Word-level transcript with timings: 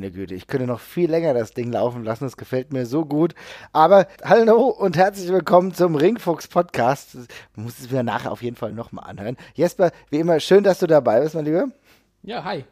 meine 0.00 0.12
Güte, 0.12 0.34
ich 0.34 0.46
könnte 0.46 0.66
noch 0.66 0.80
viel 0.80 1.10
länger 1.10 1.34
das 1.34 1.52
Ding 1.52 1.70
laufen 1.72 2.04
lassen. 2.04 2.24
Es 2.24 2.38
gefällt 2.38 2.72
mir 2.72 2.86
so 2.86 3.04
gut. 3.04 3.34
Aber 3.70 4.06
hallo 4.24 4.68
und 4.68 4.96
herzlich 4.96 5.30
willkommen 5.30 5.74
zum 5.74 5.94
Ringfuchs 5.94 6.48
Podcast. 6.48 7.16
Man 7.54 7.66
muss 7.66 7.78
es 7.78 7.90
mir 7.90 8.02
nachher 8.02 8.32
auf 8.32 8.42
jeden 8.42 8.56
Fall 8.56 8.72
nochmal 8.72 9.10
anhören. 9.10 9.36
Jesper, 9.52 9.90
wie 10.08 10.20
immer, 10.20 10.40
schön, 10.40 10.64
dass 10.64 10.78
du 10.78 10.86
dabei 10.86 11.20
bist, 11.20 11.34
mein 11.34 11.44
Lieber. 11.44 11.66
Ja, 12.22 12.44
hi. 12.44 12.64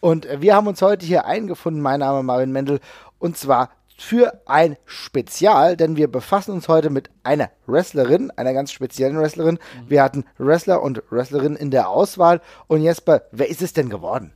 Und 0.00 0.26
äh, 0.26 0.40
wir 0.40 0.56
haben 0.56 0.66
uns 0.66 0.82
heute 0.82 1.06
hier 1.06 1.24
eingefunden, 1.24 1.80
mein 1.80 2.00
Name 2.00 2.18
ist 2.18 2.24
Marvin 2.24 2.50
Mendel, 2.50 2.80
und 3.20 3.36
zwar 3.36 3.70
für 3.96 4.42
ein 4.46 4.76
Spezial, 4.84 5.76
denn 5.76 5.94
wir 5.94 6.10
befassen 6.10 6.50
uns 6.50 6.66
heute 6.66 6.90
mit 6.90 7.10
einer 7.22 7.52
Wrestlerin, 7.68 8.32
einer 8.32 8.54
ganz 8.54 8.72
speziellen 8.72 9.16
Wrestlerin. 9.20 9.60
Wir 9.86 10.02
hatten 10.02 10.24
Wrestler 10.36 10.82
und 10.82 11.00
Wrestlerinnen 11.10 11.56
in 11.56 11.70
der 11.70 11.90
Auswahl. 11.90 12.40
Und 12.66 12.82
Jesper, 12.82 13.22
wer 13.30 13.48
ist 13.48 13.62
es 13.62 13.72
denn 13.72 13.88
geworden? 13.88 14.32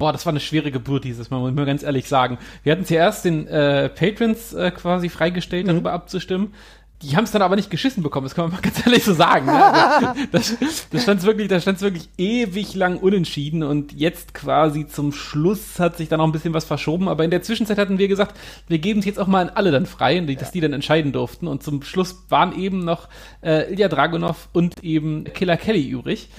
Boah, 0.00 0.12
das 0.12 0.24
war 0.24 0.32
eine 0.32 0.40
schwere 0.40 0.70
Geburt 0.70 1.04
dieses 1.04 1.28
Mal, 1.28 1.40
muss 1.40 1.50
ich 1.50 1.56
mal 1.56 1.66
ganz 1.66 1.82
ehrlich 1.82 2.08
sagen. 2.08 2.38
Wir 2.62 2.72
hatten 2.72 2.86
zuerst 2.86 3.26
den 3.26 3.46
äh, 3.46 3.90
Patrons 3.90 4.54
äh, 4.54 4.70
quasi 4.70 5.10
freigestellt, 5.10 5.68
darüber 5.68 5.92
abzustimmen. 5.92 6.54
Die 7.02 7.16
haben 7.16 7.24
es 7.24 7.32
dann 7.32 7.42
aber 7.42 7.54
nicht 7.54 7.70
geschissen 7.70 8.02
bekommen, 8.02 8.24
das 8.24 8.34
kann 8.34 8.46
man 8.46 8.52
mal 8.52 8.60
ganz 8.62 8.86
ehrlich 8.86 9.04
so 9.04 9.12
sagen. 9.12 9.44
Ne? 9.44 9.62
Also, 9.62 10.06
das 10.32 10.56
das 10.90 11.02
stand 11.02 11.22
wirklich, 11.24 11.48
da 11.48 11.60
stand 11.60 11.82
wirklich 11.82 12.08
ewig 12.16 12.74
lang 12.74 12.96
unentschieden 12.96 13.62
und 13.62 13.92
jetzt 13.92 14.32
quasi 14.32 14.86
zum 14.86 15.12
Schluss 15.12 15.78
hat 15.78 15.98
sich 15.98 16.08
da 16.08 16.16
noch 16.16 16.24
ein 16.24 16.32
bisschen 16.32 16.54
was 16.54 16.64
verschoben, 16.64 17.06
aber 17.06 17.24
in 17.24 17.30
der 17.30 17.42
Zwischenzeit 17.42 17.76
hatten 17.76 17.98
wir 17.98 18.08
gesagt, 18.08 18.38
wir 18.68 18.78
geben 18.78 19.00
es 19.00 19.06
jetzt 19.06 19.18
auch 19.18 19.26
mal 19.26 19.48
an 19.48 19.52
alle 19.54 19.70
dann 19.70 19.84
frei, 19.84 20.18
dass 20.20 20.50
die 20.50 20.60
dann 20.60 20.72
entscheiden 20.72 21.12
durften 21.12 21.46
und 21.46 21.62
zum 21.62 21.82
Schluss 21.82 22.24
waren 22.30 22.58
eben 22.58 22.86
noch 22.86 23.10
äh, 23.42 23.70
Ilya 23.70 23.88
Dragunov 23.88 24.48
und 24.54 24.82
eben 24.82 25.24
Killer 25.24 25.58
Kelly 25.58 25.86
übrig. 25.86 26.30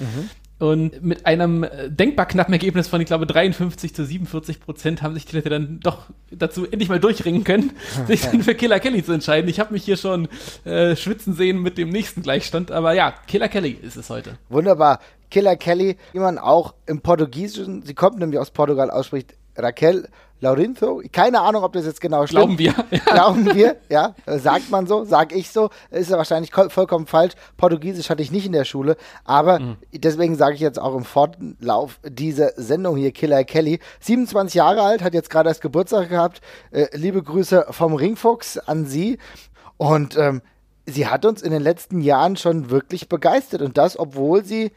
Und 0.61 1.01
mit 1.01 1.25
einem 1.25 1.63
äh, 1.63 1.89
denkbar 1.89 2.27
knappen 2.27 2.53
Ergebnis 2.53 2.87
von, 2.87 3.01
ich 3.01 3.07
glaube, 3.07 3.25
53 3.25 3.95
zu 3.95 4.05
47 4.05 4.59
Prozent 4.59 5.01
haben 5.01 5.15
sich 5.15 5.25
die 5.25 5.35
Leute 5.35 5.49
dann 5.49 5.79
doch 5.79 6.03
dazu 6.29 6.65
endlich 6.65 6.87
mal 6.87 6.99
durchringen 6.99 7.43
können, 7.43 7.71
sich 8.07 8.21
dann 8.21 8.43
für 8.43 8.53
Killer 8.53 8.79
Kelly 8.79 9.03
zu 9.03 9.11
entscheiden. 9.11 9.49
Ich 9.49 9.59
habe 9.59 9.73
mich 9.73 9.83
hier 9.83 9.97
schon 9.97 10.27
äh, 10.63 10.95
schwitzen 10.95 11.33
sehen 11.33 11.63
mit 11.63 11.79
dem 11.79 11.89
nächsten 11.89 12.21
Gleichstand, 12.21 12.69
aber 12.69 12.93
ja, 12.93 13.11
Killer 13.25 13.49
Kelly 13.49 13.71
ist 13.71 13.95
es 13.95 14.11
heute. 14.11 14.37
Wunderbar. 14.49 14.99
Killer 15.31 15.55
Kelly, 15.55 15.97
wie 16.13 16.19
man 16.19 16.37
auch 16.37 16.75
im 16.85 17.01
Portugiesischen, 17.01 17.81
sie 17.81 17.95
kommt 17.95 18.19
nämlich 18.19 18.39
aus 18.39 18.51
Portugal, 18.51 18.91
ausspricht 18.91 19.33
Raquel 19.57 20.09
Laurinto. 20.41 21.01
Keine 21.13 21.39
Ahnung, 21.41 21.63
ob 21.63 21.73
das 21.73 21.85
jetzt 21.85 22.01
genau 22.01 22.25
stimmt. 22.25 22.57
Glauben 22.57 22.59
wir. 22.59 22.73
Glauben 23.05 23.55
wir, 23.55 23.77
ja. 23.89 24.15
Äh, 24.25 24.39
Sagt 24.39 24.69
man 24.71 24.87
so, 24.87 25.05
sag 25.05 25.33
ich 25.33 25.51
so. 25.51 25.69
Ist 25.91 26.09
ja 26.11 26.17
wahrscheinlich 26.17 26.51
ko- 26.51 26.67
vollkommen 26.69 27.05
falsch. 27.07 27.33
Portugiesisch 27.57 28.09
hatte 28.09 28.23
ich 28.23 28.31
nicht 28.31 28.45
in 28.47 28.51
der 28.51 28.65
Schule. 28.65 28.97
Aber 29.23 29.59
Mhm. 29.59 29.77
deswegen 29.93 30.35
sage 30.35 30.55
ich 30.55 30.61
jetzt 30.61 30.79
auch 30.79 30.95
im 30.95 31.05
Fortlauf 31.05 31.99
dieser 32.03 32.51
Sendung 32.57 32.97
hier, 32.97 33.11
Killer 33.11 33.43
Kelly. 33.43 33.79
27 34.01 34.55
Jahre 34.55 34.81
alt, 34.81 35.01
hat 35.03 35.13
jetzt 35.13 35.29
gerade 35.29 35.47
erst 35.49 35.61
Geburtstag 35.61 36.09
gehabt. 36.09 36.41
Äh, 36.71 36.87
liebe 36.93 37.21
Grüße 37.23 37.67
vom 37.69 37.93
Ringfuchs 37.93 38.57
an 38.57 38.85
sie. 38.85 39.19
Und 39.77 40.17
ähm, 40.17 40.41
sie 40.87 41.07
hat 41.07 41.23
uns 41.25 41.41
in 41.43 41.51
den 41.51 41.61
letzten 41.61 42.01
Jahren 42.01 42.35
schon 42.35 42.69
wirklich 42.71 43.07
begeistert. 43.07 43.61
Und 43.61 43.77
das, 43.77 43.97
obwohl 43.97 44.43
sie 44.43 44.71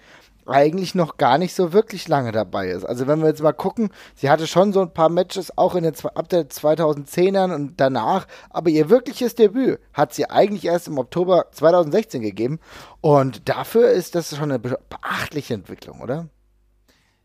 eigentlich 0.47 0.95
noch 0.95 1.17
gar 1.17 1.39
nicht 1.39 1.55
so 1.55 1.73
wirklich 1.73 2.09
lange 2.09 2.33
dabei 2.33 2.69
ist. 2.69 2.85
Also 2.85 3.07
wenn 3.07 3.21
wir 3.21 3.29
jetzt 3.29 3.43
mal 3.43 3.53
gucken, 3.53 3.91
sie 4.15 4.31
hatte 4.31 4.47
schon 4.47 4.73
so 4.73 4.81
ein 4.81 4.93
paar 4.93 5.09
Matches 5.09 5.57
auch 5.57 5.75
in 5.75 5.85
den, 5.85 5.95
ab 6.15 6.29
der 6.29 6.49
2010ern 6.49 7.55
und 7.55 7.81
danach, 7.81 8.27
aber 8.51 8.71
ihr 8.71 8.91
wirkliches 8.91 9.35
Debüt 9.35 9.81
hat 9.93 10.15
sie 10.15 10.29
eigentlich 10.31 10.65
erst 10.67 10.89
im 10.89 10.99
Oktober 10.99 11.47
2016 11.53 12.23
gegeben 12.23 12.61
und 13.01 13.49
dafür 13.49 13.91
ist 13.91 14.15
das 14.15 14.31
schon 14.37 14.51
eine 14.51 14.59
be- 14.59 14.79
beachtliche 14.89 15.55
Entwicklung, 15.55 16.01
oder? 16.01 16.29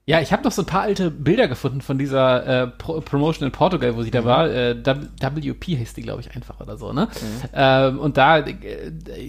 Ja, 0.10 0.20
ich 0.22 0.34
habe 0.34 0.44
noch 0.44 0.52
so 0.52 0.64
ein 0.64 0.66
paar 0.66 0.82
alte 0.82 1.12
Bilder 1.12 1.48
gefunden 1.48 1.82
von 1.82 2.00
dieser 2.00 2.64
äh, 2.64 2.66
Pro 2.66 3.00
Promotion 3.00 3.46
in 3.46 3.52
Portugal, 3.52 3.96
wo 3.96 4.02
sie 4.02 4.10
da 4.10 4.26
war. 4.26 4.50
Äh, 4.50 4.76
WP 4.84 5.78
heißt 5.78 5.96
die, 5.98 6.02
glaube 6.02 6.22
ich, 6.22 6.36
einfach 6.36 6.60
oder 6.60 6.78
so, 6.78 6.94
ne? 6.94 7.08
Ähm, 7.54 8.00
und 8.00 8.18
da 8.18 8.40
äh, 8.40 8.56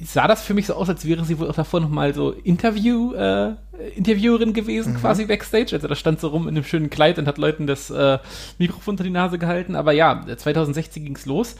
sah 0.02 0.26
das 0.26 0.42
für 0.42 0.54
mich 0.54 0.64
so 0.64 0.72
aus, 0.72 0.88
als 0.88 1.04
wäre 1.04 1.22
sie 1.26 1.38
wohl 1.38 1.50
auch 1.50 1.54
davor 1.54 1.80
noch 1.80 1.90
mal 1.90 2.14
so 2.14 2.30
Interview, 2.30 3.12
äh, 3.12 3.56
Interviewerin 3.94 4.54
gewesen, 4.54 4.96
quasi 4.96 5.26
Backstage. 5.26 5.74
Also 5.74 5.86
da 5.86 5.94
stand 5.94 6.18
so 6.18 6.28
rum 6.28 6.48
in 6.48 6.56
einem 6.56 6.64
schönen 6.64 6.88
Kleid 6.88 7.18
und 7.18 7.26
hat 7.26 7.36
Leuten 7.36 7.66
das 7.66 7.90
äh, 7.90 8.18
Mikrofon 8.56 8.92
unter 8.94 9.04
die 9.04 9.10
Nase 9.10 9.38
gehalten. 9.38 9.76
Aber 9.76 9.92
ja, 9.92 10.24
2016 10.34 11.04
ging's 11.04 11.26
los. 11.26 11.56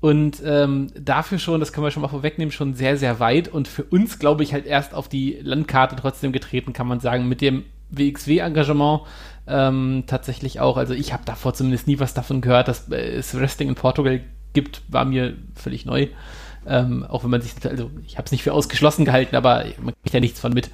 Und 0.00 0.40
ähm, 0.42 0.86
dafür 0.98 1.38
schon, 1.38 1.60
das 1.60 1.74
können 1.74 1.84
wir 1.84 1.90
schon 1.90 2.00
mal 2.00 2.08
vorwegnehmen, 2.08 2.52
schon 2.52 2.72
sehr, 2.72 2.96
sehr 2.96 3.20
weit. 3.20 3.48
Und 3.48 3.68
für 3.68 3.84
uns, 3.84 4.18
glaube 4.18 4.44
ich, 4.44 4.54
halt 4.54 4.64
erst 4.64 4.94
auf 4.94 5.10
die 5.10 5.38
Landkarte 5.42 5.94
trotzdem 5.96 6.32
getreten, 6.32 6.72
kann 6.72 6.86
man 6.86 7.00
sagen, 7.00 7.28
mit 7.28 7.42
dem 7.42 7.64
WXW-Engagement 7.90 9.02
ähm, 9.46 10.04
tatsächlich 10.06 10.60
auch. 10.60 10.76
Also 10.76 10.94
ich 10.94 11.12
habe 11.12 11.24
davor 11.24 11.54
zumindest 11.54 11.86
nie 11.86 11.98
was 11.98 12.14
davon 12.14 12.40
gehört, 12.40 12.68
dass 12.68 12.90
äh, 12.90 12.96
es 12.96 13.38
Wrestling 13.38 13.68
in 13.68 13.74
Portugal 13.74 14.20
gibt, 14.52 14.82
war 14.88 15.04
mir 15.04 15.34
völlig 15.54 15.86
neu. 15.86 16.08
Ähm, 16.66 17.04
auch 17.04 17.22
wenn 17.22 17.30
man 17.30 17.42
sich, 17.42 17.52
also 17.64 17.90
ich 18.04 18.16
habe 18.16 18.26
es 18.26 18.32
nicht 18.32 18.42
für 18.42 18.52
ausgeschlossen 18.52 19.04
gehalten, 19.04 19.36
aber 19.36 19.64
man 19.80 19.94
kriegt 20.02 20.14
ja 20.14 20.20
nichts 20.20 20.40
von 20.40 20.52
mit. 20.52 20.70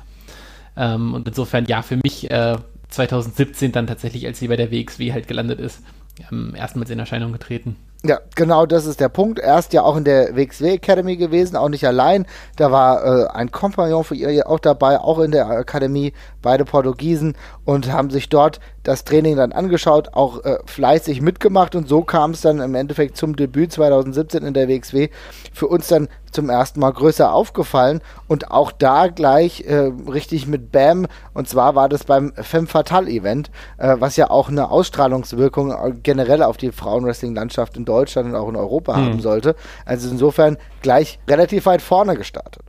Ähm, 0.77 1.13
und 1.13 1.29
insofern, 1.29 1.67
ja, 1.67 1.83
für 1.83 1.99
mich 2.03 2.31
äh, 2.31 2.57
2017 2.89 3.73
dann 3.73 3.87
tatsächlich, 3.87 4.27
als 4.27 4.39
sie 4.39 4.49
bei 4.49 4.57
der 4.57 4.71
WXW 4.71 5.13
halt 5.13 5.29
gelandet 5.29 5.61
ist, 5.61 5.83
ähm, 6.31 6.55
erstmals 6.57 6.91
in 6.91 6.99
Erscheinung 6.99 7.33
getreten. 7.33 7.77
Ja, 8.05 8.19
genau 8.35 8.67
das 8.67 8.85
ist 8.85 8.99
der 8.99 9.09
Punkt. 9.09 9.39
Erst 9.39 9.73
ja 9.73 9.83
auch 9.85 9.97
in 9.97 10.03
der 10.03 10.35
WXW 10.35 10.75
Academy 10.75 11.17
gewesen, 11.17 11.55
auch 11.55 11.69
nicht 11.69 11.87
allein. 11.87 12.27
Da 12.57 12.73
war 12.73 13.05
äh, 13.05 13.27
ein 13.29 13.53
Kompagnon 13.53 14.03
für 14.03 14.17
ihr 14.17 14.49
auch 14.51 14.59
dabei, 14.59 14.99
auch 14.99 15.21
in 15.21 15.31
der 15.31 15.47
Akademie, 15.47 16.13
beide 16.43 16.65
Portugiesen 16.65 17.37
und 17.65 17.93
haben 17.93 18.11
sich 18.11 18.29
dort 18.29 18.59
das 18.83 19.05
Training 19.05 19.37
dann 19.37 19.53
angeschaut, 19.53 20.11
auch 20.13 20.45
äh, 20.45 20.59
fleißig 20.67 21.21
mitgemacht 21.21 21.75
und 21.75 21.89
so 21.89 22.03
kam 22.03 22.33
es 22.33 22.41
dann 22.41 22.61
im 22.61 22.75
Endeffekt 22.75 23.17
zum 23.17 23.37
Debüt 23.37 23.73
2017 23.73 24.45
in 24.45 24.55
der 24.55 24.69
WXW. 24.69 25.09
Für 25.53 25.69
uns 25.69 25.89
dann 25.89 26.09
zum 26.33 26.49
ersten 26.49 26.81
Mal 26.81 26.93
größer 26.93 27.33
aufgefallen 27.33 28.01
und 28.27 28.51
auch 28.51 28.73
da 28.73 29.09
gleich 29.09 29.65
äh, 29.67 29.93
richtig 30.11 30.47
mit 30.47 30.73
Bam 30.73 31.07
und 31.35 31.49
zwar 31.49 31.75
war 31.75 31.89
das 31.89 32.05
beim 32.05 32.33
Femme 32.35 32.67
Fatale 32.67 33.11
Event, 33.11 33.51
äh, 33.79 33.97
was 33.99 34.17
ja 34.17 34.31
auch 34.31 34.49
eine 34.49 34.71
Ausstrahlungswirkung 34.71 35.71
äh, 35.71 35.93
generell 36.03 36.43
auf 36.43 36.57
die 36.57 36.73
Frauenwrestling-Landschaft 36.73 37.77
in 37.77 37.85
Deutschland 37.85 38.29
und 38.29 38.35
auch 38.35 38.49
in 38.49 38.57
Europa 38.57 38.97
haben 38.97 39.21
sollte. 39.21 39.55
Also 39.85 40.09
insofern 40.11 40.57
gleich 40.81 41.19
relativ 41.29 41.67
weit 41.67 41.83
vorne 41.83 42.17
gestartet. 42.17 42.63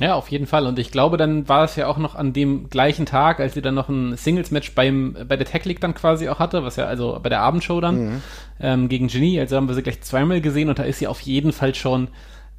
Ja, 0.00 0.14
auf 0.14 0.28
jeden 0.28 0.46
Fall. 0.46 0.66
Und 0.66 0.78
ich 0.78 0.92
glaube, 0.92 1.16
dann 1.16 1.48
war 1.48 1.64
es 1.64 1.74
ja 1.74 1.88
auch 1.88 1.98
noch 1.98 2.14
an 2.14 2.32
dem 2.32 2.70
gleichen 2.70 3.04
Tag, 3.04 3.40
als 3.40 3.54
sie 3.54 3.62
dann 3.62 3.74
noch 3.74 3.88
ein 3.88 4.16
Singles-Match 4.16 4.74
beim 4.74 5.16
bei 5.26 5.36
der 5.36 5.46
Tech 5.46 5.64
League 5.64 5.80
dann 5.80 5.94
quasi 5.94 6.28
auch 6.28 6.38
hatte, 6.38 6.62
was 6.62 6.76
ja 6.76 6.84
also 6.84 7.18
bei 7.20 7.28
der 7.28 7.40
Abendshow 7.40 7.80
dann 7.80 8.22
ähm, 8.60 8.88
gegen 8.88 9.08
Genie. 9.08 9.40
Also 9.40 9.56
haben 9.56 9.66
wir 9.66 9.74
sie 9.74 9.82
gleich 9.82 10.00
zweimal 10.02 10.40
gesehen 10.40 10.68
und 10.68 10.78
da 10.78 10.84
ist 10.84 11.00
sie 11.00 11.08
auf 11.08 11.20
jeden 11.20 11.52
Fall 11.52 11.74
schon 11.74 12.08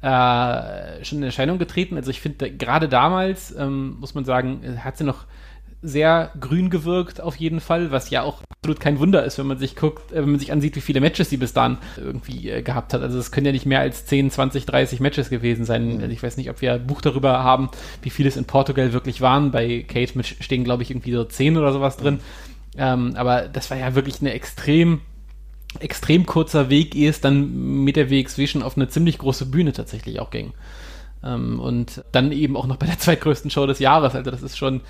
äh, 0.02 1.04
schon 1.04 1.18
in 1.18 1.24
Erscheinung 1.24 1.58
getreten. 1.58 1.96
Also 1.96 2.10
ich 2.10 2.20
finde 2.20 2.50
gerade 2.50 2.88
damals 2.88 3.54
ähm, 3.56 3.96
muss 4.00 4.14
man 4.14 4.24
sagen, 4.24 4.78
hat 4.82 4.98
sie 4.98 5.04
noch 5.04 5.24
sehr 5.82 6.30
grün 6.38 6.68
gewirkt 6.68 7.20
auf 7.20 7.36
jeden 7.36 7.60
Fall, 7.60 7.90
was 7.90 8.10
ja 8.10 8.22
auch 8.22 8.42
absolut 8.50 8.80
kein 8.80 8.98
Wunder 8.98 9.24
ist, 9.24 9.38
wenn 9.38 9.46
man 9.46 9.58
sich 9.58 9.76
guckt, 9.76 10.12
äh, 10.12 10.16
wenn 10.16 10.32
man 10.32 10.38
sich 10.38 10.52
ansieht, 10.52 10.76
wie 10.76 10.80
viele 10.80 11.00
Matches 11.00 11.30
sie 11.30 11.38
bis 11.38 11.54
dahin 11.54 11.78
irgendwie 11.96 12.50
äh, 12.50 12.62
gehabt 12.62 12.92
hat. 12.92 13.02
Also 13.02 13.18
es 13.18 13.32
können 13.32 13.46
ja 13.46 13.52
nicht 13.52 13.66
mehr 13.66 13.80
als 13.80 14.04
10, 14.04 14.30
20, 14.30 14.66
30 14.66 15.00
Matches 15.00 15.30
gewesen 15.30 15.64
sein. 15.64 16.00
Also 16.00 16.12
Ich 16.12 16.22
weiß 16.22 16.36
nicht, 16.36 16.50
ob 16.50 16.60
wir 16.60 16.74
ein 16.74 16.86
Buch 16.86 17.00
darüber 17.00 17.42
haben, 17.42 17.70
wie 18.02 18.10
viele 18.10 18.28
es 18.28 18.36
in 18.36 18.44
Portugal 18.44 18.92
wirklich 18.92 19.20
waren. 19.20 19.50
Bei 19.50 19.82
Kate 19.88 20.16
mit 20.16 20.26
stehen, 20.26 20.64
glaube 20.64 20.82
ich, 20.82 20.90
irgendwie 20.90 21.12
so 21.12 21.24
10 21.24 21.56
oder 21.56 21.72
sowas 21.72 21.96
drin. 21.96 22.20
Ähm, 22.76 23.14
aber 23.16 23.42
das 23.42 23.70
war 23.70 23.78
ja 23.78 23.94
wirklich 23.94 24.20
eine 24.20 24.32
extrem 24.32 25.00
extrem 25.78 26.26
kurzer 26.26 26.68
Weg, 26.68 26.96
ehe 26.96 27.08
es 27.08 27.20
dann 27.20 27.84
mit 27.84 27.94
der 27.94 28.10
WXW 28.10 28.48
schon 28.48 28.64
auf 28.64 28.76
eine 28.76 28.88
ziemlich 28.88 29.18
große 29.18 29.46
Bühne 29.46 29.72
tatsächlich 29.72 30.18
auch 30.18 30.30
ging. 30.30 30.52
Ähm, 31.22 31.60
und 31.60 32.02
dann 32.12 32.32
eben 32.32 32.56
auch 32.56 32.66
noch 32.66 32.76
bei 32.76 32.86
der 32.86 32.98
zweitgrößten 32.98 33.50
Show 33.50 33.66
des 33.66 33.78
Jahres. 33.78 34.14
Also 34.14 34.30
das 34.30 34.42
ist 34.42 34.58
schon 34.58 34.80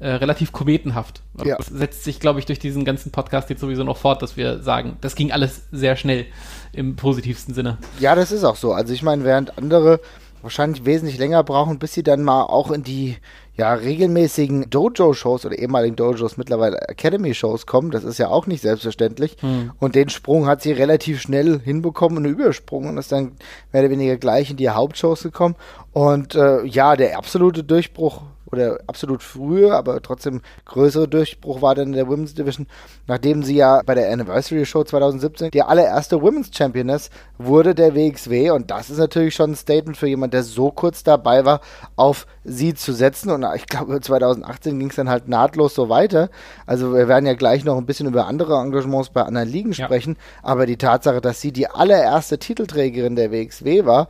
äh, 0.00 0.08
relativ 0.08 0.52
kometenhaft. 0.52 1.22
Ja. 1.44 1.56
Das 1.56 1.66
setzt 1.66 2.04
sich, 2.04 2.20
glaube 2.20 2.38
ich, 2.38 2.46
durch 2.46 2.58
diesen 2.58 2.84
ganzen 2.84 3.10
Podcast 3.12 3.50
jetzt 3.50 3.60
sowieso 3.60 3.84
noch 3.84 3.96
fort, 3.96 4.22
dass 4.22 4.36
wir 4.36 4.62
sagen, 4.62 4.96
das 5.00 5.14
ging 5.14 5.32
alles 5.32 5.62
sehr 5.72 5.96
schnell 5.96 6.26
im 6.72 6.96
positivsten 6.96 7.54
Sinne. 7.54 7.78
Ja, 7.98 8.14
das 8.14 8.32
ist 8.32 8.44
auch 8.44 8.56
so. 8.56 8.72
Also 8.72 8.92
ich 8.92 9.02
meine, 9.02 9.24
während 9.24 9.58
andere 9.58 10.00
wahrscheinlich 10.42 10.84
wesentlich 10.84 11.18
länger 11.18 11.42
brauchen, 11.42 11.78
bis 11.78 11.94
sie 11.94 12.02
dann 12.02 12.22
mal 12.22 12.44
auch 12.44 12.70
in 12.70 12.82
die 12.82 13.16
ja, 13.56 13.74
regelmäßigen 13.74 14.70
Dojo-Shows 14.70 15.44
oder 15.44 15.58
ehemaligen 15.58 15.96
Dojos 15.96 16.36
mittlerweile 16.36 16.80
Academy-Shows 16.88 17.66
kommen. 17.66 17.90
Das 17.90 18.04
ist 18.04 18.18
ja 18.18 18.28
auch 18.28 18.46
nicht 18.46 18.62
selbstverständlich. 18.62 19.36
Hm. 19.40 19.72
Und 19.80 19.96
den 19.96 20.10
Sprung 20.10 20.46
hat 20.46 20.62
sie 20.62 20.70
relativ 20.70 21.20
schnell 21.20 21.58
hinbekommen, 21.58 22.18
einen 22.18 22.32
Übersprung 22.32 22.88
und 22.88 22.98
ist 22.98 23.10
dann 23.10 23.32
mehr 23.72 23.82
oder 23.82 23.90
weniger 23.90 24.16
gleich 24.16 24.50
in 24.50 24.58
die 24.58 24.70
Hauptshows 24.70 25.24
gekommen. 25.24 25.56
Und 25.92 26.36
äh, 26.36 26.64
ja, 26.66 26.94
der 26.94 27.18
absolute 27.18 27.64
Durchbruch 27.64 28.22
oder 28.50 28.78
absolut 28.86 29.22
frühe, 29.22 29.74
aber 29.74 30.00
trotzdem 30.02 30.40
größere 30.64 31.08
Durchbruch 31.08 31.62
war 31.62 31.74
dann 31.74 31.88
in 31.88 31.92
der 31.94 32.08
Women's 32.08 32.34
Division, 32.34 32.66
nachdem 33.06 33.42
sie 33.42 33.56
ja 33.56 33.82
bei 33.84 33.94
der 33.94 34.12
Anniversary 34.12 34.64
Show 34.64 34.84
2017 34.84 35.50
die 35.50 35.62
allererste 35.62 36.20
Women's 36.22 36.50
Championess 36.52 37.10
wurde 37.38 37.74
der 37.74 37.94
WXW 37.94 38.50
und 38.50 38.70
das 38.70 38.90
ist 38.90 38.98
natürlich 38.98 39.34
schon 39.34 39.52
ein 39.52 39.56
Statement 39.56 39.96
für 39.96 40.08
jemand, 40.08 40.34
der 40.34 40.42
so 40.42 40.70
kurz 40.70 41.02
dabei 41.02 41.44
war, 41.44 41.60
auf 41.96 42.26
sie 42.44 42.74
zu 42.74 42.92
setzen 42.92 43.30
und 43.30 43.46
ich 43.54 43.66
glaube 43.66 44.00
2018 44.00 44.78
ging 44.78 44.90
es 44.90 44.96
dann 44.96 45.08
halt 45.08 45.28
nahtlos 45.28 45.74
so 45.74 45.88
weiter. 45.88 46.30
Also 46.66 46.94
wir 46.94 47.08
werden 47.08 47.26
ja 47.26 47.34
gleich 47.34 47.64
noch 47.64 47.76
ein 47.76 47.86
bisschen 47.86 48.06
über 48.06 48.26
andere 48.26 48.60
Engagements 48.60 49.10
bei 49.10 49.22
anderen 49.22 49.48
Ligen 49.48 49.74
sprechen, 49.74 50.16
ja. 50.18 50.48
aber 50.48 50.66
die 50.66 50.76
Tatsache, 50.76 51.20
dass 51.20 51.40
sie 51.40 51.52
die 51.52 51.68
allererste 51.68 52.38
Titelträgerin 52.38 53.16
der 53.16 53.30
WXW 53.30 53.84
war, 53.84 54.08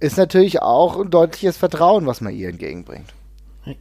ist 0.00 0.16
natürlich 0.16 0.62
auch 0.62 0.98
ein 0.98 1.10
deutliches 1.10 1.56
Vertrauen, 1.56 2.06
was 2.06 2.20
man 2.20 2.34
ihr 2.34 2.48
entgegenbringt. 2.48 3.12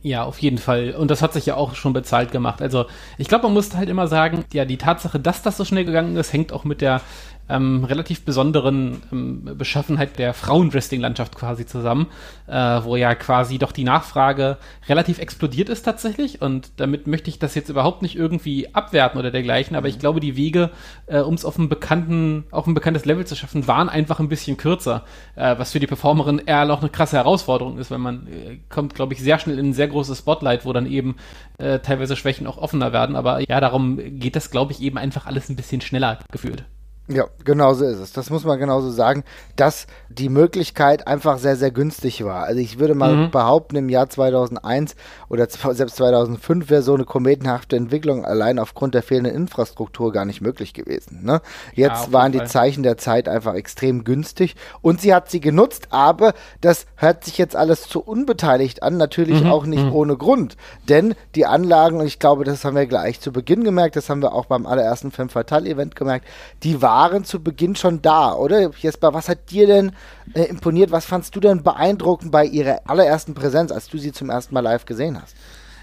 Ja, 0.02 0.24
auf 0.24 0.40
jeden 0.40 0.58
Fall. 0.58 0.92
Und 0.92 1.10
das 1.10 1.22
hat 1.22 1.32
sich 1.34 1.46
ja 1.46 1.56
auch 1.56 1.74
schon 1.76 1.94
bezahlt 1.94 2.32
gemacht. 2.32 2.62
Also 2.62 2.86
ich 3.18 3.28
glaube, 3.30 3.44
man 3.44 3.54
muss 3.54 3.76
halt 3.76 3.88
immer 3.88 4.08
sagen, 4.08 4.44
ja, 4.52 4.66
die 4.66 4.78
Tatsache, 4.78 5.20
dass 5.20 5.42
das 5.42 5.56
so 5.56 5.64
schnell 5.64 5.86
gegangen 5.86 6.18
ist, 6.18 6.34
hängt 6.34 6.52
auch 6.52 6.66
mit 6.66 6.82
der 6.82 7.02
ähm, 7.50 7.84
relativ 7.84 8.24
besonderen 8.24 9.02
ähm, 9.12 9.56
Beschaffenheit 9.58 10.20
der 10.20 10.34
Frauenwrestling-Landschaft 10.34 11.36
quasi 11.36 11.66
zusammen, 11.66 12.08
äh, 12.48 12.54
wo 12.54 12.96
ja 12.96 13.16
quasi 13.16 13.58
doch 13.58 13.72
die 13.72 13.84
Nachfrage 13.84 14.58
relativ 14.88 15.20
explodiert 15.20 15.70
ist 15.70 15.84
tatsächlich. 15.84 16.42
Und 16.42 16.72
damit 16.78 17.08
möchte 17.08 17.30
ich 17.30 17.40
das 17.40 17.56
jetzt 17.56 17.70
überhaupt 17.70 18.02
nicht 18.02 18.16
irgendwie 18.16 18.74
abwerten 18.74 19.20
oder 19.20 19.32
dergleichen, 19.32 19.76
aber 19.76 19.88
ich 19.88 19.96
mhm. 19.96 20.00
glaube, 20.00 20.20
die 20.20 20.36
Wege, 20.36 20.70
äh, 21.08 21.20
um 21.20 21.34
es 21.34 21.46
auf 21.46 21.58
einem 21.58 21.70
bekannten, 21.70 22.46
auf 22.52 22.68
ein 22.68 22.74
bekanntes 22.74 23.06
Level 23.06 23.26
zu 23.26 23.36
schaffen, 23.36 23.68
waren 23.68 23.90
einfach 23.90 24.20
ein 24.20 24.30
bisschen 24.30 24.58
kürzer, 24.58 25.04
äh, 25.36 25.58
was 25.58 25.72
für 25.72 25.80
die 25.80 25.88
Performerin 25.88 26.40
eher 26.46 26.66
noch 26.66 26.82
eine 26.82 26.90
krasse 26.90 27.18
Herausforderung 27.18 27.78
ist, 27.78 27.92
weil 27.92 27.98
man 27.98 28.28
äh, 28.28 28.60
kommt, 28.70 28.96
glaube 28.96 29.14
ich, 29.14 29.22
sehr 29.22 29.40
schnell 29.40 29.58
in 29.58 29.70
ein 29.70 29.74
sehr 29.74 29.88
großes 29.88 30.20
Spotlight, 30.20 30.66
wo 30.66 30.74
dann 30.74 30.86
eben 30.86 31.16
äh, 31.58 31.80
teilweise 31.80 32.16
Schwächen 32.16 32.48
auch 32.48 32.58
offener 32.58 32.94
werden. 32.94 33.16
Aber 33.16 33.40
ja, 33.40 33.60
darum 33.60 33.98
geht 34.20 34.36
das, 34.36 34.52
glaube 34.52 34.72
ich, 34.72 34.82
eben 34.82 34.98
einfach 34.98 35.26
alles 35.26 35.50
ein 35.50 35.56
bisschen 35.56 35.82
schneller 35.82 36.20
gefühlt. 36.32 36.64
Ja, 37.12 37.26
genau 37.44 37.74
so 37.74 37.86
ist 37.86 37.98
es. 37.98 38.14
Das 38.14 38.30
muss 38.30 38.44
man 38.44 38.60
genauso 38.60 38.92
sagen, 38.92 39.24
dass 39.56 39.88
die 40.20 40.30
Möglichkeit 40.30 41.08
einfach 41.08 41.38
sehr, 41.38 41.56
sehr 41.56 41.72
günstig 41.72 42.26
war. 42.26 42.44
Also 42.44 42.60
ich 42.60 42.80
würde 42.80 42.96
mal 42.96 43.16
mhm. 43.16 43.32
behaupten, 43.32 43.78
im 43.78 43.90
Jahr 43.90 44.10
2001 44.10 44.96
oder 45.30 45.48
selbst 45.50 45.96
2005 45.96 46.70
wäre 46.70 46.82
so 46.82 46.94
eine 46.94 47.06
kometenhafte 47.06 47.78
Entwicklung 47.78 48.26
allein 48.26 48.60
aufgrund 48.60 48.96
der 48.96 49.04
fehlenden 49.04 49.34
Infrastruktur 49.34 50.12
gar 50.12 50.26
nicht 50.26 50.42
möglich 50.42 50.74
gewesen. 50.74 51.22
Ne? 51.24 51.42
Jetzt 51.74 52.08
ja, 52.08 52.14
waren 52.14 52.34
die. 52.34 52.50
Zeichen 52.50 52.84
der 52.84 52.98
Zeit 52.98 53.30
einfach 53.30 53.54
extrem 53.54 54.04
günstig 54.04 54.56
und 54.82 55.00
sie 55.00 55.14
hat 55.14 55.30
sie 55.30 55.40
genutzt, 55.40 55.88
aber 55.92 56.34
das 56.62 56.86
hört 56.96 57.24
sich 57.24 57.38
jetzt 57.38 57.56
alles 57.56 57.84
zu 57.84 58.02
unbeteiligt 58.02 58.84
an, 58.84 58.98
natürlich 58.98 59.44
mhm. 59.44 59.52
auch 59.52 59.66
nicht 59.66 59.86
mhm. 59.86 59.94
ohne 59.94 60.18
Grund. 60.18 60.58
Denn 60.90 61.16
die 61.36 61.46
Anlagen, 61.46 62.00
und 62.00 62.08
ich 62.08 62.20
glaube, 62.20 62.44
das 62.44 62.66
haben 62.66 62.76
wir 62.76 62.88
gleich 62.88 63.22
zu 63.22 63.32
Beginn 63.32 63.64
gemerkt, 63.64 63.96
das 63.96 64.10
haben 64.10 64.22
wir 64.22 64.34
auch 64.34 64.46
beim 64.46 64.66
allerersten 64.66 65.12
Femme 65.12 65.30
Fatale 65.30 65.70
Event 65.70 65.96
gemerkt, 65.96 66.28
die 66.64 66.82
waren 66.82 67.24
zu 67.24 67.42
Beginn 67.42 67.76
schon 67.76 68.02
da, 68.02 68.34
oder? 68.34 68.72
Jesper, 68.78 69.14
was 69.14 69.30
hat 69.30 69.52
dir 69.52 69.68
denn 69.68 69.92
äh, 70.34 70.44
imponiert? 70.44 70.92
Was 70.92 71.06
fandst 71.06 71.36
du 71.36 71.40
denn 71.40 71.64
beeindruckend 71.64 72.32
bei 72.32 72.46
ihrer 72.46 72.82
allerersten 72.86 73.34
Präsenz, 73.34 73.72
als 73.72 73.88
du 73.88 73.98
sie 73.98 74.12
zum 74.12 74.30
ersten 74.30 74.54
Mal 74.54 74.62
live 74.62 74.86
gesehen 74.86 75.22
hast? 75.22 75.36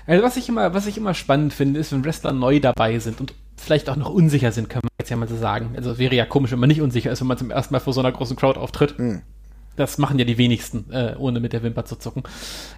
Also 0.06 0.23
was 0.23 0.37
ich 0.37 0.49
immer, 0.49 0.73
was 0.73 0.87
ich 0.87 0.96
immer 0.96 1.14
spannend 1.14 1.52
finde, 1.52 1.81
ist, 1.81 1.93
wenn 1.93 2.05
Wrestler 2.05 2.32
neu 2.32 2.61
dabei 2.61 2.99
sind 2.99 3.20
und 3.20 3.34
vielleicht 3.56 3.88
auch 3.90 3.96
noch 3.96 4.11
unsicher 4.11 4.52
sind, 4.52 4.69
kann 4.69 4.82
man 4.82 4.90
jetzt 5.00 5.11
ja 5.11 5.17
mal 5.17 5.28
so 5.28 5.37
sagen. 5.37 5.75
Also 5.76 5.93
es 5.93 5.99
wäre 5.99 6.14
ja 6.14 6.26
komisch, 6.26 6.52
wenn 6.52 6.61
man 6.61 6.69
nicht 6.69 6.81
unsicher 6.81 7.11
ist, 7.11 7.20
wenn 7.20 7.26
man 7.26 7.38
zum 7.38 7.50
ersten 7.50 7.75
Mal 7.75 7.81
vor 7.81 7.93
so 7.93 8.00
einer 8.00 8.12
großen 8.12 8.37
Crowd 8.37 8.58
auftritt. 8.58 8.99
Mhm. 8.99 9.23
Das 9.75 9.99
machen 9.99 10.19
ja 10.19 10.25
die 10.25 10.38
wenigsten, 10.38 10.90
äh, 10.90 11.14
ohne 11.19 11.38
mit 11.38 11.52
der 11.52 11.62
Wimper 11.62 11.84
zu 11.84 11.96
zucken. 11.96 12.22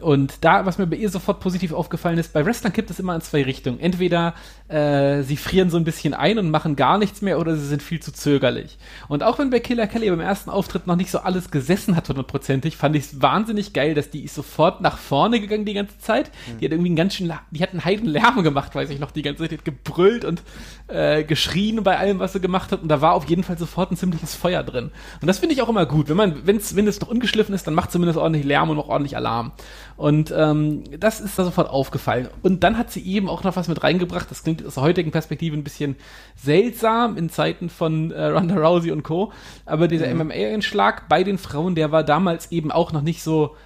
Und 0.00 0.44
da, 0.44 0.66
was 0.66 0.78
mir 0.78 0.86
bei 0.88 0.96
ihr 0.96 1.10
sofort 1.10 1.38
positiv 1.38 1.72
aufgefallen 1.72 2.18
ist, 2.18 2.32
bei 2.32 2.44
Wrestlern 2.44 2.72
kippt 2.72 2.90
es 2.90 2.98
immer 2.98 3.14
in 3.14 3.20
zwei 3.20 3.44
Richtungen. 3.44 3.78
Entweder 3.78 4.34
äh, 4.68 5.22
sie 5.22 5.36
frieren 5.36 5.70
so 5.70 5.76
ein 5.76 5.84
bisschen 5.84 6.14
ein 6.14 6.38
und 6.38 6.50
machen 6.50 6.76
gar 6.76 6.98
nichts 6.98 7.22
mehr 7.22 7.38
oder 7.38 7.56
sie 7.56 7.66
sind 7.66 7.82
viel 7.82 8.00
zu 8.00 8.12
zögerlich. 8.12 8.78
Und 9.08 9.22
auch 9.22 9.38
wenn 9.38 9.50
bei 9.50 9.60
Killer 9.60 9.86
Kelly 9.86 10.10
beim 10.10 10.20
ersten 10.20 10.50
Auftritt 10.50 10.86
noch 10.86 10.96
nicht 10.96 11.10
so 11.10 11.20
alles 11.20 11.50
gesessen 11.50 11.96
hat, 11.96 12.08
hundertprozentig, 12.08 12.76
fand 12.76 12.96
ich 12.96 13.04
es 13.04 13.22
wahnsinnig 13.22 13.72
geil, 13.72 13.94
dass 13.94 14.10
die 14.10 14.24
ist 14.24 14.34
sofort 14.34 14.80
nach 14.80 14.98
vorne 14.98 15.40
gegangen 15.40 15.64
die 15.64 15.74
ganze 15.74 15.98
Zeit. 15.98 16.30
Mhm. 16.46 16.58
Die 16.58 16.64
hat 16.66 16.72
irgendwie 16.72 16.88
einen 16.90 16.96
ganz 16.96 17.14
schön, 17.14 17.32
die 17.50 17.62
hat 17.62 17.70
einen 17.70 17.84
heiden 17.84 18.06
Lärm 18.06 18.42
gemacht, 18.42 18.74
weiß 18.74 18.90
ich 18.90 18.98
noch, 18.98 19.10
die 19.10 19.22
ganze 19.22 19.48
Zeit. 19.48 19.64
Gebrüllt 19.64 20.24
und 20.24 20.42
äh, 20.88 21.24
geschrien 21.24 21.82
bei 21.82 21.98
allem, 21.98 22.18
was 22.18 22.32
sie 22.32 22.40
gemacht 22.40 22.72
hat. 22.72 22.82
Und 22.82 22.88
da 22.88 23.00
war 23.00 23.14
auf 23.14 23.28
jeden 23.28 23.44
Fall 23.44 23.58
sofort 23.58 23.90
ein 23.90 23.96
ziemliches 23.96 24.34
Feuer 24.34 24.62
drin. 24.62 24.90
Und 25.20 25.26
das 25.26 25.38
finde 25.38 25.54
ich 25.54 25.62
auch 25.62 25.68
immer 25.68 25.86
gut. 25.86 26.08
Wenn 26.08 26.16
man, 26.16 26.46
wenn 26.46 26.56
es 26.56 26.72
es 26.72 27.00
noch 27.00 27.08
ungeschliffen 27.08 27.54
ist, 27.54 27.66
dann 27.66 27.74
macht 27.74 27.90
zumindest 27.92 28.18
ordentlich 28.18 28.44
Lärm 28.44 28.70
und 28.70 28.78
auch 28.78 28.88
ordentlich 28.88 29.16
Alarm. 29.16 29.52
Und 29.98 30.32
ähm, 30.34 30.84
das 30.96 31.20
ist 31.20 31.36
da 31.36 31.44
sofort 31.44 31.68
aufgefallen. 31.68 32.28
Und 32.42 32.62
dann 32.62 32.78
hat 32.78 32.92
sie 32.92 33.02
eben 33.02 33.28
auch 33.28 33.42
noch 33.42 33.56
was 33.56 33.66
mit 33.66 33.82
reingebracht. 33.82 34.30
Das 34.30 34.44
klingt 34.44 34.64
aus 34.64 34.74
der 34.74 34.84
heutigen 34.84 35.10
Perspektive 35.10 35.56
ein 35.56 35.64
bisschen 35.64 35.96
seltsam 36.36 37.16
in 37.16 37.30
Zeiten 37.30 37.68
von 37.68 38.12
äh, 38.12 38.26
Ronda 38.26 38.54
Rousey 38.54 38.92
und 38.92 39.02
Co. 39.02 39.32
Aber 39.66 39.88
dieser 39.88 40.06
mhm. 40.06 40.28
MMA-Einschlag 40.28 41.08
bei 41.08 41.24
den 41.24 41.36
Frauen, 41.36 41.74
der 41.74 41.90
war 41.90 42.04
damals 42.04 42.52
eben 42.52 42.70
auch 42.70 42.92
noch 42.92 43.02
nicht 43.02 43.24
so 43.24 43.56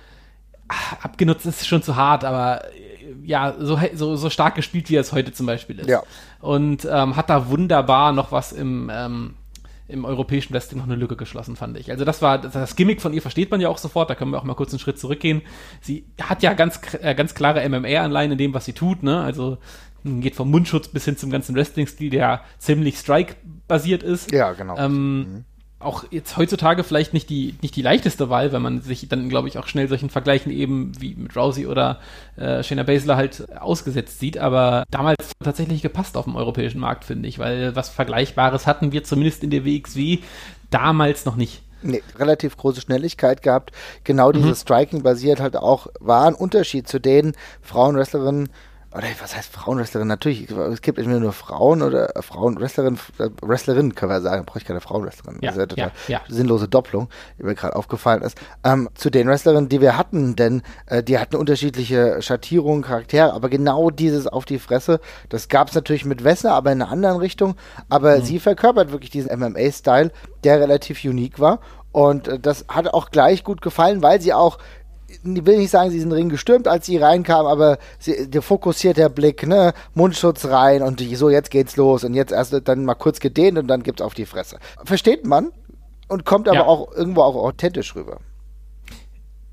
ach, 0.68 1.04
abgenutzt, 1.04 1.44
ist 1.44 1.66
schon 1.66 1.82
zu 1.82 1.96
hart, 1.96 2.24
aber 2.24 2.64
äh, 2.64 3.14
ja, 3.24 3.54
so, 3.58 3.78
so, 3.92 4.16
so 4.16 4.30
stark 4.30 4.54
gespielt, 4.54 4.88
wie 4.88 4.96
er 4.96 5.02
es 5.02 5.12
heute 5.12 5.34
zum 5.34 5.44
Beispiel 5.44 5.80
ist. 5.80 5.88
Ja. 5.90 6.02
Und 6.40 6.88
ähm, 6.90 7.14
hat 7.14 7.28
da 7.28 7.50
wunderbar 7.50 8.12
noch 8.12 8.32
was 8.32 8.52
im 8.52 8.90
ähm, 8.90 9.34
im 9.92 10.04
europäischen 10.04 10.54
Wrestling 10.54 10.78
noch 10.78 10.86
eine 10.86 10.96
Lücke 10.96 11.16
geschlossen, 11.16 11.56
fand 11.56 11.78
ich. 11.78 11.90
Also 11.90 12.04
das 12.04 12.22
war 12.22 12.38
das 12.38 12.76
Gimmick 12.76 13.00
von 13.00 13.12
ihr 13.12 13.22
versteht 13.22 13.50
man 13.50 13.60
ja 13.60 13.68
auch 13.68 13.78
sofort, 13.78 14.10
da 14.10 14.14
können 14.14 14.30
wir 14.30 14.38
auch 14.38 14.44
mal 14.44 14.54
kurz 14.54 14.72
einen 14.72 14.80
Schritt 14.80 14.98
zurückgehen. 14.98 15.42
Sie 15.80 16.06
hat 16.20 16.42
ja 16.42 16.54
ganz 16.54 16.80
äh, 17.00 17.14
ganz 17.14 17.34
klare 17.34 17.68
MMA-Anleihen 17.68 18.32
in 18.32 18.38
dem, 18.38 18.54
was 18.54 18.64
sie 18.64 18.72
tut, 18.72 19.02
ne? 19.02 19.20
Also 19.20 19.58
geht 20.04 20.34
vom 20.34 20.50
Mundschutz 20.50 20.88
bis 20.88 21.04
hin 21.04 21.16
zum 21.16 21.30
ganzen 21.30 21.54
Wrestling-Stil, 21.54 22.10
der 22.10 22.42
ziemlich 22.58 22.98
Strike-basiert 22.98 24.02
ist. 24.02 24.32
Ja, 24.32 24.52
genau. 24.52 24.76
Ähm, 24.76 25.18
mhm 25.18 25.44
auch 25.84 26.04
jetzt 26.10 26.36
heutzutage 26.36 26.84
vielleicht 26.84 27.12
nicht 27.12 27.30
die, 27.30 27.54
nicht 27.62 27.76
die 27.76 27.82
leichteste 27.82 28.30
Wahl, 28.30 28.52
weil 28.52 28.60
man 28.60 28.80
sich 28.80 29.08
dann, 29.08 29.28
glaube 29.28 29.48
ich, 29.48 29.58
auch 29.58 29.66
schnell 29.66 29.88
solchen 29.88 30.10
Vergleichen 30.10 30.52
eben 30.52 30.92
wie 31.00 31.14
mit 31.14 31.36
Rousey 31.36 31.66
oder 31.66 32.00
äh, 32.36 32.62
Shayna 32.62 32.82
Baszler 32.82 33.16
halt 33.16 33.56
ausgesetzt 33.58 34.18
sieht. 34.20 34.38
Aber 34.38 34.84
damals 34.90 35.32
tatsächlich 35.42 35.82
gepasst 35.82 36.16
auf 36.16 36.24
dem 36.24 36.36
europäischen 36.36 36.80
Markt, 36.80 37.04
finde 37.04 37.28
ich, 37.28 37.38
weil 37.38 37.76
was 37.76 37.88
Vergleichbares 37.88 38.66
hatten 38.66 38.92
wir 38.92 39.04
zumindest 39.04 39.42
in 39.42 39.50
der 39.50 39.64
WXW 39.64 40.18
damals 40.70 41.24
noch 41.24 41.36
nicht. 41.36 41.62
Nee, 41.82 42.02
relativ 42.16 42.56
große 42.56 42.80
Schnelligkeit 42.80 43.42
gehabt. 43.42 43.72
Genau 44.04 44.28
mhm. 44.28 44.34
dieses 44.34 44.60
Striking 44.60 45.02
basiert 45.02 45.40
halt 45.40 45.56
auch, 45.56 45.88
war 46.00 46.26
ein 46.26 46.34
Unterschied 46.34 46.86
zu 46.88 47.00
den 47.00 47.32
Frauenwrestlerinnen, 47.60 48.48
oder 48.94 49.06
was 49.20 49.34
heißt 49.34 49.52
Frauenwrestlerin? 49.52 50.06
Natürlich, 50.06 50.50
es 50.50 50.82
gibt 50.82 50.98
entweder 50.98 51.20
nur 51.20 51.32
Frauen 51.32 51.82
oder 51.82 52.14
äh, 52.14 52.22
Frauenwrestlerin, 52.22 52.98
äh, 53.18 53.28
Wrestlerin 53.40 53.94
können 53.94 54.12
wir 54.12 54.20
sagen, 54.20 54.44
brauche 54.44 54.58
ich 54.58 54.64
keine 54.64 54.80
Frauenwrestlerin. 54.80 55.38
Ja, 55.40 55.48
das 55.48 55.56
ist 55.56 55.60
ja 55.60 55.66
total 55.66 55.92
ja, 56.08 56.18
ja. 56.18 56.20
sinnlose 56.28 56.68
Doppelung, 56.68 57.08
die 57.38 57.44
mir 57.44 57.54
gerade 57.54 57.74
aufgefallen 57.74 58.22
ist. 58.22 58.36
Ähm, 58.64 58.88
zu 58.94 59.10
den 59.10 59.28
Wrestlerinnen, 59.28 59.68
die 59.68 59.80
wir 59.80 59.96
hatten, 59.96 60.36
denn 60.36 60.62
äh, 60.86 61.02
die 61.02 61.18
hatten 61.18 61.36
unterschiedliche 61.36 62.20
Schattierungen, 62.20 62.82
Charaktere, 62.82 63.32
aber 63.32 63.48
genau 63.48 63.90
dieses 63.90 64.26
auf 64.26 64.44
die 64.44 64.58
Fresse, 64.58 65.00
das 65.28 65.48
gab 65.48 65.68
es 65.68 65.74
natürlich 65.74 66.04
mit 66.04 66.24
Wesser, 66.24 66.52
aber 66.52 66.72
in 66.72 66.82
einer 66.82 66.90
anderen 66.90 67.18
Richtung. 67.18 67.54
Aber 67.88 68.18
mhm. 68.18 68.24
sie 68.24 68.40
verkörpert 68.40 68.92
wirklich 68.92 69.10
diesen 69.10 69.36
MMA-Style, 69.38 70.10
der 70.44 70.60
relativ 70.60 71.02
unique 71.04 71.40
war. 71.40 71.60
Und 71.92 72.28
äh, 72.28 72.38
das 72.38 72.64
hat 72.68 72.88
auch 72.88 73.10
gleich 73.10 73.44
gut 73.44 73.62
gefallen, 73.62 74.02
weil 74.02 74.20
sie 74.20 74.32
auch 74.32 74.58
will 75.22 75.58
nicht 75.58 75.70
sagen, 75.70 75.90
sie 75.90 76.00
sind 76.00 76.12
Ring 76.12 76.28
gestürmt, 76.28 76.68
als 76.68 76.86
sie 76.86 76.96
reinkamen, 76.96 77.50
aber 77.50 77.78
sie, 77.98 78.28
der 78.28 78.42
fokussiert 78.42 78.98
Blick, 79.08 79.46
ne, 79.46 79.72
Mundschutz 79.94 80.46
rein 80.46 80.82
und 80.82 81.00
die, 81.00 81.14
so 81.16 81.30
jetzt 81.30 81.50
geht's 81.50 81.76
los 81.76 82.04
und 82.04 82.14
jetzt 82.14 82.32
erst 82.32 82.54
dann 82.68 82.84
mal 82.84 82.94
kurz 82.94 83.20
gedehnt 83.20 83.58
und 83.58 83.68
dann 83.68 83.82
gibt's 83.82 84.02
auf 84.02 84.14
die 84.14 84.26
Fresse. 84.26 84.58
Versteht 84.84 85.26
man 85.26 85.52
und 86.08 86.24
kommt 86.24 86.48
aber 86.48 86.58
ja. 86.58 86.66
auch 86.66 86.92
irgendwo 86.92 87.22
auch 87.22 87.36
authentisch 87.36 87.94
rüber 87.94 88.18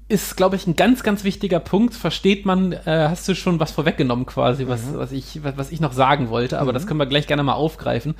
ist, 0.09 0.35
glaube 0.35 0.55
ich, 0.55 0.65
ein 0.65 0.75
ganz, 0.75 1.03
ganz 1.03 1.23
wichtiger 1.23 1.59
Punkt. 1.59 1.93
Versteht 1.93 2.43
man, 2.43 2.73
äh, 2.73 2.79
hast 2.85 3.29
du 3.29 3.35
schon 3.35 3.59
was 3.59 3.71
vorweggenommen 3.71 4.25
quasi, 4.25 4.67
was, 4.67 4.83
mhm. 4.87 4.97
was, 4.97 5.11
ich, 5.11 5.43
was, 5.43 5.55
was, 5.55 5.71
ich 5.71 5.79
noch 5.79 5.93
sagen 5.93 6.29
wollte, 6.29 6.59
aber 6.59 6.71
mhm. 6.71 6.73
das 6.73 6.87
können 6.87 6.99
wir 6.99 7.05
gleich 7.05 7.27
gerne 7.27 7.43
mal 7.43 7.53
aufgreifen. 7.53 8.15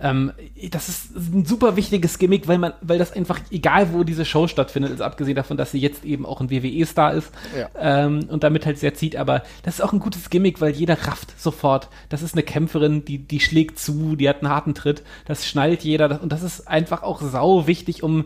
Ähm, 0.00 0.32
das 0.70 0.88
ist 0.88 1.14
ein 1.14 1.44
super 1.44 1.76
wichtiges 1.76 2.18
Gimmick, 2.18 2.48
weil 2.48 2.56
man, 2.56 2.72
weil 2.80 2.98
das 2.98 3.12
einfach, 3.12 3.40
egal 3.50 3.92
wo 3.92 4.04
diese 4.04 4.24
Show 4.24 4.48
stattfindet, 4.48 4.90
ist 4.90 5.02
abgesehen 5.02 5.36
davon, 5.36 5.58
dass 5.58 5.70
sie 5.70 5.78
jetzt 5.78 6.06
eben 6.06 6.24
auch 6.24 6.40
ein 6.40 6.50
WWE-Star 6.50 7.12
ist 7.12 7.30
ja. 7.56 7.68
ähm, 7.78 8.26
und 8.30 8.42
damit 8.42 8.64
halt 8.64 8.78
sehr 8.78 8.94
zieht, 8.94 9.14
aber 9.14 9.42
das 9.64 9.74
ist 9.74 9.80
auch 9.82 9.92
ein 9.92 10.00
gutes 10.00 10.30
Gimmick, 10.30 10.62
weil 10.62 10.72
jeder 10.72 11.06
rafft 11.06 11.38
sofort. 11.38 11.90
Das 12.08 12.22
ist 12.22 12.32
eine 12.32 12.42
Kämpferin, 12.42 13.04
die, 13.04 13.18
die 13.18 13.40
schlägt 13.40 13.78
zu, 13.78 14.16
die 14.16 14.30
hat 14.30 14.42
einen 14.42 14.50
harten 14.50 14.74
Tritt, 14.74 15.02
das 15.26 15.46
schnallt 15.46 15.84
jeder 15.84 16.22
und 16.22 16.32
das 16.32 16.42
ist 16.42 16.66
einfach 16.66 17.02
auch 17.02 17.20
sau 17.20 17.66
wichtig, 17.66 18.02
um 18.02 18.24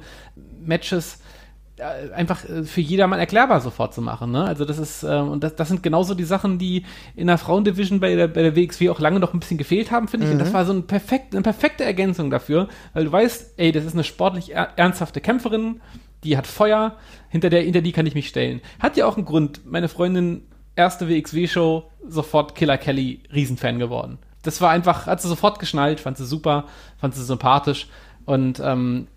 Matches 0.64 1.14
äh, 1.16 1.37
einfach 1.80 2.44
äh, 2.48 2.64
für 2.64 2.80
jedermann 2.80 3.18
erklärbar 3.18 3.60
sofort 3.60 3.94
zu 3.94 4.02
machen. 4.02 4.30
Ne? 4.30 4.44
Also 4.44 4.64
das 4.64 4.78
ist, 4.78 5.02
äh, 5.02 5.16
und 5.16 5.42
das, 5.44 5.56
das 5.56 5.68
sind 5.68 5.82
genauso 5.82 6.14
die 6.14 6.24
Sachen, 6.24 6.58
die 6.58 6.84
in 7.14 7.26
der 7.26 7.38
Frauendivision 7.38 8.00
bei 8.00 8.14
der, 8.14 8.28
bei 8.28 8.42
der 8.42 8.56
WXW 8.56 8.90
auch 8.90 9.00
lange 9.00 9.20
noch 9.20 9.34
ein 9.34 9.40
bisschen 9.40 9.58
gefehlt 9.58 9.90
haben, 9.90 10.08
finde 10.08 10.26
ich. 10.26 10.32
Und 10.32 10.38
das 10.38 10.52
war 10.52 10.64
so 10.64 10.72
ein 10.72 10.86
perfekt, 10.86 11.34
eine 11.34 11.42
perfekte 11.42 11.84
Ergänzung 11.84 12.30
dafür, 12.30 12.68
weil 12.94 13.04
du 13.04 13.12
weißt, 13.12 13.54
ey, 13.56 13.72
das 13.72 13.84
ist 13.84 13.94
eine 13.94 14.04
sportlich 14.04 14.54
er 14.54 14.70
ernsthafte 14.76 15.20
Kämpferin, 15.20 15.80
die 16.24 16.36
hat 16.36 16.46
Feuer, 16.46 16.96
hinter 17.28 17.50
der, 17.50 17.62
hinter 17.62 17.80
die 17.80 17.92
kann 17.92 18.06
ich 18.06 18.14
mich 18.14 18.28
stellen. 18.28 18.60
Hat 18.80 18.96
ja 18.96 19.06
auch 19.06 19.16
einen 19.16 19.26
Grund. 19.26 19.66
Meine 19.66 19.88
Freundin, 19.88 20.42
erste 20.74 21.08
WXW-Show, 21.08 21.90
sofort 22.08 22.54
Killer 22.54 22.78
Kelly, 22.78 23.22
Riesenfan 23.32 23.78
geworden. 23.78 24.18
Das 24.42 24.60
war 24.60 24.70
einfach, 24.70 25.06
hat 25.06 25.20
sie 25.20 25.28
sofort 25.28 25.58
geschnallt, 25.58 26.00
fand 26.00 26.16
sie 26.16 26.26
super, 26.26 26.66
fand 26.98 27.14
sie 27.14 27.24
sympathisch 27.24 27.88
und 28.24 28.60
ähm, 28.64 29.08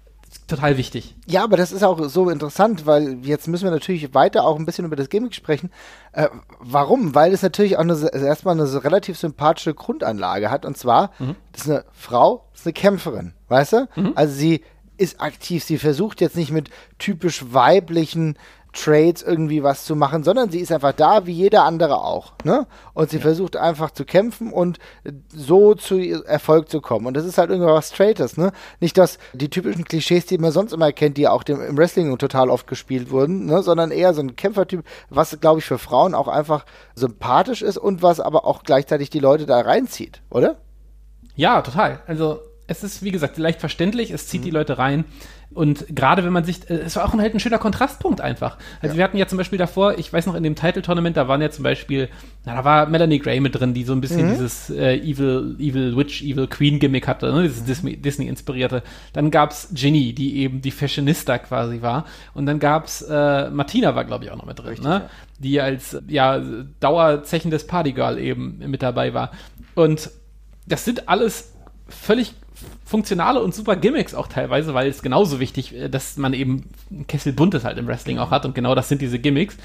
total 0.47 0.77
wichtig. 0.77 1.15
Ja, 1.25 1.43
aber 1.43 1.57
das 1.57 1.71
ist 1.71 1.83
auch 1.83 2.03
so 2.07 2.29
interessant, 2.29 2.85
weil 2.85 3.19
jetzt 3.25 3.47
müssen 3.47 3.63
wir 3.65 3.71
natürlich 3.71 4.13
weiter 4.13 4.45
auch 4.45 4.57
ein 4.57 4.65
bisschen 4.65 4.85
über 4.85 4.95
das 4.95 5.09
Gimmick 5.09 5.33
sprechen. 5.33 5.71
Äh, 6.13 6.27
warum? 6.59 7.15
Weil 7.15 7.33
es 7.33 7.41
natürlich 7.41 7.77
auch 7.77 7.81
eine, 7.81 7.93
also 7.93 8.07
erstmal 8.07 8.59
eine 8.59 8.83
relativ 8.83 9.17
sympathische 9.17 9.73
Grundanlage 9.73 10.51
hat. 10.51 10.65
Und 10.65 10.77
zwar, 10.77 11.11
mhm. 11.19 11.35
das 11.51 11.63
ist 11.63 11.69
eine 11.69 11.85
Frau, 11.91 12.45
das 12.51 12.61
ist 12.61 12.67
eine 12.67 12.73
Kämpferin, 12.73 13.33
weißt 13.47 13.73
du? 13.73 13.87
Mhm. 13.95 14.11
Also 14.15 14.33
sie 14.33 14.61
ist 14.97 15.19
aktiv. 15.19 15.63
Sie 15.63 15.77
versucht 15.77 16.21
jetzt 16.21 16.35
nicht 16.35 16.51
mit 16.51 16.69
typisch 16.99 17.45
weiblichen 17.51 18.37
Trades 18.73 19.21
irgendwie 19.21 19.63
was 19.63 19.85
zu 19.85 19.95
machen, 19.95 20.23
sondern 20.23 20.49
sie 20.49 20.59
ist 20.59 20.71
einfach 20.71 20.93
da, 20.93 21.25
wie 21.25 21.33
jeder 21.33 21.63
andere 21.63 22.03
auch. 22.03 22.33
Ne? 22.43 22.67
Und 22.93 23.09
sie 23.09 23.17
ja. 23.17 23.21
versucht 23.21 23.57
einfach 23.57 23.91
zu 23.91 24.05
kämpfen 24.05 24.53
und 24.53 24.79
so 25.27 25.75
zu 25.75 25.97
Erfolg 25.97 26.69
zu 26.69 26.79
kommen. 26.79 27.05
Und 27.05 27.15
das 27.15 27.25
ist 27.25 27.37
halt 27.37 27.49
irgendwas 27.49 27.89
Straightes, 27.89 28.37
ne? 28.37 28.51
Nicht 28.79 28.97
dass 28.97 29.19
die 29.33 29.49
typischen 29.49 29.83
Klischees, 29.83 30.25
die 30.25 30.37
man 30.37 30.51
sonst 30.51 30.73
immer 30.73 30.91
kennt, 30.91 31.17
die 31.17 31.27
auch 31.27 31.43
dem, 31.43 31.61
im 31.61 31.77
Wrestling 31.77 32.17
total 32.17 32.49
oft 32.49 32.67
gespielt 32.67 33.11
wurden, 33.11 33.45
ne? 33.45 33.61
sondern 33.61 33.91
eher 33.91 34.13
so 34.13 34.21
ein 34.21 34.35
Kämpfertyp, 34.35 34.83
was, 35.09 35.37
glaube 35.39 35.59
ich, 35.59 35.65
für 35.65 35.77
Frauen 35.77 36.13
auch 36.13 36.27
einfach 36.27 36.65
sympathisch 36.95 37.61
ist 37.61 37.77
und 37.77 38.01
was 38.01 38.19
aber 38.19 38.45
auch 38.45 38.63
gleichzeitig 38.63 39.09
die 39.09 39.19
Leute 39.19 39.45
da 39.45 39.59
reinzieht, 39.59 40.21
oder? 40.29 40.57
Ja, 41.35 41.61
total. 41.61 42.01
Also 42.07 42.39
es 42.67 42.83
ist, 42.83 43.03
wie 43.03 43.11
gesagt, 43.11 43.37
leicht 43.37 43.59
verständlich, 43.59 44.11
es 44.11 44.27
zieht 44.27 44.41
mhm. 44.41 44.45
die 44.45 44.51
Leute 44.51 44.77
rein. 44.77 45.05
Und 45.53 45.85
gerade 45.89 46.23
wenn 46.23 46.31
man 46.31 46.45
sich, 46.45 46.69
äh, 46.69 46.75
es 46.75 46.95
war 46.95 47.05
auch 47.05 47.13
ein, 47.13 47.19
halt 47.19 47.33
ein 47.33 47.39
schöner 47.39 47.57
Kontrastpunkt 47.57 48.21
einfach. 48.21 48.57
Also 48.81 48.93
ja. 48.93 48.97
wir 48.97 49.03
hatten 49.03 49.17
ja 49.17 49.27
zum 49.27 49.37
Beispiel 49.37 49.59
davor, 49.59 49.97
ich 49.97 50.11
weiß 50.11 50.25
noch, 50.25 50.35
in 50.35 50.43
dem 50.43 50.55
Title-Tournament, 50.55 51.17
da 51.17 51.27
waren 51.27 51.41
ja 51.41 51.49
zum 51.49 51.63
Beispiel, 51.63 52.09
na, 52.45 52.55
da 52.55 52.63
war 52.63 52.85
Melanie 52.87 53.19
Gray 53.19 53.39
mit 53.41 53.59
drin, 53.59 53.73
die 53.73 53.83
so 53.83 53.93
ein 53.93 54.01
bisschen 54.01 54.27
mhm. 54.27 54.31
dieses 54.31 54.69
äh, 54.69 54.95
Evil, 54.95 55.57
Evil 55.59 55.97
Witch, 55.97 56.21
Evil 56.23 56.47
Queen 56.47 56.79
Gimmick 56.79 57.07
hatte, 57.07 57.33
ne? 57.33 57.43
dieses 57.43 57.65
Disney-inspirierte. 57.65 58.81
Dann 59.11 59.29
gab's 59.29 59.69
Ginny, 59.73 60.13
die 60.13 60.37
eben 60.37 60.61
die 60.61 60.71
Fashionista 60.71 61.37
quasi 61.37 61.81
war. 61.81 62.05
Und 62.33 62.45
dann 62.45 62.59
gab's, 62.59 63.01
äh, 63.01 63.49
Martina 63.49 63.93
war, 63.93 64.05
glaube 64.05 64.23
ich, 64.23 64.31
auch 64.31 64.37
noch 64.37 64.45
mit 64.45 64.57
drin, 64.57 64.69
Richtig, 64.69 64.85
ne? 64.85 64.93
Ja. 64.93 65.09
Die 65.39 65.59
als, 65.59 65.97
ja, 66.07 66.41
dauerzechendes 66.79 67.67
Partygirl 67.67 68.19
eben 68.19 68.59
mit 68.59 68.81
dabei 68.81 69.13
war. 69.13 69.31
Und 69.75 70.11
das 70.67 70.85
sind 70.85 71.09
alles 71.09 71.53
völlig 71.89 72.35
funktionale 72.85 73.41
und 73.41 73.53
super 73.53 73.75
Gimmicks 73.75 74.13
auch 74.13 74.27
teilweise, 74.27 74.73
weil 74.73 74.87
es 74.87 75.01
genauso 75.01 75.39
wichtig, 75.39 75.75
äh, 75.75 75.89
dass 75.89 76.17
man 76.17 76.33
eben 76.33 76.69
ein 76.91 77.07
Kessel 77.07 77.33
Buntes 77.33 77.63
halt 77.63 77.77
im 77.77 77.87
Wrestling 77.87 78.19
auch 78.19 78.31
hat 78.31 78.45
und 78.45 78.55
genau 78.55 78.75
das 78.75 78.89
sind 78.89 79.01
diese 79.01 79.19
Gimmicks. 79.19 79.57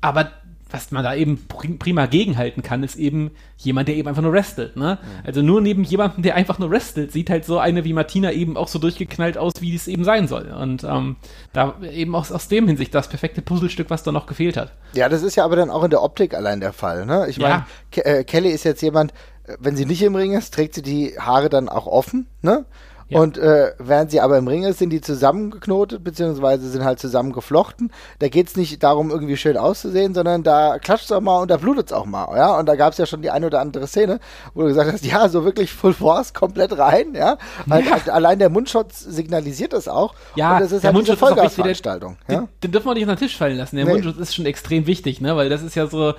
Aber 0.00 0.32
was 0.72 0.90
man 0.90 1.04
da 1.04 1.14
eben 1.14 1.46
prima 1.46 2.06
gegenhalten 2.06 2.62
kann, 2.62 2.82
ist 2.82 2.96
eben 2.96 3.32
jemand, 3.58 3.88
der 3.88 3.96
eben 3.96 4.08
einfach 4.08 4.22
nur 4.22 4.32
wrestelt. 4.32 4.76
Ne? 4.76 4.98
Mhm. 5.00 5.26
Also 5.26 5.42
nur 5.42 5.60
neben 5.60 5.84
jemandem, 5.84 6.22
der 6.22 6.34
einfach 6.34 6.58
nur 6.58 6.70
wrestelt, 6.70 7.12
sieht 7.12 7.30
halt 7.30 7.44
so 7.44 7.58
eine 7.58 7.84
wie 7.84 7.92
Martina 7.92 8.32
eben 8.32 8.56
auch 8.56 8.68
so 8.68 8.78
durchgeknallt 8.78 9.36
aus, 9.36 9.52
wie 9.60 9.74
es 9.74 9.86
eben 9.86 10.04
sein 10.04 10.28
soll. 10.28 10.46
Und 10.48 10.84
ähm, 10.84 11.16
da 11.52 11.74
eben 11.92 12.14
aus, 12.14 12.32
aus 12.32 12.48
dem 12.48 12.66
Hinsicht 12.66 12.94
das 12.94 13.08
perfekte 13.08 13.42
Puzzlestück, 13.42 13.90
was 13.90 14.02
da 14.02 14.12
noch 14.12 14.26
gefehlt 14.26 14.56
hat. 14.56 14.72
Ja, 14.94 15.08
das 15.08 15.22
ist 15.22 15.36
ja 15.36 15.44
aber 15.44 15.56
dann 15.56 15.70
auch 15.70 15.84
in 15.84 15.90
der 15.90 16.02
Optik 16.02 16.34
allein 16.34 16.60
der 16.60 16.72
Fall. 16.72 17.06
Ne? 17.06 17.26
Ich 17.28 17.38
meine, 17.38 17.54
ja. 17.54 17.66
Ke 17.90 18.04
äh, 18.04 18.24
Kelly 18.24 18.50
ist 18.50 18.64
jetzt 18.64 18.82
jemand, 18.82 19.12
wenn 19.58 19.76
sie 19.76 19.86
nicht 19.86 20.02
im 20.02 20.14
Ring 20.14 20.32
ist, 20.32 20.54
trägt 20.54 20.74
sie 20.74 20.82
die 20.82 21.18
Haare 21.18 21.48
dann 21.48 21.68
auch 21.68 21.86
offen, 21.86 22.26
ne? 22.42 22.64
Ja. 23.12 23.20
Und 23.20 23.36
äh, 23.36 23.72
während 23.78 24.10
sie 24.10 24.20
aber 24.22 24.38
im 24.38 24.48
Ring 24.48 24.64
ist, 24.64 24.78
sind 24.78 24.88
die 24.88 25.02
zusammengeknotet, 25.02 26.02
beziehungsweise 26.02 26.66
sind 26.70 26.82
halt 26.82 26.98
zusammengeflochten. 26.98 27.92
Da 28.20 28.28
geht 28.28 28.48
es 28.48 28.56
nicht 28.56 28.82
darum, 28.82 29.10
irgendwie 29.10 29.36
schön 29.36 29.58
auszusehen, 29.58 30.14
sondern 30.14 30.42
da 30.42 30.78
klatscht 30.78 31.04
es 31.04 31.12
auch 31.12 31.20
mal 31.20 31.42
und 31.42 31.50
da 31.50 31.58
blutet 31.58 31.88
es 31.88 31.92
auch 31.92 32.06
mal, 32.06 32.34
ja. 32.34 32.58
Und 32.58 32.66
da 32.66 32.74
gab 32.74 32.92
es 32.92 32.98
ja 32.98 33.04
schon 33.04 33.20
die 33.20 33.30
eine 33.30 33.46
oder 33.46 33.60
andere 33.60 33.86
Szene, 33.86 34.18
wo 34.54 34.62
du 34.62 34.68
gesagt 34.68 34.90
hast, 34.90 35.04
ja, 35.04 35.28
so 35.28 35.44
wirklich 35.44 35.72
Full 35.72 35.92
Force, 35.92 36.32
komplett 36.32 36.78
rein, 36.78 37.14
ja. 37.14 37.36
Halt, 37.68 37.84
ja. 37.84 37.92
Halt, 37.92 38.08
allein 38.08 38.38
der 38.38 38.48
Mundschutz 38.48 39.00
signalisiert 39.00 39.74
das 39.74 39.88
auch. 39.88 40.14
Ja, 40.34 40.54
und 40.54 40.62
das 40.62 40.72
ist 40.72 40.82
der 40.82 40.88
halt 40.88 40.96
Mundschutz 40.96 41.22
eine 41.22 41.34
Vollgasveranstaltung. 41.34 42.16
Ja? 42.28 42.36
Den, 42.36 42.48
den 42.64 42.72
dürfen 42.72 42.86
wir 42.86 42.94
nicht 42.94 43.02
unter 43.02 43.16
den 43.16 43.20
Tisch 43.20 43.36
fallen 43.36 43.58
lassen. 43.58 43.76
Der 43.76 43.84
nee. 43.84 43.92
Mundschutz 43.92 44.16
ist 44.16 44.34
schon 44.34 44.46
extrem 44.46 44.86
wichtig, 44.86 45.20
ne, 45.20 45.36
weil 45.36 45.50
das 45.50 45.62
ist 45.62 45.74
ja 45.74 45.86
so, 45.86 46.14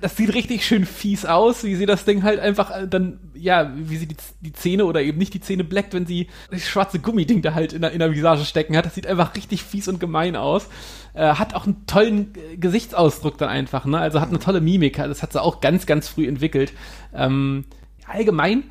das 0.00 0.16
sieht 0.16 0.32
richtig 0.34 0.64
schön 0.64 0.86
fies 0.86 1.26
aus, 1.26 1.62
wie 1.62 1.74
sie 1.74 1.84
das 1.84 2.04
Ding 2.04 2.22
halt 2.22 2.40
einfach 2.40 2.70
äh, 2.70 2.88
dann, 2.88 3.18
ja, 3.34 3.70
wie 3.76 3.96
sie 3.96 4.06
die, 4.06 4.16
die 4.40 4.52
Zähne 4.52 4.86
oder 4.86 5.02
eben 5.02 5.18
nicht 5.18 5.34
die 5.34 5.40
Zähne 5.40 5.64
bleckt, 5.64 5.92
wenn 5.92 6.06
sie 6.06 6.28
das 6.50 6.66
schwarze 6.66 6.98
Gummiding 6.98 7.42
da 7.42 7.54
halt 7.54 7.72
in 7.74 7.82
der, 7.82 7.92
in 7.92 7.98
der 7.98 8.12
Visage 8.12 8.44
stecken 8.44 8.76
hat. 8.76 8.86
Das 8.86 8.94
sieht 8.94 9.06
einfach 9.06 9.34
richtig 9.36 9.62
fies 9.62 9.88
und 9.88 10.00
gemein 10.00 10.36
aus. 10.36 10.68
Äh, 11.12 11.34
hat 11.34 11.54
auch 11.54 11.66
einen 11.66 11.86
tollen 11.86 12.32
äh, 12.34 12.56
Gesichtsausdruck 12.56 13.36
dann 13.36 13.50
einfach, 13.50 13.84
ne? 13.84 13.98
Also 13.98 14.20
hat 14.20 14.30
eine 14.30 14.38
tolle 14.38 14.62
Mimik. 14.62 14.96
Das 14.96 15.22
hat 15.22 15.32
sie 15.32 15.42
auch 15.42 15.60
ganz, 15.60 15.84
ganz 15.84 16.08
früh 16.08 16.26
entwickelt. 16.26 16.72
Ähm, 17.14 17.66
allgemein 18.06 18.64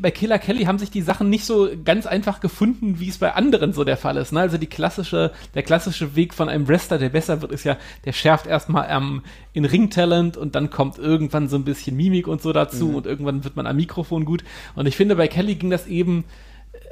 bei 0.00 0.10
Killer 0.10 0.38
Kelly 0.38 0.64
haben 0.64 0.78
sich 0.78 0.90
die 0.90 1.02
Sachen 1.02 1.30
nicht 1.30 1.44
so 1.44 1.68
ganz 1.84 2.06
einfach 2.06 2.40
gefunden, 2.40 3.00
wie 3.00 3.08
es 3.08 3.18
bei 3.18 3.34
anderen 3.34 3.72
so 3.72 3.84
der 3.84 3.96
Fall 3.96 4.16
ist. 4.16 4.32
Ne? 4.32 4.40
Also 4.40 4.58
die 4.58 4.66
klassische, 4.66 5.32
der 5.54 5.62
klassische 5.62 6.16
Weg 6.16 6.34
von 6.34 6.48
einem 6.48 6.68
Wrestler, 6.68 6.98
der 6.98 7.10
besser 7.10 7.42
wird, 7.42 7.52
ist 7.52 7.64
ja, 7.64 7.76
der 8.04 8.12
schärft 8.12 8.46
erstmal 8.46 8.88
ähm, 8.90 9.22
in 9.52 9.64
Ring-Talent 9.64 10.36
und 10.36 10.54
dann 10.54 10.70
kommt 10.70 10.98
irgendwann 10.98 11.48
so 11.48 11.56
ein 11.56 11.64
bisschen 11.64 11.96
Mimik 11.96 12.28
und 12.28 12.42
so 12.42 12.52
dazu 12.52 12.88
mhm. 12.88 12.94
und 12.96 13.06
irgendwann 13.06 13.44
wird 13.44 13.56
man 13.56 13.66
am 13.66 13.76
Mikrofon 13.76 14.24
gut. 14.24 14.44
Und 14.74 14.86
ich 14.86 14.96
finde, 14.96 15.16
bei 15.16 15.28
Kelly 15.28 15.54
ging 15.54 15.70
das 15.70 15.86
eben 15.86 16.24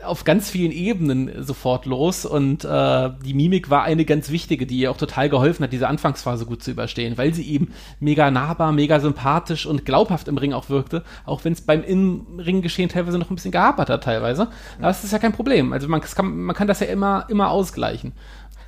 auf 0.05 0.25
ganz 0.25 0.51
vielen 0.51 0.73
Ebenen 0.73 1.43
sofort 1.43 1.87
los 1.87 2.25
und 2.25 2.65
äh, 2.65 3.11
die 3.25 3.35
Mimik 3.35 3.71
war 3.71 3.83
eine 3.83 4.05
ganz 4.05 4.31
wichtige, 4.31 4.67
die 4.67 4.79
ihr 4.79 4.91
auch 4.91 4.97
total 4.97 5.29
geholfen 5.29 5.65
hat, 5.65 5.73
diese 5.73 5.89
Anfangsphase 5.89 6.47
gut 6.47 6.63
zu 6.63 6.71
überstehen, 6.71 7.19
weil 7.19 7.35
sie 7.35 7.49
eben 7.51 7.73
mega 7.99 8.31
nahbar, 8.31 8.73
mega 8.73 9.01
sympathisch 9.01 9.67
und 9.67 9.85
glaubhaft 9.85 10.29
im 10.29 10.39
Ring 10.39 10.53
auch 10.53 10.69
wirkte, 10.69 11.03
auch 11.25 11.45
wenn 11.45 11.53
es 11.53 11.61
beim 11.63 11.83
Innenringgeschehen 11.83 12.89
teilweise 12.89 13.19
noch 13.19 13.31
ein 13.31 13.35
bisschen 13.35 13.53
gehapert 13.53 13.91
hat 13.91 14.05
teilweise. 14.05 14.49
Aber 14.79 14.89
das 14.89 15.05
ist 15.05 15.13
ja 15.13 15.19
kein 15.19 15.33
Problem. 15.33 15.73
Also 15.73 15.89
man 15.89 16.01
kann, 16.01 16.45
man 16.45 16.57
kann 16.57 16.69
das 16.69 16.81
ja 16.81 16.87
immer, 16.87 17.27
immer 17.29 17.51
ausgleichen. 17.51 18.13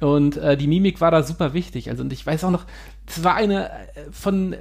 Und 0.01 0.37
äh, 0.37 0.57
die 0.57 0.67
Mimik 0.67 1.01
war 1.01 1.11
da 1.11 1.23
super 1.23 1.55
wichtig. 1.55 1.89
Also 1.89 2.03
und 2.03 2.13
ich 2.13 2.27
weiß 2.27 2.45
auch 2.45 2.51
noch, 2.51 2.65
das 3.07 3.23
war 3.23 3.35
eine 3.35 3.71
äh, 3.71 4.11
von, 4.11 4.53
äh, 4.53 4.59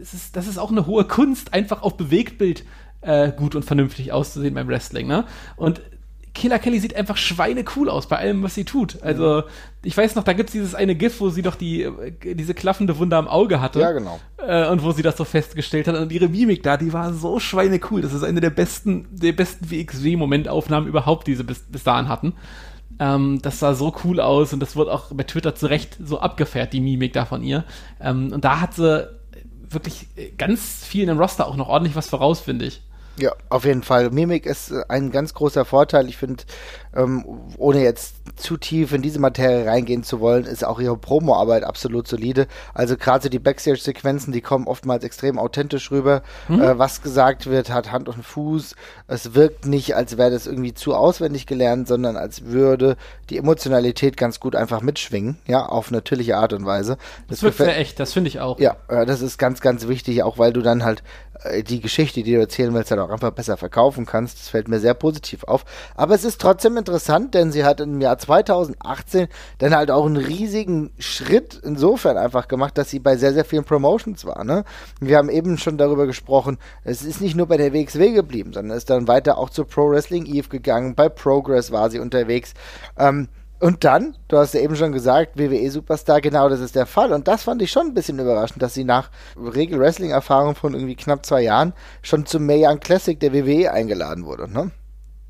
es 0.00 0.14
ist, 0.14 0.36
das 0.36 0.46
ist 0.46 0.58
auch 0.58 0.70
eine 0.70 0.86
hohe 0.86 1.04
Kunst, 1.04 1.52
einfach 1.52 1.82
auf 1.82 1.96
Bewegtbild 1.96 2.64
äh, 3.00 3.32
gut 3.32 3.54
und 3.54 3.64
vernünftig 3.64 4.12
auszusehen 4.12 4.54
beim 4.54 4.68
Wrestling. 4.68 5.06
Ne? 5.06 5.24
Und 5.56 5.80
Killer 6.34 6.58
Kelly 6.58 6.80
sieht 6.80 6.96
einfach 6.96 7.16
schweinecool 7.16 7.88
aus 7.88 8.08
bei 8.08 8.16
allem, 8.16 8.42
was 8.42 8.54
sie 8.54 8.64
tut. 8.64 9.00
Also, 9.02 9.44
ich 9.82 9.96
weiß 9.96 10.16
noch, 10.16 10.24
da 10.24 10.32
gibt 10.32 10.48
es 10.50 10.52
dieses 10.52 10.74
eine 10.74 10.96
GIF, 10.96 11.20
wo 11.20 11.30
sie 11.30 11.42
doch 11.42 11.54
die, 11.54 11.88
diese 12.24 12.54
klaffende 12.54 12.98
Wunde 12.98 13.16
am 13.16 13.28
Auge 13.28 13.60
hatte. 13.60 13.78
Ja, 13.80 13.92
genau. 13.92 14.18
Äh, 14.38 14.68
und 14.68 14.82
wo 14.82 14.90
sie 14.90 15.02
das 15.02 15.16
so 15.16 15.24
festgestellt 15.24 15.86
hat. 15.86 15.96
Und 15.96 16.10
ihre 16.10 16.28
Mimik 16.28 16.64
da, 16.64 16.76
die 16.76 16.92
war 16.92 17.14
so 17.14 17.38
schweinecool. 17.38 18.02
Das 18.02 18.12
ist 18.12 18.24
eine 18.24 18.40
der 18.40 18.50
besten, 18.50 19.06
der 19.12 19.32
besten 19.32 19.70
WXW-Momentaufnahmen 19.70 20.88
überhaupt, 20.88 21.28
die 21.28 21.36
sie 21.36 21.44
bis, 21.44 21.60
bis 21.60 21.84
dahin 21.84 22.08
hatten. 22.08 22.34
Ähm, 22.98 23.40
das 23.40 23.60
sah 23.60 23.74
so 23.74 23.94
cool 24.04 24.20
aus 24.20 24.52
und 24.52 24.60
das 24.60 24.74
wurde 24.74 24.92
auch 24.92 25.12
bei 25.12 25.22
Twitter 25.24 25.54
zu 25.54 25.66
Recht 25.66 25.96
so 26.04 26.18
abgefährt, 26.18 26.72
die 26.72 26.80
Mimik 26.80 27.12
da 27.12 27.26
von 27.26 27.42
ihr. 27.42 27.64
Ähm, 28.00 28.32
und 28.32 28.44
da 28.44 28.60
hat 28.60 28.74
sie 28.74 29.08
wirklich 29.68 30.08
ganz 30.36 30.84
vielen 30.84 31.08
im 31.08 31.18
Roster 31.18 31.46
auch 31.46 31.56
noch 31.56 31.68
ordentlich 31.68 31.94
was 31.94 32.08
voraus, 32.08 32.40
finde 32.40 32.66
ich. 32.66 32.82
Ja, 33.16 33.32
auf 33.48 33.64
jeden 33.64 33.82
Fall. 33.82 34.10
Mimik 34.10 34.44
ist 34.44 34.72
äh, 34.72 34.82
ein 34.88 35.10
ganz 35.12 35.34
großer 35.34 35.64
Vorteil. 35.64 36.08
Ich 36.08 36.16
finde, 36.16 36.44
ähm, 36.96 37.24
ohne 37.56 37.82
jetzt 37.82 38.16
zu 38.36 38.56
tief 38.56 38.92
in 38.92 39.02
diese 39.02 39.20
Materie 39.20 39.66
reingehen 39.66 40.02
zu 40.02 40.20
wollen, 40.20 40.44
ist 40.44 40.64
auch 40.64 40.80
ihre 40.80 40.96
Promo-Arbeit 40.96 41.62
absolut 41.62 42.08
solide. 42.08 42.48
Also 42.72 42.96
gerade 42.96 43.24
so 43.24 43.28
die 43.28 43.38
Backstage-Sequenzen, 43.38 44.32
die 44.32 44.40
kommen 44.40 44.66
oftmals 44.66 45.04
extrem 45.04 45.38
authentisch 45.38 45.90
rüber. 45.90 46.22
Mhm. 46.48 46.60
Äh, 46.60 46.78
was 46.78 47.02
gesagt 47.02 47.46
wird, 47.46 47.70
hat 47.70 47.92
Hand 47.92 48.08
und 48.08 48.24
Fuß. 48.24 48.74
Es 49.06 49.34
wirkt 49.34 49.66
nicht, 49.66 49.94
als 49.94 50.16
wäre 50.18 50.30
das 50.30 50.46
irgendwie 50.46 50.74
zu 50.74 50.94
auswendig 50.94 51.46
gelernt, 51.46 51.86
sondern 51.86 52.16
als 52.16 52.46
würde 52.46 52.96
die 53.30 53.38
Emotionalität 53.38 54.16
ganz 54.16 54.40
gut 54.40 54.56
einfach 54.56 54.80
mitschwingen, 54.80 55.36
ja, 55.46 55.66
auf 55.66 55.90
natürliche 55.92 56.36
Art 56.36 56.52
und 56.52 56.66
Weise. 56.66 56.96
Das, 57.28 57.38
das 57.38 57.42
wirkt 57.42 57.56
sehr 57.58 57.78
echt, 57.78 58.00
das 58.00 58.12
finde 58.12 58.28
ich 58.28 58.40
auch. 58.40 58.58
Ja, 58.58 58.76
äh, 58.88 59.06
das 59.06 59.22
ist 59.22 59.38
ganz, 59.38 59.60
ganz 59.60 59.86
wichtig, 59.86 60.22
auch 60.24 60.38
weil 60.38 60.52
du 60.52 60.62
dann 60.62 60.84
halt 60.84 61.02
die 61.62 61.80
Geschichte, 61.80 62.22
die 62.22 62.32
du 62.32 62.40
erzählen 62.40 62.72
willst, 62.72 62.90
halt 62.90 63.00
auch 63.00 63.10
einfach 63.10 63.30
besser 63.30 63.56
verkaufen 63.56 64.06
kannst. 64.06 64.38
Das 64.38 64.48
fällt 64.48 64.68
mir 64.68 64.80
sehr 64.80 64.94
positiv 64.94 65.44
auf. 65.44 65.64
Aber 65.94 66.14
es 66.14 66.24
ist 66.24 66.40
trotzdem 66.40 66.76
interessant, 66.76 67.34
denn 67.34 67.52
sie 67.52 67.64
hat 67.64 67.80
im 67.80 68.00
Jahr 68.00 68.18
2018 68.18 69.28
dann 69.58 69.74
halt 69.74 69.90
auch 69.90 70.06
einen 70.06 70.16
riesigen 70.16 70.90
Schritt 70.98 71.60
insofern 71.62 72.16
einfach 72.16 72.48
gemacht, 72.48 72.78
dass 72.78 72.90
sie 72.90 72.98
bei 72.98 73.16
sehr, 73.16 73.32
sehr 73.32 73.44
vielen 73.44 73.64
Promotions 73.64 74.24
war. 74.24 74.44
Ne? 74.44 74.64
Wir 75.00 75.18
haben 75.18 75.28
eben 75.28 75.58
schon 75.58 75.76
darüber 75.76 76.06
gesprochen, 76.06 76.58
es 76.84 77.02
ist 77.02 77.20
nicht 77.20 77.36
nur 77.36 77.46
bei 77.46 77.56
der 77.56 77.72
WXW 77.72 78.12
geblieben, 78.12 78.52
sondern 78.52 78.76
ist 78.76 78.90
dann 78.90 79.08
weiter 79.08 79.38
auch 79.38 79.50
zu 79.50 79.64
Pro 79.64 79.90
Wrestling 79.90 80.26
Eve 80.26 80.48
gegangen. 80.48 80.94
Bei 80.94 81.08
Progress 81.08 81.70
war 81.72 81.90
sie 81.90 81.98
unterwegs. 81.98 82.54
Ähm, 82.98 83.28
Und 83.64 83.82
dann, 83.82 84.14
du 84.28 84.36
hast 84.36 84.52
ja 84.52 84.60
eben 84.60 84.76
schon 84.76 84.92
gesagt, 84.92 85.38
WWE-Superstar, 85.38 86.20
genau 86.20 86.50
das 86.50 86.60
ist 86.60 86.76
der 86.76 86.84
Fall. 86.84 87.14
Und 87.14 87.28
das 87.28 87.44
fand 87.44 87.62
ich 87.62 87.70
schon 87.70 87.86
ein 87.86 87.94
bisschen 87.94 88.18
überraschend, 88.18 88.60
dass 88.60 88.74
sie 88.74 88.84
nach 88.84 89.08
Regel-Wrestling-Erfahrung 89.38 90.54
von 90.54 90.74
irgendwie 90.74 90.96
knapp 90.96 91.24
zwei 91.24 91.40
Jahren 91.40 91.72
schon 92.02 92.26
zum 92.26 92.44
Mae 92.44 92.62
Young 92.62 92.78
Classic 92.78 93.18
der 93.18 93.32
WWE 93.32 93.72
eingeladen 93.72 94.26
wurde, 94.26 94.52
ne? 94.52 94.70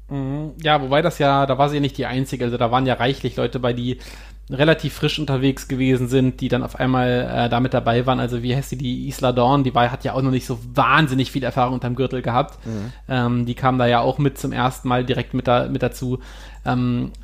Mhm. 0.08 0.50
Ja, 0.60 0.82
wobei 0.82 1.00
das 1.00 1.20
ja, 1.20 1.46
da 1.46 1.58
war 1.58 1.68
sie 1.68 1.76
ja 1.76 1.80
nicht 1.80 1.96
die 1.96 2.06
Einzige, 2.06 2.46
also 2.46 2.56
da 2.56 2.72
waren 2.72 2.86
ja 2.86 2.94
reichlich 2.94 3.36
Leute 3.36 3.60
bei, 3.60 3.72
die 3.72 4.00
relativ 4.50 4.94
frisch 4.94 5.20
unterwegs 5.20 5.68
gewesen 5.68 6.08
sind, 6.08 6.40
die 6.40 6.48
dann 6.48 6.64
auf 6.64 6.80
einmal 6.80 7.30
äh, 7.32 7.48
damit 7.48 7.72
dabei 7.72 8.04
waren. 8.04 8.18
Also 8.18 8.42
wie 8.42 8.56
heißt 8.56 8.70
sie, 8.70 8.76
die 8.76 9.06
Isla 9.06 9.30
Dawn, 9.30 9.62
die 9.62 9.76
war, 9.76 9.92
hat 9.92 10.02
ja 10.02 10.12
auch 10.12 10.22
noch 10.22 10.32
nicht 10.32 10.46
so 10.46 10.58
wahnsinnig 10.74 11.30
viel 11.30 11.44
Erfahrung 11.44 11.74
unterm 11.74 11.94
Gürtel 11.94 12.20
gehabt. 12.20 12.58
Mhm. 12.66 12.92
Ähm, 13.08 13.46
die 13.46 13.54
kam 13.54 13.78
da 13.78 13.86
ja 13.86 14.00
auch 14.00 14.18
mit 14.18 14.38
zum 14.38 14.50
ersten 14.50 14.88
Mal 14.88 15.04
direkt 15.04 15.34
mit, 15.34 15.46
da, 15.46 15.68
mit 15.68 15.84
dazu. 15.84 16.18
Ähm, 16.66 17.12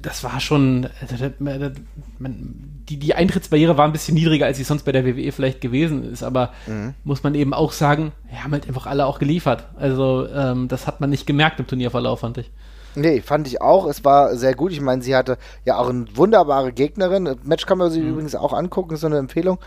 das 0.00 0.24
war 0.24 0.40
schon, 0.40 0.84
äh, 0.84 1.70
die, 2.18 2.96
die 2.98 3.14
Eintrittsbarriere 3.14 3.76
war 3.76 3.84
ein 3.84 3.92
bisschen 3.92 4.14
niedriger, 4.14 4.46
als 4.46 4.56
sie 4.56 4.64
sonst 4.64 4.84
bei 4.84 4.92
der 4.92 5.04
WWE 5.04 5.30
vielleicht 5.32 5.60
gewesen 5.60 6.10
ist, 6.10 6.22
aber 6.22 6.52
mhm. 6.66 6.94
muss 7.04 7.22
man 7.22 7.34
eben 7.34 7.52
auch 7.52 7.72
sagen, 7.72 8.12
wir 8.30 8.42
haben 8.42 8.52
halt 8.52 8.66
einfach 8.66 8.86
alle 8.86 9.04
auch 9.04 9.18
geliefert. 9.18 9.64
Also 9.76 10.26
ähm, 10.28 10.68
das 10.68 10.86
hat 10.86 11.00
man 11.00 11.10
nicht 11.10 11.26
gemerkt 11.26 11.60
im 11.60 11.66
Turnierverlauf, 11.66 12.20
fand 12.20 12.38
ich. 12.38 12.50
Nee, 12.94 13.20
fand 13.20 13.46
ich 13.46 13.60
auch. 13.60 13.86
Es 13.86 14.04
war 14.04 14.34
sehr 14.36 14.54
gut. 14.54 14.72
Ich 14.72 14.80
meine, 14.80 15.02
sie 15.02 15.14
hatte 15.14 15.36
ja 15.64 15.76
auch 15.76 15.88
eine 15.88 16.06
wunderbare 16.16 16.72
Gegnerin. 16.72 17.36
Match 17.44 17.66
kann 17.66 17.78
man 17.78 17.90
sich 17.90 18.02
mhm. 18.02 18.10
übrigens 18.10 18.34
auch 18.34 18.52
angucken, 18.52 18.94
ist 18.94 19.02
so 19.02 19.06
eine 19.06 19.18
Empfehlung 19.18 19.58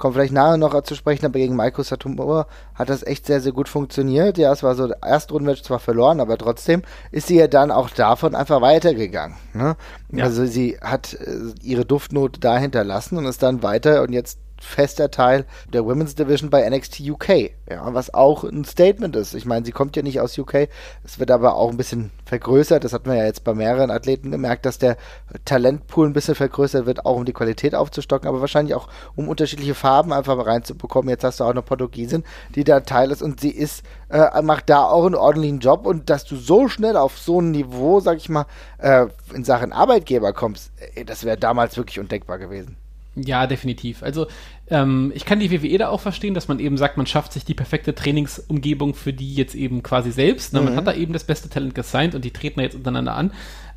kommt 0.00 0.14
vielleicht 0.14 0.32
nachher 0.32 0.56
noch 0.56 0.82
zu 0.82 0.96
sprechen, 0.96 1.26
aber 1.26 1.38
gegen 1.38 1.54
Maiko 1.54 1.82
Satomura 1.82 2.46
hat 2.74 2.88
das 2.88 3.04
echt 3.04 3.26
sehr, 3.26 3.40
sehr 3.40 3.52
gut 3.52 3.68
funktioniert. 3.68 4.38
Ja, 4.38 4.52
es 4.52 4.62
war 4.62 4.74
so, 4.74 4.88
der 4.88 4.98
Erstrundenmatch 5.02 5.62
zwar 5.62 5.78
verloren, 5.78 6.20
aber 6.20 6.36
trotzdem 6.36 6.82
ist 7.12 7.28
sie 7.28 7.36
ja 7.36 7.46
dann 7.46 7.70
auch 7.70 7.90
davon 7.90 8.34
einfach 8.34 8.60
weitergegangen. 8.60 9.36
Ne? 9.52 9.76
Ja. 10.10 10.24
Also 10.24 10.46
sie 10.46 10.78
hat 10.80 11.14
äh, 11.14 11.36
ihre 11.62 11.84
Duftnote 11.84 12.40
da 12.40 12.58
hinterlassen 12.58 13.18
und 13.18 13.26
ist 13.26 13.42
dann 13.42 13.62
weiter 13.62 14.02
und 14.02 14.12
jetzt 14.12 14.38
fester 14.60 15.10
Teil 15.10 15.46
der 15.72 15.84
Women's 15.84 16.14
Division 16.14 16.50
bei 16.50 16.68
NXT 16.68 17.00
UK, 17.00 17.28
ja, 17.68 17.92
was 17.94 18.14
auch 18.14 18.44
ein 18.44 18.64
Statement 18.64 19.16
ist. 19.16 19.34
Ich 19.34 19.46
meine, 19.46 19.64
sie 19.64 19.72
kommt 19.72 19.96
ja 19.96 20.02
nicht 20.02 20.20
aus 20.20 20.38
UK, 20.38 20.68
es 21.02 21.18
wird 21.18 21.30
aber 21.30 21.56
auch 21.56 21.70
ein 21.70 21.76
bisschen 21.76 22.10
vergrößert. 22.26 22.84
Das 22.84 22.92
hat 22.92 23.06
man 23.06 23.16
ja 23.16 23.24
jetzt 23.24 23.42
bei 23.42 23.54
mehreren 23.54 23.90
Athleten 23.90 24.30
gemerkt, 24.30 24.66
dass 24.66 24.78
der 24.78 24.96
Talentpool 25.44 26.06
ein 26.06 26.12
bisschen 26.12 26.34
vergrößert 26.34 26.86
wird, 26.86 27.06
auch 27.06 27.16
um 27.16 27.24
die 27.24 27.32
Qualität 27.32 27.74
aufzustocken, 27.74 28.28
aber 28.28 28.40
wahrscheinlich 28.40 28.74
auch 28.74 28.88
um 29.16 29.28
unterschiedliche 29.28 29.74
Farben 29.74 30.12
einfach 30.12 30.44
reinzubekommen. 30.44 31.08
Jetzt 31.08 31.24
hast 31.24 31.40
du 31.40 31.44
auch 31.44 31.50
eine 31.50 31.62
Portugiesin, 31.62 32.24
die 32.54 32.64
da 32.64 32.80
Teil 32.80 33.10
ist 33.10 33.22
und 33.22 33.40
sie 33.40 33.50
ist, 33.50 33.82
äh, 34.10 34.42
macht 34.42 34.68
da 34.68 34.84
auch 34.84 35.06
einen 35.06 35.14
ordentlichen 35.14 35.60
Job 35.60 35.86
und 35.86 36.10
dass 36.10 36.24
du 36.24 36.36
so 36.36 36.68
schnell 36.68 36.96
auf 36.96 37.18
so 37.18 37.40
ein 37.40 37.50
Niveau, 37.50 38.00
sag 38.00 38.18
ich 38.18 38.28
mal, 38.28 38.46
äh, 38.78 39.06
in 39.34 39.44
Sachen 39.44 39.72
Arbeitgeber 39.72 40.32
kommst, 40.32 40.70
das 41.06 41.24
wäre 41.24 41.38
damals 41.38 41.76
wirklich 41.76 41.98
undenkbar 41.98 42.38
gewesen. 42.38 42.76
Ja, 43.24 43.46
definitiv. 43.46 44.02
Also 44.02 44.26
ähm, 44.68 45.12
ich 45.14 45.24
kann 45.24 45.40
die 45.40 45.50
WWE 45.50 45.78
da 45.78 45.88
auch 45.88 46.00
verstehen, 46.00 46.34
dass 46.34 46.48
man 46.48 46.60
eben 46.60 46.76
sagt, 46.76 46.96
man 46.96 47.06
schafft 47.06 47.32
sich 47.32 47.44
die 47.44 47.54
perfekte 47.54 47.94
Trainingsumgebung 47.94 48.94
für 48.94 49.12
die 49.12 49.34
jetzt 49.34 49.54
eben 49.54 49.82
quasi 49.82 50.12
selbst. 50.12 50.52
Ne? 50.52 50.60
Mhm. 50.60 50.66
Man 50.66 50.76
hat 50.76 50.86
da 50.86 50.94
eben 50.94 51.12
das 51.12 51.24
beste 51.24 51.48
Talent 51.48 51.74
gesigned 51.74 52.14
und 52.14 52.24
die 52.24 52.30
treten 52.30 52.60
da 52.60 52.64
jetzt 52.64 52.76
untereinander 52.76 53.14
an. 53.14 53.32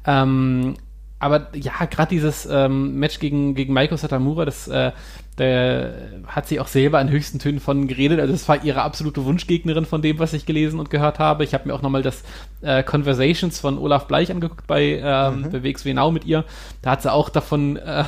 Ähm, 0.05 0.75
aber 1.19 1.47
ja, 1.55 1.85
gerade 1.85 2.09
dieses 2.09 2.45
ähm, 2.45 2.99
Match 2.99 3.19
gegen, 3.19 3.55
gegen 3.55 3.73
Maiko 3.73 3.95
Satamura, 3.95 4.43
das 4.43 4.67
äh, 4.67 4.91
der 5.37 5.93
hat 6.27 6.47
sie 6.47 6.59
auch 6.59 6.67
selber 6.67 7.01
in 7.01 7.09
höchsten 7.09 7.39
Tönen 7.39 7.59
von 7.59 7.87
geredet. 7.87 8.19
Also 8.19 8.33
es 8.33 8.47
war 8.47 8.63
ihre 8.63 8.83
absolute 8.83 9.25
Wunschgegnerin 9.25 9.85
von 9.85 10.01
dem, 10.01 10.19
was 10.19 10.33
ich 10.33 10.45
gelesen 10.45 10.79
und 10.79 10.89
gehört 10.89 11.17
habe. 11.17 11.43
Ich 11.43 11.53
habe 11.53 11.67
mir 11.67 11.73
auch 11.73 11.81
nochmal 11.81 12.03
das 12.03 12.23
äh, 12.61 12.83
Conversations 12.83 13.59
von 13.59 13.79
Olaf 13.79 14.07
Bleich 14.07 14.31
angeguckt 14.31 14.67
bei, 14.67 15.01
ähm, 15.03 15.41
mhm. 15.41 15.51
bei 15.51 15.63
WXW 15.63 15.93
Now 15.93 16.11
mit 16.11 16.25
ihr. 16.25 16.45
Da 16.81 16.91
hat 16.91 17.01
sie 17.01 17.11
auch 17.11 17.29
davon 17.29 17.77
äh, 17.77 18.03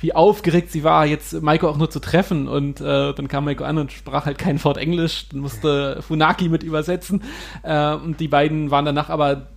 wie 0.00 0.14
aufgeregt 0.14 0.72
sie 0.72 0.82
war, 0.82 1.06
jetzt 1.06 1.40
Maiko 1.42 1.68
auch 1.68 1.76
nur 1.76 1.90
zu 1.90 2.00
treffen. 2.00 2.48
Und 2.48 2.80
äh, 2.80 3.12
dann 3.12 3.28
kam 3.28 3.44
Maiko 3.44 3.64
an 3.64 3.78
und 3.78 3.92
sprach 3.92 4.26
halt 4.26 4.38
kein 4.38 4.62
Wort 4.64 4.78
Englisch, 4.78 5.28
dann 5.28 5.40
musste 5.40 6.02
Funaki 6.02 6.48
mit 6.48 6.62
übersetzen. 6.62 7.22
Äh, 7.62 7.94
und 7.94 8.18
die 8.18 8.28
beiden 8.28 8.70
waren 8.70 8.84
danach 8.84 9.10
aber 9.10 9.48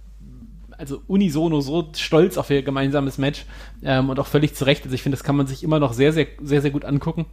also 0.78 1.02
unisono 1.08 1.62
so 1.62 1.90
stolz 1.96 2.38
auf 2.38 2.50
ihr 2.50 2.62
gemeinsames 2.62 3.18
Match 3.18 3.46
ähm, 3.84 4.10
und 4.10 4.20
auch 4.20 4.28
völlig 4.28 4.56
zurecht. 4.56 4.84
Also 4.84 4.96
ich 4.96 5.04
finde, 5.04 5.18
das 5.18 5.24
kann 5.24 5.38
man 5.38 5.48
sich 5.48 5.64
immer 5.64 5.80
noch 5.80 5.94
sehr, 5.94 6.12
sehr, 6.12 6.28
sehr, 6.42 6.62
sehr 6.62 6.72
gut 6.72 6.84
angucken. 6.84 7.26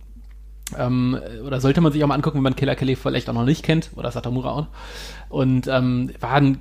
Ähm, 0.79 1.19
oder 1.45 1.61
sollte 1.61 1.81
man 1.81 1.93
sich 1.93 2.05
auch 2.05 2.09
mal 2.09 2.15
angucken, 2.15 2.39
wenn 2.39 2.45
man 2.45 2.55
Killer 2.55 2.77
Kelly 2.77 2.95
vielleicht 2.95 3.29
auch 3.29 3.35
noch 3.35 3.45
nicht 3.45 3.65
kennt, 3.65 3.91
oder 3.97 4.13
Satamura 4.13 4.53
auch. 4.53 4.67
Und 5.29 5.67
ähm, 5.67 6.13
war 6.21 6.35
ein 6.35 6.59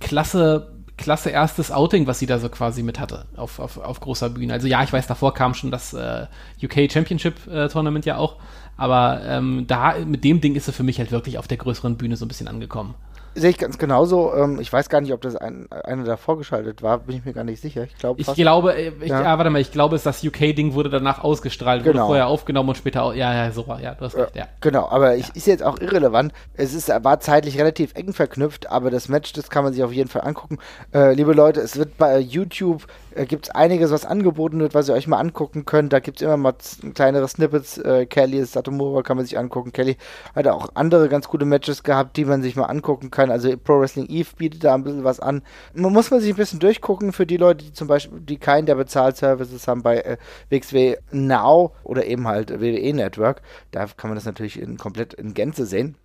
klasse 0.00 0.72
klasse 1.00 1.30
erstes 1.30 1.72
Outing, 1.72 2.06
was 2.06 2.18
sie 2.18 2.26
da 2.26 2.38
so 2.38 2.48
quasi 2.48 2.82
mit 2.82 3.00
hatte 3.00 3.24
auf, 3.36 3.58
auf, 3.58 3.78
auf 3.78 4.00
großer 4.00 4.30
Bühne. 4.30 4.52
Also 4.52 4.68
ja, 4.68 4.82
ich 4.82 4.92
weiß, 4.92 5.06
davor 5.06 5.34
kam 5.34 5.54
schon 5.54 5.70
das 5.70 5.94
äh, 5.94 6.26
UK 6.62 6.92
Championship 6.92 7.46
äh, 7.48 7.68
Tournament 7.68 8.04
ja 8.04 8.18
auch, 8.18 8.36
aber 8.76 9.22
ähm, 9.24 9.64
da 9.66 9.94
mit 10.04 10.24
dem 10.24 10.40
Ding 10.40 10.54
ist 10.54 10.66
sie 10.66 10.72
für 10.72 10.82
mich 10.82 10.98
halt 10.98 11.10
wirklich 11.10 11.38
auf 11.38 11.48
der 11.48 11.56
größeren 11.56 11.96
Bühne 11.96 12.16
so 12.16 12.24
ein 12.24 12.28
bisschen 12.28 12.48
angekommen. 12.48 12.94
Sehe 13.34 13.50
ich 13.50 13.58
ganz 13.58 13.78
genauso. 13.78 14.34
Ähm, 14.34 14.58
ich 14.60 14.72
weiß 14.72 14.88
gar 14.88 15.00
nicht, 15.00 15.12
ob 15.12 15.20
das 15.20 15.36
ein, 15.36 15.70
einer 15.70 16.04
da 16.04 16.16
vorgeschaltet 16.16 16.82
war, 16.82 16.98
bin 16.98 17.16
ich 17.16 17.24
mir 17.24 17.32
gar 17.32 17.44
nicht 17.44 17.60
sicher. 17.60 17.84
Ich, 17.84 17.96
glaub, 17.96 18.18
ich 18.18 18.26
glaube, 18.34 18.74
äh, 18.74 18.92
ich, 19.00 19.08
ja. 19.08 19.22
ja. 19.22 19.38
warte 19.38 19.50
mal, 19.50 19.60
ich 19.60 19.70
glaube, 19.70 19.98
das 20.02 20.24
UK-Ding 20.24 20.74
wurde 20.74 20.90
danach 20.90 21.22
ausgestrahlt, 21.22 21.84
genau. 21.84 22.00
wurde 22.00 22.06
vorher 22.06 22.26
aufgenommen 22.26 22.70
und 22.70 22.74
später, 22.74 23.04
auch, 23.04 23.14
ja, 23.14 23.32
ja, 23.32 23.52
so 23.52 23.68
war, 23.68 23.80
ja, 23.80 23.94
du 23.94 24.04
hast 24.04 24.16
recht, 24.16 24.34
ja. 24.34 24.48
Genau, 24.60 24.88
aber 24.88 25.12
ja. 25.12 25.20
ich, 25.20 25.36
ist 25.36 25.46
jetzt 25.46 25.62
auch 25.62 25.78
irrelevant. 25.80 26.32
Es 26.54 26.74
ist, 26.74 26.88
war 26.88 27.20
zeitlich 27.20 27.58
relativ 27.58 27.94
eng 27.94 28.12
verknüpft, 28.12 28.68
aber 28.68 28.90
das 28.90 29.08
Match, 29.08 29.32
das 29.32 29.48
kann 29.48 29.62
man 29.64 29.72
sich 29.72 29.84
auf 29.84 29.92
jeden 29.92 30.08
Fall 30.08 30.22
angucken. 30.22 30.58
Äh, 30.92 31.14
liebe 31.14 31.32
Leute, 31.32 31.60
es 31.60 31.76
wird 31.76 31.96
bei 31.98 32.18
YouTube 32.18 32.86
äh, 33.14 33.26
gibt 33.26 33.46
es 33.46 33.54
einiges, 33.54 33.90
was 33.90 34.04
angeboten 34.04 34.60
wird, 34.60 34.74
was 34.74 34.88
ihr 34.88 34.94
euch 34.94 35.06
mal 35.06 35.18
angucken 35.18 35.64
könnt. 35.64 35.92
Da 35.92 36.00
gibt 36.00 36.20
es 36.20 36.22
immer 36.22 36.36
mal 36.36 36.54
kleinere 36.94 37.26
Snippets. 37.28 37.78
Äh, 37.78 38.06
Kelly 38.06 38.44
Satomura 38.44 39.02
kann 39.02 39.16
man 39.16 39.26
sich 39.26 39.38
angucken. 39.38 39.72
Kelly 39.72 39.96
hat 40.34 40.46
auch 40.48 40.70
andere 40.74 41.08
ganz 41.08 41.28
gute 41.28 41.44
Matches 41.44 41.82
gehabt, 41.82 42.16
die 42.16 42.24
man 42.24 42.42
sich 42.42 42.56
mal 42.56 42.66
angucken 42.66 43.10
kann. 43.10 43.30
Also 43.30 43.56
Pro 43.56 43.80
Wrestling 43.80 44.06
Eve 44.08 44.28
bietet 44.36 44.64
da 44.64 44.74
ein 44.74 44.84
bisschen 44.84 45.04
was 45.04 45.20
an. 45.20 45.42
Man 45.74 45.92
muss 45.92 46.10
man 46.10 46.20
sich 46.20 46.30
ein 46.30 46.36
bisschen 46.36 46.60
durchgucken 46.60 47.12
für 47.12 47.26
die 47.26 47.36
Leute, 47.36 47.64
die 47.64 47.72
zum 47.72 47.88
Beispiel, 47.88 48.20
die 48.20 48.38
keinen 48.38 48.66
der 48.66 48.74
Bezahlservices 48.74 49.68
haben 49.68 49.82
bei 49.82 50.00
äh, 50.00 50.16
WXW 50.48 50.96
Now 51.10 51.74
oder 51.84 52.06
eben 52.06 52.26
halt 52.26 52.60
WWE 52.60 52.92
Network. 52.94 53.42
Da 53.70 53.86
kann 53.86 54.10
man 54.10 54.16
das 54.16 54.24
natürlich 54.24 54.60
in, 54.60 54.76
komplett 54.76 55.14
in 55.14 55.34
Gänze 55.34 55.66
sehen. 55.66 55.96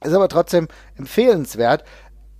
Ist 0.00 0.14
aber 0.14 0.28
trotzdem 0.28 0.68
empfehlenswert 0.96 1.82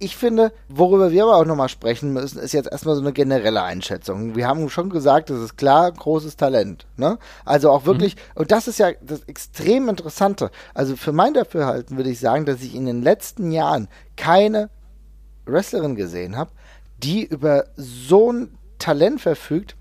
ich 0.01 0.17
finde, 0.17 0.53
worüber 0.69 1.11
wir 1.11 1.25
aber 1.25 1.37
auch 1.37 1.45
nochmal 1.45 1.69
sprechen 1.69 2.13
müssen, 2.13 2.39
ist 2.39 2.53
jetzt 2.53 2.71
erstmal 2.71 2.95
so 2.95 3.01
eine 3.01 3.13
generelle 3.13 3.63
Einschätzung. 3.63 4.37
Wir 4.37 4.47
haben 4.47 4.71
schon 4.71 4.91
gesagt, 4.91 5.31
das 5.31 5.41
ist 5.41 5.57
klar, 5.57 5.91
großes 5.91 6.37
Talent. 6.37 6.87
Ne? 6.97 7.19
Also 7.45 7.71
auch 7.71 7.85
wirklich, 7.85 8.15
mhm. 8.15 8.21
und 8.37 8.53
das 8.53 8.69
ist 8.69 8.79
ja 8.79 8.93
das 9.03 9.23
extrem 9.25 9.89
Interessante. 9.89 10.51
Also 10.73 10.97
für 10.97 11.13
mein 11.13 11.35
Dafürhalten 11.35 11.97
würde 11.97 12.11
ich 12.11 12.21
sagen, 12.21 12.45
dass 12.45 12.63
ich 12.63 12.77
in 12.77 12.87
den 12.87 13.03
letzten 13.03 13.51
Jahren 13.51 13.89
keine 14.17 14.71
Wrestlerin 15.47 15.97
gesehen 15.97 16.37
habe, 16.37 16.53
die 16.99 17.25
über 17.25 17.65
so 17.77 18.33
ein 18.33 18.57
Talent 18.79 19.21
verfügt 19.21 19.77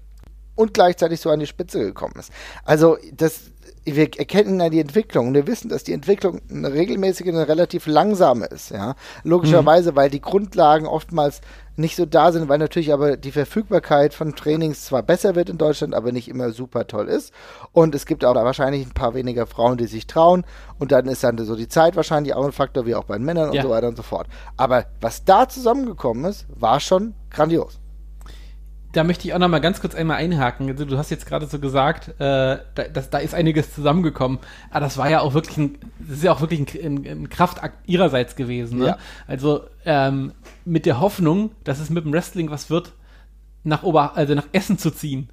und 0.56 0.74
gleichzeitig 0.74 1.22
so 1.22 1.30
an 1.30 1.40
die 1.40 1.46
Spitze 1.46 1.80
gekommen 1.80 2.16
ist. 2.18 2.32
Also 2.66 2.98
das 3.14 3.52
wir 3.96 4.10
erkennen 4.18 4.60
ja 4.60 4.70
die 4.70 4.80
Entwicklung 4.80 5.30
und 5.30 5.34
wir 5.34 5.48
wissen, 5.48 5.70
dass 5.70 5.84
die 5.84 5.94
Entwicklung 5.94 6.42
eine 6.50 6.74
regelmäßige, 6.74 7.28
eine 7.28 7.48
relativ 7.48 7.88
langsame 7.88 8.46
ist, 8.46 8.72
ja. 8.72 8.96
Logischerweise, 9.24 9.92
mhm. 9.92 9.96
weil 9.96 10.10
die 10.10 10.22
Grundlagen 10.22 10.86
oftmals 10.86 11.42
nicht 11.78 11.96
so 11.96 12.06
da 12.06 12.32
sind, 12.32 12.50
weil 12.50 12.58
natürlich 12.58 12.92
aber 12.92 13.18
die 13.18 13.32
Verfügbarkeit 13.32 14.14
von 14.14 14.36
Trainings 14.36 14.86
zwar 14.86 15.04
besser 15.04 15.36
wird 15.36 15.50
in 15.50 15.60
Deutschland, 15.60 15.94
aber 15.94 16.12
nicht 16.12 16.28
immer 16.28 16.52
super 16.52 16.88
toll 16.88 17.08
ist. 17.08 17.32
Und 17.72 17.94
es 17.94 18.08
gibt 18.08 18.26
auch 18.26 18.34
wahrscheinlich 18.34 18.86
ein 18.86 18.94
paar 18.94 19.14
weniger 19.14 19.46
Frauen, 19.46 19.78
die 19.78 19.86
sich 19.86 20.08
trauen. 20.08 20.44
Und 20.80 20.92
dann 20.92 21.06
ist 21.08 21.24
dann 21.24 21.38
so 21.38 21.56
die 21.56 21.68
Zeit 21.68 21.96
wahrscheinlich 21.96 22.34
auch 22.34 22.46
ein 22.46 22.52
Faktor, 22.52 22.88
wie 22.88 22.96
auch 22.96 23.04
bei 23.04 23.18
den 23.18 23.26
Männern 23.26 23.54
ja. 23.54 23.62
und 23.62 23.68
so 23.68 23.72
weiter 23.72 23.88
und 23.88 23.96
so 23.96 24.04
fort. 24.04 24.28
Aber 24.58 24.86
was 25.02 25.24
da 25.24 25.48
zusammengekommen 25.48 26.26
ist, 26.26 26.48
war 26.50 26.80
schon 26.80 27.14
grandios 27.30 27.80
da 28.98 29.04
möchte 29.04 29.28
ich 29.28 29.34
auch 29.34 29.40
noch 29.40 29.48
mal 29.48 29.60
ganz 29.60 29.80
kurz 29.80 29.94
einmal 29.94 30.18
einhaken. 30.18 30.70
Also, 30.70 30.84
du 30.84 30.98
hast 30.98 31.12
jetzt 31.12 31.28
gerade 31.28 31.46
so 31.46 31.60
gesagt, 31.60 32.10
äh, 32.20 32.58
da, 32.74 32.84
das, 32.92 33.12
da 33.12 33.20
ist 33.20 33.36
einiges 33.36 33.74
zusammengekommen. 33.74 34.40
Aber 34.72 34.80
das 34.80 34.98
war 34.98 35.08
ja 35.08 35.22
auch 35.22 35.36
wirklich 35.36 35.58
ein, 35.58 35.78
das 36.00 36.18
ist 36.18 36.24
ja 36.24 36.32
auch 36.32 36.42
wirklich 36.42 36.62
ein, 36.62 36.98
ein, 36.98 37.06
ein 37.06 37.30
Kraftakt 37.30 37.88
ihrerseits 37.88 38.36
gewesen. 38.36 38.80
Ne? 38.80 38.88
Ja. 38.88 38.98
Also 39.28 39.66
ähm, 39.86 40.34
mit 40.66 40.88
der 40.88 41.00
Hoffnung, 41.00 41.52
dass 41.64 41.80
es 41.80 41.92
mit 41.92 42.06
dem 42.06 42.14
Wrestling 42.14 42.50
was 42.50 42.72
wird, 42.72 42.94
nach 43.64 43.84
Ober, 43.84 44.16
also 44.18 44.34
nach 44.34 44.48
Essen 44.52 44.80
zu 44.80 44.90
ziehen. 44.90 45.30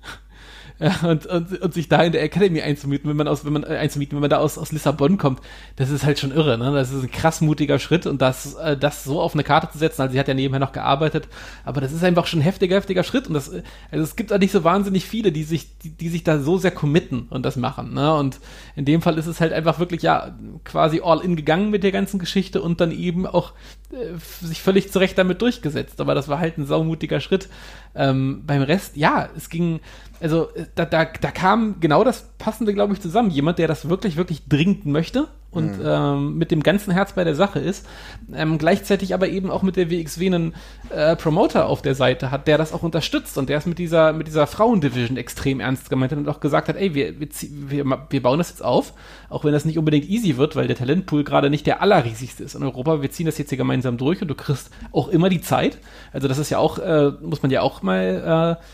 Äh, 0.79 0.91
und, 1.07 1.27
und, 1.27 1.61
und 1.61 1.75
sich 1.75 1.89
da 1.89 2.03
in 2.03 2.13
der 2.13 2.23
Academy 2.23 2.63
einzumieten, 2.63 3.09
wenn 3.09 3.17
man 3.17 3.29
aus, 3.29 3.45
wenn 3.45 3.53
man 3.53 3.65
äh, 3.65 3.77
einzumieten, 3.77 4.17
wenn 4.17 4.23
man 4.23 4.31
da 4.31 4.39
aus, 4.39 4.59
aus 4.59 4.73
Lissabon 4.73 5.19
kommt, 5.19 5.41
das 5.77 5.91
ist 5.91 6.05
halt 6.05 6.19
schon 6.19 6.33
irre, 6.33 6.59
ne? 6.59 6.73
Das 6.73 6.93
ist 6.93 7.03
ein 7.03 7.11
krass 7.11 7.41
mutiger 7.41 7.79
Schritt 7.79 8.07
und 8.07 8.21
das, 8.21 8.55
äh, 8.55 8.77
das 8.77 9.05
so 9.05 9.21
auf 9.21 9.35
eine 9.35 9.45
Karte 9.45 9.71
zu 9.71 9.79
setzen, 9.79 10.03
also 10.03 10.13
sie 10.13 10.19
hat 10.19 10.29
ja 10.29 10.35
nebenher 10.35 10.61
noch 10.61 10.73
gearbeitet, 10.73 11.29
aber 11.65 11.81
das 11.81 11.93
ist 11.93 12.03
einfach 12.03 12.27
schon 12.27 12.41
ein 12.41 12.43
heftiger, 12.43 12.77
heftiger 12.77 13.05
Schritt 13.05 13.29
und 13.29 13.35
das, 13.35 13.49
äh, 13.49 13.63
also 13.91 14.05
es 14.05 14.17
gibt 14.17 14.33
auch 14.33 14.39
nicht 14.39 14.53
so 14.53 14.65
wahnsinnig 14.65 15.05
viele, 15.05 15.33
die 15.33 15.45
sich, 15.45 15.79
die, 15.79 15.91
die 15.91 16.09
sich 16.09 16.25
da 16.25 16.39
so 16.41 16.59
sehr 16.59 16.73
committen 16.73 17.27
und 17.31 17.45
das 17.45 17.57
machen, 17.57 17.95
ne? 17.95 18.15
Und 18.15 18.41
in 18.77 18.85
dem 18.85 19.03
Fall 19.03 19.19
ist 19.19 19.27
es 19.27 19.41
halt 19.41 19.53
einfach 19.53 19.79
wirklich, 19.79 20.03
ja, 20.03 20.35
quasi 20.65 21.01
all 21.05 21.21
in 21.21 21.37
gegangen 21.37 21.71
mit 21.71 21.83
der 21.83 21.93
ganzen 21.93 22.19
Geschichte 22.19 22.63
und 22.63 22.81
dann 22.81 22.91
eben 22.91 23.27
auch 23.27 23.53
äh, 23.93 24.19
sich 24.45 24.63
völlig 24.63 24.91
zurecht 24.91 25.19
damit 25.19 25.43
durchgesetzt. 25.43 26.01
Aber 26.01 26.15
das 26.15 26.29
war 26.29 26.39
halt 26.39 26.59
ein 26.59 26.67
saumutiger 26.67 27.21
Schritt. 27.21 27.49
Ähm, 27.95 28.43
beim 28.47 28.63
Rest, 28.63 28.97
ja, 28.97 29.29
es 29.37 29.49
ging, 29.49 29.81
also 30.20 30.48
äh, 30.55 30.66
da, 30.74 30.85
da, 30.85 31.05
da 31.05 31.31
kam 31.31 31.77
genau 31.81 32.05
das 32.05 32.31
Passende, 32.38 32.74
glaube 32.74 32.94
ich, 32.94 33.00
zusammen. 33.00 33.31
Jemand, 33.31 33.59
der 33.59 33.68
das 33.68 33.88
wirklich, 33.88 34.16
wirklich 34.16 34.48
dringend 34.48 34.87
möchte 34.87 35.29
und 35.55 35.79
mhm. 35.79 35.85
ähm, 35.87 36.38
mit 36.38 36.50
dem 36.50 36.62
ganzen 36.62 36.92
Herz 36.92 37.12
bei 37.12 37.24
der 37.24 37.35
Sache 37.35 37.61
ist, 37.61 37.87
ähm, 38.35 38.59
gleichzeitig 38.59 39.14
aber 39.14 39.29
eben 39.29 39.50
auch 39.50 39.62
mit 39.62 39.77
der 39.77 39.90
WXW 39.90 40.27
einen 40.27 40.55
äh, 40.90 41.16
Promoter 41.16 41.66
auf 41.66 41.81
der 41.81 41.94
Seite 41.94 42.31
hat, 42.31 42.48
der 42.48 42.59
das 42.59 42.72
auch 42.72 42.83
unterstützt 42.83 43.38
und 43.38 43.48
der 43.48 43.59
es 43.59 43.66
mit 43.66 43.79
dieser, 43.79 44.12
mit 44.12 44.27
dieser 44.27 44.46
Frauendivision 44.46 45.16
extrem 45.16 45.61
ernst 45.61 45.90
gemeint 45.90 46.12
hat 46.12 46.18
und 46.18 46.29
auch 46.29 46.40
gesagt 46.40 46.68
hat, 46.68 46.77
ey, 46.77 46.94
wir, 46.94 47.20
wir, 47.20 47.29
wir, 47.50 48.07
wir 48.11 48.22
bauen 48.22 48.38
das 48.38 48.50
jetzt 48.50 48.64
auf, 48.64 48.94
auch 49.29 49.44
wenn 49.44 49.53
das 49.53 49.64
nicht 49.64 49.79
unbedingt 49.79 50.09
easy 50.09 50.37
wird, 50.37 50.57
weil 50.57 50.66
der 50.66 50.77
Talentpool 50.77 51.24
gerade 51.24 51.50
nicht 51.50 51.66
der 51.66 51.81
allerriesigste 51.81 52.42
ist 52.42 52.55
in 52.55 52.62
Europa. 52.62 53.00
Wir 53.00 53.11
ziehen 53.11 53.27
das 53.27 53.38
jetzt 53.38 53.50
hier 53.50 53.59
gemeinsam 53.59 53.96
durch 53.96 54.20
und 54.22 54.29
du 54.29 54.35
kriegst 54.35 54.70
auch 54.92 55.09
immer 55.09 55.29
die 55.29 55.40
Zeit. 55.40 55.79
Also 56.12 56.29
das 56.29 56.38
ist 56.38 56.50
ja 56.50 56.59
auch, 56.59 56.79
äh, 56.79 57.12
muss 57.22 57.42
man 57.42 57.50
ja 57.50 57.62
auch 57.62 57.83
mal 57.83 58.59
äh, 58.61 58.64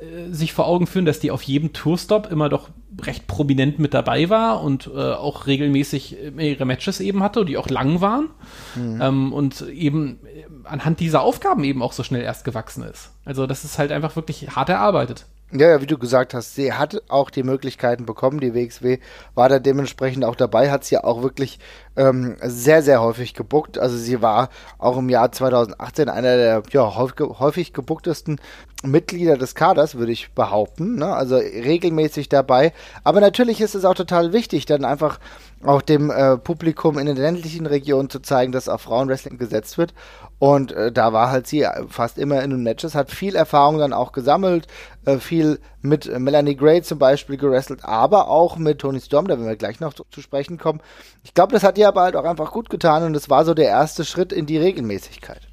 äh, 0.00 0.32
sich 0.32 0.52
vor 0.52 0.66
Augen 0.66 0.86
führen, 0.86 1.04
dass 1.04 1.20
die 1.20 1.30
auf 1.30 1.42
jedem 1.42 1.72
Tourstop 1.72 2.30
immer 2.30 2.48
doch 2.48 2.68
recht 3.00 3.26
prominent 3.26 3.78
mit 3.78 3.94
dabei 3.94 4.28
war 4.28 4.62
und 4.62 4.90
äh, 4.92 5.12
auch 5.12 5.46
regelmäßig 5.46 6.16
ihre 6.36 6.64
Matches 6.64 7.00
eben 7.00 7.22
hatte, 7.22 7.44
die 7.44 7.56
auch 7.56 7.68
lang 7.68 8.00
waren 8.00 8.30
mhm. 8.74 9.00
ähm, 9.00 9.32
und 9.32 9.62
eben 9.68 10.20
äh, 10.24 10.44
anhand 10.64 11.00
dieser 11.00 11.22
Aufgaben 11.22 11.64
eben 11.64 11.82
auch 11.82 11.92
so 11.92 12.02
schnell 12.02 12.22
erst 12.22 12.44
gewachsen 12.44 12.82
ist. 12.82 13.12
Also 13.24 13.46
das 13.46 13.64
ist 13.64 13.78
halt 13.78 13.92
einfach 13.92 14.16
wirklich 14.16 14.50
hart 14.56 14.68
erarbeitet. 14.68 15.26
Ja, 15.50 15.70
ja, 15.70 15.80
wie 15.80 15.86
du 15.86 15.96
gesagt 15.96 16.34
hast, 16.34 16.54
sie 16.56 16.74
hat 16.74 17.02
auch 17.08 17.30
die 17.30 17.42
Möglichkeiten 17.42 18.04
bekommen. 18.04 18.38
Die 18.38 18.54
WXW 18.54 18.98
war 19.34 19.48
da 19.48 19.58
dementsprechend 19.58 20.26
auch 20.26 20.36
dabei, 20.36 20.70
hat 20.70 20.84
sie 20.84 20.98
auch 20.98 21.22
wirklich 21.22 21.58
ähm, 21.96 22.36
sehr, 22.42 22.82
sehr 22.82 23.00
häufig 23.00 23.32
gebuckt. 23.32 23.78
Also 23.78 23.96
sie 23.96 24.20
war 24.20 24.50
auch 24.76 24.98
im 24.98 25.08
Jahr 25.08 25.32
2018 25.32 26.10
einer 26.10 26.36
der 26.36 26.62
ja, 26.72 26.94
häufig, 26.96 27.20
häufig 27.38 27.72
gebucktesten 27.72 28.38
Mitglieder 28.84 29.38
des 29.38 29.54
Kaders, 29.54 29.94
würde 29.94 30.12
ich 30.12 30.32
behaupten. 30.32 30.96
Ne? 30.96 31.14
Also 31.14 31.36
regelmäßig 31.36 32.28
dabei. 32.28 32.74
Aber 33.02 33.22
natürlich 33.22 33.62
ist 33.62 33.74
es 33.74 33.86
auch 33.86 33.94
total 33.94 34.34
wichtig, 34.34 34.66
dann 34.66 34.84
einfach 34.84 35.18
auch 35.64 35.80
dem 35.80 36.10
äh, 36.10 36.36
Publikum 36.36 36.98
in 36.98 37.06
den 37.06 37.16
ländlichen 37.16 37.64
Regionen 37.64 38.10
zu 38.10 38.20
zeigen, 38.20 38.52
dass 38.52 38.68
auf 38.68 38.82
Frauenwrestling 38.82 39.38
gesetzt 39.38 39.78
wird. 39.78 39.94
Und 40.38 40.72
äh, 40.72 40.92
da 40.92 41.12
war 41.12 41.30
halt 41.30 41.46
sie 41.46 41.66
fast 41.88 42.16
immer 42.16 42.42
in 42.42 42.50
den 42.50 42.62
Matches, 42.62 42.94
hat 42.94 43.10
viel 43.10 43.34
Erfahrung 43.34 43.78
dann 43.78 43.92
auch 43.92 44.12
gesammelt, 44.12 44.68
äh, 45.04 45.18
viel 45.18 45.58
mit 45.82 46.06
äh, 46.06 46.18
Melanie 46.20 46.54
Gray 46.54 46.82
zum 46.82 46.98
Beispiel 46.98 47.36
gerestelt, 47.36 47.84
aber 47.84 48.28
auch 48.28 48.56
mit 48.56 48.78
Tony 48.78 49.00
Storm, 49.00 49.26
da 49.26 49.34
werden 49.34 49.48
wir 49.48 49.56
gleich 49.56 49.80
noch 49.80 49.94
zu, 49.94 50.04
zu 50.10 50.22
sprechen 50.22 50.58
kommen. 50.58 50.80
Ich 51.24 51.34
glaube, 51.34 51.52
das 51.52 51.64
hat 51.64 51.76
ihr 51.76 51.88
aber 51.88 52.02
halt 52.02 52.14
auch 52.14 52.24
einfach 52.24 52.52
gut 52.52 52.70
getan 52.70 53.02
und 53.02 53.16
es 53.16 53.28
war 53.28 53.44
so 53.44 53.54
der 53.54 53.66
erste 53.66 54.04
Schritt 54.04 54.32
in 54.32 54.46
die 54.46 54.58
Regelmäßigkeit. 54.58 55.48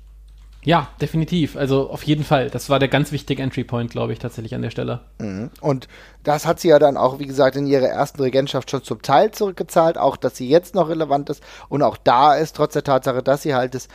Ja, 0.65 0.89
definitiv. 0.99 1.55
Also 1.55 1.89
auf 1.91 2.03
jeden 2.03 2.23
Fall. 2.23 2.49
Das 2.49 2.69
war 2.69 2.79
der 2.79 2.87
ganz 2.87 3.11
wichtige 3.11 3.41
Entry 3.41 3.63
Point, 3.63 3.91
glaube 3.91 4.13
ich, 4.13 4.19
tatsächlich 4.19 4.55
an 4.55 4.63
der 4.63 4.71
Stelle. 4.71 5.01
Mhm. 5.19 5.51
Und 5.61 5.87
das 6.23 6.47
hat 6.47 6.59
sie 6.59 6.69
ja 6.69 6.79
dann 6.79 6.97
auch, 6.97 7.19
wie 7.19 7.27
gesagt, 7.27 7.55
in 7.55 7.67
ihrer 7.67 7.87
ersten 7.87 8.21
Regentschaft 8.21 8.71
schon 8.71 8.83
zum 8.83 9.03
Teil 9.03 9.31
zurückgezahlt, 9.31 9.97
auch 9.99 10.17
dass 10.17 10.35
sie 10.35 10.49
jetzt 10.49 10.73
noch 10.73 10.89
relevant 10.89 11.29
ist 11.29 11.43
und 11.69 11.83
auch 11.83 11.97
da 11.97 12.33
ist, 12.33 12.55
trotz 12.55 12.73
der 12.73 12.83
Tatsache, 12.83 13.21
dass 13.21 13.43
sie 13.43 13.53
halt 13.53 13.75
das 13.75 13.87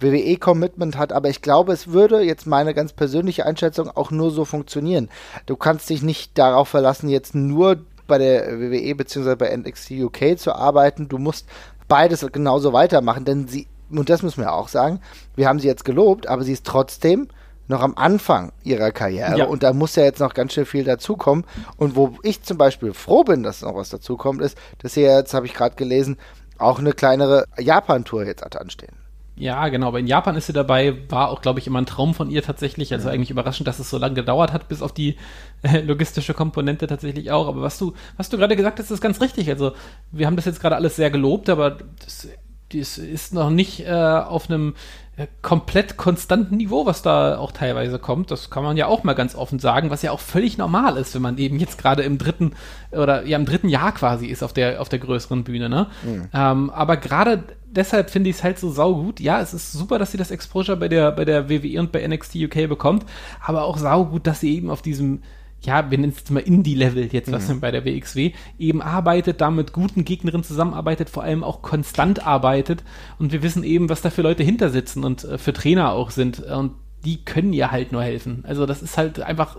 WWE-Commitment 0.00 0.98
hat. 0.98 1.14
Aber 1.14 1.30
ich 1.30 1.40
glaube, 1.40 1.72
es 1.72 1.88
würde 1.88 2.20
jetzt 2.20 2.46
meine 2.46 2.74
ganz 2.74 2.92
persönliche 2.92 3.46
Einschätzung 3.46 3.90
auch 3.90 4.10
nur 4.10 4.30
so 4.30 4.44
funktionieren. 4.44 5.08
Du 5.46 5.56
kannst 5.56 5.88
dich 5.88 6.02
nicht 6.02 6.36
darauf 6.36 6.68
verlassen, 6.68 7.08
jetzt 7.08 7.34
nur 7.34 7.78
bei 8.06 8.18
der 8.18 8.60
WWE 8.60 8.94
bzw. 8.94 9.34
bei 9.34 9.56
NXT 9.56 9.92
UK 9.92 10.38
zu 10.38 10.54
arbeiten. 10.54 11.08
Du 11.08 11.16
musst 11.16 11.46
beides 11.88 12.26
genauso 12.32 12.74
weitermachen, 12.74 13.24
denn 13.24 13.48
sie 13.48 13.66
und 13.90 14.10
das 14.10 14.22
müssen 14.22 14.40
wir 14.40 14.52
auch 14.52 14.68
sagen, 14.68 15.00
wir 15.36 15.48
haben 15.48 15.58
sie 15.58 15.68
jetzt 15.68 15.84
gelobt, 15.84 16.26
aber 16.26 16.44
sie 16.44 16.52
ist 16.52 16.66
trotzdem 16.66 17.28
noch 17.68 17.82
am 17.82 17.94
Anfang 17.96 18.52
ihrer 18.64 18.92
Karriere 18.92 19.38
ja. 19.38 19.44
und 19.44 19.62
da 19.62 19.72
muss 19.72 19.94
ja 19.94 20.04
jetzt 20.04 20.20
noch 20.20 20.34
ganz 20.34 20.54
schön 20.54 20.64
viel 20.64 20.84
dazukommen. 20.84 21.44
Und 21.76 21.96
wo 21.96 22.16
ich 22.22 22.42
zum 22.42 22.56
Beispiel 22.56 22.94
froh 22.94 23.24
bin, 23.24 23.42
dass 23.42 23.62
noch 23.62 23.74
was 23.74 23.90
dazukommt, 23.90 24.40
ist, 24.40 24.56
dass 24.78 24.94
sie 24.94 25.02
jetzt, 25.02 25.34
habe 25.34 25.46
ich 25.46 25.54
gerade 25.54 25.76
gelesen, 25.76 26.16
auch 26.56 26.78
eine 26.78 26.92
kleinere 26.92 27.44
Japan-Tour 27.58 28.24
jetzt 28.24 28.42
hat 28.42 28.56
anstehen. 28.56 28.96
Ja, 29.38 29.68
genau. 29.68 29.88
Aber 29.88 30.00
in 30.00 30.08
Japan 30.08 30.34
ist 30.34 30.46
sie 30.46 30.52
dabei, 30.52 30.96
war 31.08 31.30
auch, 31.30 31.40
glaube 31.40 31.60
ich, 31.60 31.66
immer 31.68 31.80
ein 31.80 31.86
Traum 31.86 32.12
von 32.12 32.28
ihr 32.28 32.42
tatsächlich. 32.42 32.92
Also 32.92 33.08
mhm. 33.08 33.14
eigentlich 33.14 33.30
überraschend, 33.30 33.68
dass 33.68 33.78
es 33.78 33.88
so 33.88 33.96
lange 33.96 34.16
gedauert 34.16 34.52
hat, 34.52 34.68
bis 34.68 34.82
auf 34.82 34.92
die 34.92 35.16
äh, 35.62 35.80
logistische 35.80 36.34
Komponente 36.34 36.88
tatsächlich 36.88 37.30
auch. 37.30 37.46
Aber 37.46 37.62
was 37.62 37.78
du, 37.78 37.92
was 38.16 38.28
du 38.28 38.36
gerade 38.36 38.56
gesagt 38.56 38.80
hast, 38.80 38.90
ist 38.90 39.00
ganz 39.00 39.20
richtig. 39.20 39.48
Also 39.48 39.72
wir 40.10 40.26
haben 40.26 40.34
das 40.34 40.44
jetzt 40.44 40.60
gerade 40.60 40.74
alles 40.74 40.96
sehr 40.96 41.10
gelobt, 41.10 41.48
aber 41.48 41.78
das 42.04 42.28
das 42.72 42.98
ist 42.98 43.32
noch 43.32 43.50
nicht 43.50 43.86
äh, 43.86 43.92
auf 43.92 44.50
einem 44.50 44.74
äh, 45.16 45.26
komplett 45.42 45.96
konstanten 45.96 46.58
Niveau, 46.58 46.86
was 46.86 47.02
da 47.02 47.38
auch 47.38 47.50
teilweise 47.50 47.98
kommt. 47.98 48.30
Das 48.30 48.50
kann 48.50 48.62
man 48.62 48.76
ja 48.76 48.86
auch 48.86 49.02
mal 49.04 49.14
ganz 49.14 49.34
offen 49.34 49.58
sagen, 49.58 49.90
was 49.90 50.02
ja 50.02 50.12
auch 50.12 50.20
völlig 50.20 50.58
normal 50.58 50.96
ist, 50.96 51.14
wenn 51.14 51.22
man 51.22 51.38
eben 51.38 51.58
jetzt 51.58 51.78
gerade 51.78 52.02
im 52.02 52.18
dritten 52.18 52.52
oder 52.92 53.24
ja 53.24 53.36
im 53.36 53.44
dritten 53.44 53.68
Jahr 53.68 53.92
quasi 53.92 54.26
ist 54.26 54.42
auf 54.42 54.52
der 54.52 54.80
auf 54.80 54.88
der 54.88 55.00
größeren 55.00 55.44
Bühne. 55.44 55.68
Ne? 55.68 55.86
Mhm. 56.04 56.28
Ähm, 56.32 56.70
aber 56.70 56.96
gerade 56.98 57.42
deshalb 57.66 58.10
finde 58.10 58.30
ich 58.30 58.36
es 58.36 58.44
halt 58.44 58.58
so 58.58 58.70
saugut. 58.70 59.18
Ja, 59.18 59.40
es 59.40 59.54
ist 59.54 59.72
super, 59.72 59.98
dass 59.98 60.12
sie 60.12 60.18
das 60.18 60.30
Exposure 60.30 60.76
bei 60.76 60.88
der 60.88 61.10
bei 61.12 61.24
der 61.24 61.48
WWE 61.48 61.80
und 61.80 61.90
bei 61.90 62.06
NXT 62.06 62.36
UK 62.36 62.68
bekommt, 62.68 63.04
aber 63.44 63.64
auch 63.64 63.78
saugut, 63.78 64.26
dass 64.26 64.40
sie 64.40 64.54
eben 64.54 64.70
auf 64.70 64.82
diesem 64.82 65.22
ja, 65.62 65.90
wir 65.90 65.98
nennen 65.98 66.14
es 66.16 66.30
mal 66.30 66.40
Indie-Level 66.40 67.08
jetzt, 67.12 67.32
was 67.32 67.48
mhm. 67.48 67.60
bei 67.60 67.70
der 67.70 67.84
WXW 67.84 68.32
eben 68.58 68.80
arbeitet, 68.80 69.40
da 69.40 69.50
mit 69.50 69.72
guten 69.72 70.04
Gegnerinnen 70.04 70.44
zusammenarbeitet, 70.44 71.10
vor 71.10 71.24
allem 71.24 71.42
auch 71.42 71.62
konstant 71.62 72.24
arbeitet 72.26 72.84
und 73.18 73.32
wir 73.32 73.42
wissen 73.42 73.64
eben, 73.64 73.88
was 73.88 74.02
da 74.02 74.10
für 74.10 74.22
Leute 74.22 74.42
hinter 74.42 74.70
sitzen 74.70 75.04
und 75.04 75.24
äh, 75.24 75.38
für 75.38 75.52
Trainer 75.52 75.92
auch 75.92 76.10
sind 76.10 76.40
und 76.40 76.72
die 77.04 77.24
können 77.24 77.52
ihr 77.52 77.70
halt 77.70 77.92
nur 77.92 78.02
helfen. 78.02 78.44
Also 78.46 78.66
das 78.66 78.82
ist 78.82 78.98
halt 78.98 79.20
einfach 79.20 79.56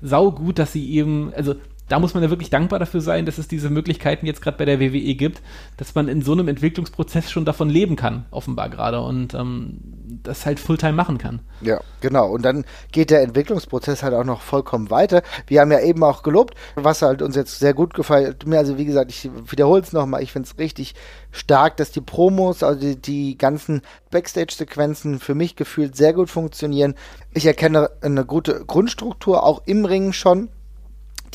sau 0.00 0.30
gut, 0.30 0.58
dass 0.58 0.72
sie 0.72 0.88
eben, 0.92 1.32
also 1.34 1.56
da 1.88 1.98
muss 1.98 2.14
man 2.14 2.22
ja 2.22 2.30
wirklich 2.30 2.50
dankbar 2.50 2.78
dafür 2.78 3.00
sein, 3.00 3.26
dass 3.26 3.38
es 3.38 3.48
diese 3.48 3.70
Möglichkeiten 3.70 4.26
jetzt 4.26 4.42
gerade 4.42 4.56
bei 4.56 4.64
der 4.64 4.80
WWE 4.80 5.14
gibt, 5.14 5.42
dass 5.76 5.94
man 5.94 6.08
in 6.08 6.22
so 6.22 6.32
einem 6.32 6.48
Entwicklungsprozess 6.48 7.30
schon 7.30 7.44
davon 7.44 7.70
leben 7.70 7.96
kann, 7.96 8.26
offenbar 8.30 8.68
gerade. 8.68 9.00
Und 9.00 9.34
ähm, 9.34 9.78
das 10.22 10.46
halt 10.46 10.58
Fulltime 10.58 10.92
machen 10.92 11.18
kann. 11.18 11.40
Ja, 11.60 11.80
genau. 12.00 12.30
Und 12.30 12.42
dann 12.42 12.64
geht 12.92 13.10
der 13.10 13.22
Entwicklungsprozess 13.22 14.02
halt 14.02 14.14
auch 14.14 14.24
noch 14.24 14.40
vollkommen 14.40 14.90
weiter. 14.90 15.22
Wir 15.46 15.60
haben 15.60 15.72
ja 15.72 15.80
eben 15.80 16.02
auch 16.02 16.22
gelobt, 16.22 16.54
was 16.74 17.02
halt 17.02 17.22
uns 17.22 17.36
jetzt 17.36 17.58
sehr 17.58 17.74
gut 17.74 17.94
gefällt. 17.94 18.46
Mir 18.46 18.58
also, 18.58 18.78
wie 18.78 18.84
gesagt, 18.84 19.10
ich 19.10 19.30
wiederhole 19.50 19.82
es 19.82 19.92
nochmal, 19.92 20.22
ich 20.22 20.32
finde 20.32 20.48
es 20.48 20.58
richtig 20.58 20.94
stark, 21.30 21.76
dass 21.76 21.90
die 21.90 22.00
Promos, 22.00 22.62
also 22.62 22.80
die, 22.80 22.96
die 22.96 23.38
ganzen 23.38 23.82
Backstage-Sequenzen 24.10 25.18
für 25.20 25.34
mich 25.34 25.56
gefühlt 25.56 25.96
sehr 25.96 26.12
gut 26.12 26.30
funktionieren. 26.30 26.94
Ich 27.34 27.46
erkenne 27.46 27.90
eine 28.00 28.24
gute 28.24 28.64
Grundstruktur 28.64 29.42
auch 29.42 29.62
im 29.66 29.84
Ring 29.84 30.12
schon 30.12 30.48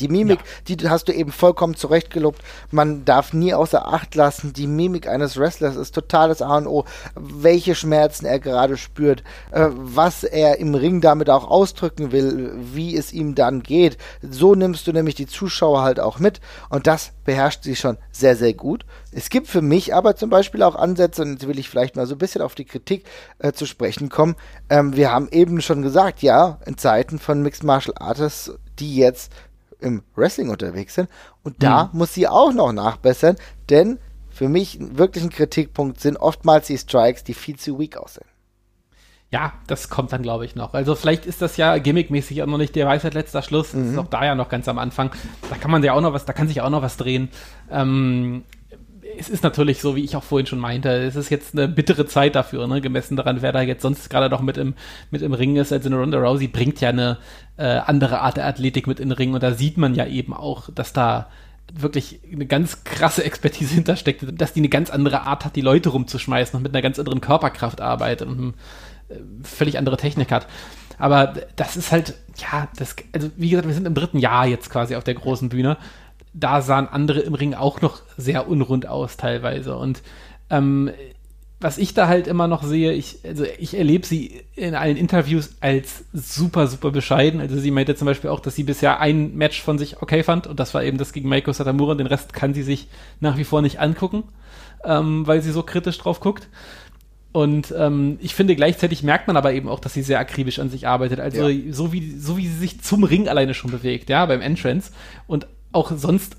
die 0.00 0.08
Mimik, 0.08 0.40
ja. 0.68 0.74
die 0.74 0.88
hast 0.88 1.08
du 1.08 1.12
eben 1.12 1.32
vollkommen 1.32 1.74
zurecht 1.74 2.10
gelobt. 2.10 2.42
Man 2.70 3.04
darf 3.04 3.32
nie 3.32 3.54
außer 3.54 3.88
Acht 3.88 4.14
lassen, 4.14 4.52
die 4.52 4.66
Mimik 4.66 5.08
eines 5.08 5.36
Wrestlers 5.36 5.76
ist 5.76 5.94
totales 5.94 6.42
A 6.42 6.58
und 6.58 6.66
O. 6.66 6.84
Welche 7.14 7.74
Schmerzen 7.74 8.26
er 8.26 8.38
gerade 8.38 8.76
spürt, 8.76 9.22
äh, 9.50 9.68
was 9.70 10.24
er 10.24 10.58
im 10.58 10.74
Ring 10.74 11.00
damit 11.00 11.30
auch 11.30 11.48
ausdrücken 11.50 12.12
will, 12.12 12.52
wie 12.56 12.96
es 12.96 13.12
ihm 13.12 13.34
dann 13.34 13.62
geht. 13.62 13.98
So 14.22 14.54
nimmst 14.54 14.86
du 14.86 14.92
nämlich 14.92 15.14
die 15.14 15.26
Zuschauer 15.26 15.82
halt 15.82 16.00
auch 16.00 16.18
mit 16.18 16.40
und 16.68 16.86
das 16.86 17.12
beherrscht 17.24 17.62
sie 17.62 17.76
schon 17.76 17.96
sehr, 18.12 18.36
sehr 18.36 18.54
gut. 18.54 18.84
Es 19.12 19.30
gibt 19.30 19.46
für 19.46 19.62
mich 19.62 19.94
aber 19.94 20.16
zum 20.16 20.30
Beispiel 20.30 20.62
auch 20.62 20.74
Ansätze, 20.74 21.22
und 21.22 21.32
jetzt 21.32 21.46
will 21.46 21.58
ich 21.58 21.68
vielleicht 21.68 21.96
mal 21.96 22.06
so 22.06 22.14
ein 22.14 22.18
bisschen 22.18 22.42
auf 22.42 22.54
die 22.54 22.64
Kritik 22.64 23.04
äh, 23.38 23.52
zu 23.52 23.66
sprechen 23.66 24.08
kommen. 24.08 24.36
Ähm, 24.68 24.96
wir 24.96 25.12
haben 25.12 25.28
eben 25.30 25.60
schon 25.60 25.82
gesagt, 25.82 26.22
ja, 26.22 26.58
in 26.66 26.76
Zeiten 26.76 27.18
von 27.18 27.42
Mixed 27.42 27.64
Martial 27.64 27.94
Artists, 27.98 28.52
die 28.78 28.96
jetzt 28.96 29.32
im 29.84 30.02
Wrestling 30.16 30.50
unterwegs 30.50 30.94
sind. 30.94 31.08
Und 31.42 31.62
da 31.62 31.84
mhm. 31.84 31.98
muss 31.98 32.14
sie 32.14 32.26
auch 32.26 32.52
noch 32.52 32.72
nachbessern, 32.72 33.36
denn 33.70 33.98
für 34.30 34.48
mich 34.48 34.78
wirklich 34.80 35.22
ein 35.22 35.30
Kritikpunkt 35.30 36.00
sind 36.00 36.16
oftmals 36.16 36.66
die 36.66 36.78
Strikes, 36.78 37.22
die 37.22 37.34
viel 37.34 37.56
zu 37.56 37.78
weak 37.78 37.96
aussehen. 37.96 38.26
Ja, 39.30 39.52
das 39.66 39.88
kommt 39.88 40.12
dann, 40.12 40.22
glaube 40.22 40.44
ich, 40.44 40.54
noch. 40.54 40.74
Also 40.74 40.94
vielleicht 40.94 41.26
ist 41.26 41.42
das 41.42 41.56
ja 41.56 41.78
gimmickmäßig 41.78 42.42
auch 42.42 42.46
noch 42.46 42.58
nicht 42.58 42.76
der 42.76 42.86
Weisheit 42.86 43.14
letzter 43.14 43.42
Schluss. 43.42 43.72
Das 43.72 43.80
mhm. 43.80 43.90
ist 43.92 43.98
auch 43.98 44.06
da 44.06 44.24
ja 44.24 44.34
noch 44.34 44.48
ganz 44.48 44.68
am 44.68 44.78
Anfang. 44.78 45.10
Da 45.50 45.56
kann 45.56 45.70
man 45.70 45.82
ja 45.82 45.92
auch 45.92 46.00
noch 46.00 46.12
was, 46.12 46.24
da 46.24 46.32
kann 46.32 46.46
sich 46.46 46.60
auch 46.60 46.70
noch 46.70 46.82
was 46.82 46.96
drehen. 46.96 47.30
Ähm, 47.70 48.44
es 49.24 49.30
ist 49.30 49.42
natürlich 49.42 49.80
so, 49.80 49.96
wie 49.96 50.04
ich 50.04 50.16
auch 50.16 50.22
vorhin 50.22 50.46
schon 50.46 50.58
meinte, 50.58 50.90
es 50.90 51.16
ist 51.16 51.30
jetzt 51.30 51.54
eine 51.56 51.66
bittere 51.66 52.06
Zeit 52.06 52.34
dafür, 52.34 52.66
ne? 52.66 52.80
gemessen 52.80 53.16
daran, 53.16 53.40
wer 53.40 53.52
da 53.52 53.62
jetzt 53.62 53.82
sonst 53.82 54.10
gerade 54.10 54.28
noch 54.28 54.42
mit 54.42 54.58
im, 54.58 54.74
mit 55.10 55.22
im 55.22 55.32
Ring 55.32 55.56
ist. 55.56 55.72
Also 55.72 55.88
eine 55.88 55.98
Ronda 55.98 56.18
Rousey 56.18 56.48
bringt 56.48 56.80
ja 56.80 56.90
eine 56.90 57.16
äh, 57.56 57.64
andere 57.64 58.20
Art 58.20 58.36
der 58.36 58.46
Athletik 58.46 58.86
mit 58.86 59.00
in 59.00 59.08
den 59.08 59.16
Ring 59.16 59.32
und 59.32 59.42
da 59.42 59.54
sieht 59.54 59.78
man 59.78 59.94
ja 59.94 60.06
eben 60.06 60.34
auch, 60.34 60.68
dass 60.74 60.92
da 60.92 61.28
wirklich 61.72 62.20
eine 62.30 62.46
ganz 62.46 62.84
krasse 62.84 63.24
Expertise 63.24 63.74
hintersteckt, 63.76 64.24
dass 64.38 64.52
die 64.52 64.60
eine 64.60 64.68
ganz 64.68 64.90
andere 64.90 65.22
Art 65.22 65.44
hat, 65.44 65.56
die 65.56 65.62
Leute 65.62 65.88
rumzuschmeißen 65.88 66.56
und 66.56 66.62
mit 66.62 66.74
einer 66.74 66.82
ganz 66.82 66.98
anderen 66.98 67.22
Körperkraft 67.22 67.80
arbeitet 67.80 68.28
und 68.28 68.38
eine 68.38 69.16
äh, 69.16 69.22
völlig 69.42 69.78
andere 69.78 69.96
Technik 69.96 70.30
hat. 70.32 70.46
Aber 70.98 71.34
das 71.56 71.76
ist 71.76 71.90
halt, 71.90 72.14
ja, 72.36 72.68
das, 72.76 72.94
also 73.12 73.30
wie 73.36 73.50
gesagt, 73.50 73.66
wir 73.66 73.74
sind 73.74 73.86
im 73.86 73.94
dritten 73.94 74.18
Jahr 74.18 74.46
jetzt 74.46 74.70
quasi 74.70 74.94
auf 74.94 75.04
der 75.04 75.14
großen 75.14 75.48
Bühne. 75.48 75.76
Da 76.34 76.60
sahen 76.60 76.88
andere 76.88 77.20
im 77.20 77.34
Ring 77.34 77.54
auch 77.54 77.80
noch 77.80 78.02
sehr 78.16 78.48
unrund 78.48 78.86
aus 78.86 79.16
teilweise. 79.16 79.76
Und 79.76 80.02
ähm, 80.50 80.90
was 81.60 81.78
ich 81.78 81.94
da 81.94 82.08
halt 82.08 82.26
immer 82.26 82.46
noch 82.46 82.62
sehe, 82.62 82.92
ich, 82.92 83.20
also 83.24 83.44
ich 83.58 83.74
erlebe 83.74 84.04
sie 84.04 84.42
in 84.54 84.74
allen 84.74 84.98
Interviews 84.98 85.56
als 85.60 86.04
super, 86.12 86.66
super 86.66 86.90
bescheiden. 86.90 87.40
Also 87.40 87.58
sie 87.58 87.70
meinte 87.70 87.94
zum 87.94 88.04
Beispiel 88.04 88.28
auch, 88.28 88.40
dass 88.40 88.54
sie 88.54 88.64
bisher 88.64 89.00
ein 89.00 89.34
Match 89.34 89.62
von 89.62 89.78
sich 89.78 90.02
okay 90.02 90.22
fand 90.22 90.46
und 90.46 90.60
das 90.60 90.74
war 90.74 90.84
eben 90.84 90.98
das 90.98 91.14
gegen 91.14 91.28
Meiko 91.28 91.52
Satamura 91.52 91.94
den 91.94 92.06
Rest 92.06 92.34
kann 92.34 92.52
sie 92.52 92.62
sich 92.62 92.88
nach 93.20 93.38
wie 93.38 93.44
vor 93.44 93.62
nicht 93.62 93.80
angucken, 93.80 94.24
ähm, 94.84 95.26
weil 95.26 95.40
sie 95.40 95.52
so 95.52 95.62
kritisch 95.62 95.96
drauf 95.96 96.20
guckt. 96.20 96.48
Und 97.32 97.74
ähm, 97.76 98.18
ich 98.20 98.34
finde, 98.34 98.54
gleichzeitig 98.54 99.02
merkt 99.02 99.26
man 99.26 99.36
aber 99.36 99.54
eben 99.54 99.68
auch, 99.68 99.80
dass 99.80 99.94
sie 99.94 100.02
sehr 100.02 100.18
akribisch 100.18 100.58
an 100.58 100.70
sich 100.70 100.86
arbeitet. 100.86 101.18
Also 101.18 101.48
ja. 101.48 101.72
so, 101.72 101.92
wie, 101.92 102.12
so 102.16 102.36
wie 102.36 102.46
sie 102.46 102.58
sich 102.58 102.80
zum 102.82 103.04
Ring 103.04 103.26
alleine 103.26 103.54
schon 103.54 103.70
bewegt, 103.70 104.08
ja, 104.10 104.26
beim 104.26 104.40
Entrance. 104.40 104.92
Und 105.26 105.46
auch 105.74 105.92
sonst 105.94 106.36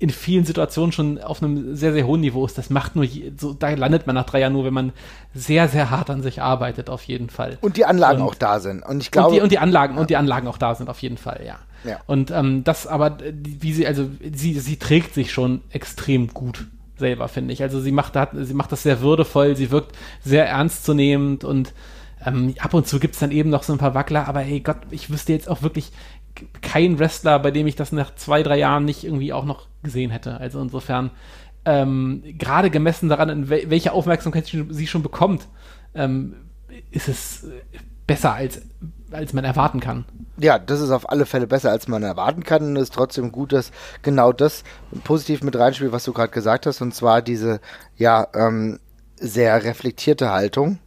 in 0.00 0.08
vielen 0.08 0.46
Situationen 0.46 0.92
schon 0.92 1.18
auf 1.18 1.42
einem 1.42 1.76
sehr, 1.76 1.92
sehr 1.92 2.06
hohen 2.06 2.22
Niveau 2.22 2.46
ist. 2.46 2.56
Das 2.56 2.70
macht 2.70 2.96
nur, 2.96 3.04
je, 3.04 3.32
so, 3.38 3.52
da 3.52 3.68
landet 3.68 4.06
man 4.06 4.14
nach 4.14 4.24
drei 4.24 4.40
Jahren 4.40 4.54
nur, 4.54 4.64
wenn 4.64 4.72
man 4.72 4.92
sehr, 5.34 5.68
sehr 5.68 5.90
hart 5.90 6.08
an 6.08 6.22
sich 6.22 6.40
arbeitet, 6.40 6.88
auf 6.88 7.02
jeden 7.02 7.28
Fall. 7.28 7.58
Und 7.60 7.76
die 7.76 7.84
Anlagen 7.84 8.22
und, 8.22 8.28
auch 8.28 8.34
da 8.34 8.60
sind. 8.60 8.82
Und 8.82 9.02
ich 9.02 9.10
glaube. 9.10 9.28
Und 9.28 9.34
die, 9.34 9.40
und 9.42 9.52
die 9.52 9.58
Anlagen, 9.58 9.94
ja. 9.96 10.00
und 10.00 10.08
die 10.08 10.16
Anlagen 10.16 10.48
auch 10.48 10.56
da 10.56 10.74
sind, 10.74 10.88
auf 10.88 11.02
jeden 11.02 11.18
Fall, 11.18 11.42
ja. 11.46 11.58
ja. 11.84 11.98
Und 12.06 12.30
ähm, 12.30 12.64
das 12.64 12.86
aber, 12.86 13.18
wie 13.20 13.74
sie, 13.74 13.86
also 13.86 14.08
sie, 14.32 14.58
sie 14.58 14.78
trägt 14.78 15.12
sich 15.12 15.32
schon 15.32 15.60
extrem 15.70 16.28
gut 16.28 16.66
selber, 16.96 17.28
finde 17.28 17.52
ich. 17.52 17.62
Also 17.62 17.78
sie 17.78 17.92
macht, 17.92 18.16
hat, 18.16 18.30
sie 18.34 18.54
macht 18.54 18.72
das 18.72 18.82
sehr 18.82 19.02
würdevoll, 19.02 19.54
sie 19.54 19.70
wirkt 19.70 19.94
sehr 20.24 20.48
ernstzunehmend 20.48 21.44
und 21.44 21.74
ähm, 22.24 22.54
ab 22.58 22.72
und 22.72 22.86
zu 22.86 23.00
gibt 23.00 23.14
es 23.14 23.20
dann 23.20 23.32
eben 23.32 23.50
noch 23.50 23.62
so 23.62 23.72
ein 23.72 23.78
paar 23.78 23.94
Wackler, 23.94 24.28
aber 24.28 24.40
hey 24.40 24.60
Gott, 24.60 24.78
ich 24.90 25.10
wüsste 25.10 25.32
jetzt 25.32 25.48
auch 25.48 25.62
wirklich 25.62 25.90
keinen 26.62 26.98
Wrestler, 26.98 27.38
bei 27.38 27.50
dem 27.50 27.66
ich 27.66 27.76
das 27.76 27.92
nach 27.92 28.14
zwei, 28.14 28.42
drei 28.42 28.58
Jahren 28.58 28.84
nicht 28.84 29.04
irgendwie 29.04 29.32
auch 29.32 29.44
noch 29.44 29.68
gesehen 29.82 30.10
hätte. 30.10 30.38
Also 30.38 30.60
insofern, 30.60 31.10
ähm, 31.64 32.22
gerade 32.38 32.70
gemessen 32.70 33.08
daran, 33.08 33.28
in 33.28 33.48
wel 33.48 33.70
welche 33.70 33.92
Aufmerksamkeit 33.92 34.46
sie 34.46 34.86
schon 34.86 35.02
bekommt, 35.02 35.46
ähm, 35.94 36.36
ist 36.90 37.08
es 37.08 37.46
besser 38.06 38.34
als, 38.34 38.62
als 39.10 39.32
man 39.32 39.44
erwarten 39.44 39.80
kann. 39.80 40.04
Ja, 40.38 40.58
das 40.58 40.80
ist 40.80 40.90
auf 40.90 41.10
alle 41.10 41.26
Fälle 41.26 41.46
besser, 41.46 41.70
als 41.70 41.86
man 41.86 42.02
erwarten 42.02 42.44
kann. 42.44 42.62
Und 42.64 42.76
es 42.76 42.84
ist 42.84 42.94
trotzdem 42.94 43.30
gut, 43.30 43.52
dass 43.52 43.72
genau 44.02 44.32
das 44.32 44.64
positiv 45.04 45.42
mit 45.42 45.56
reinspielt, 45.56 45.92
was 45.92 46.04
du 46.04 46.12
gerade 46.12 46.32
gesagt 46.32 46.66
hast, 46.66 46.80
und 46.80 46.94
zwar 46.94 47.22
diese, 47.22 47.60
ja, 47.96 48.26
ähm, 48.34 48.80
sehr 49.16 49.62
reflektierte 49.64 50.30
Haltung 50.30 50.78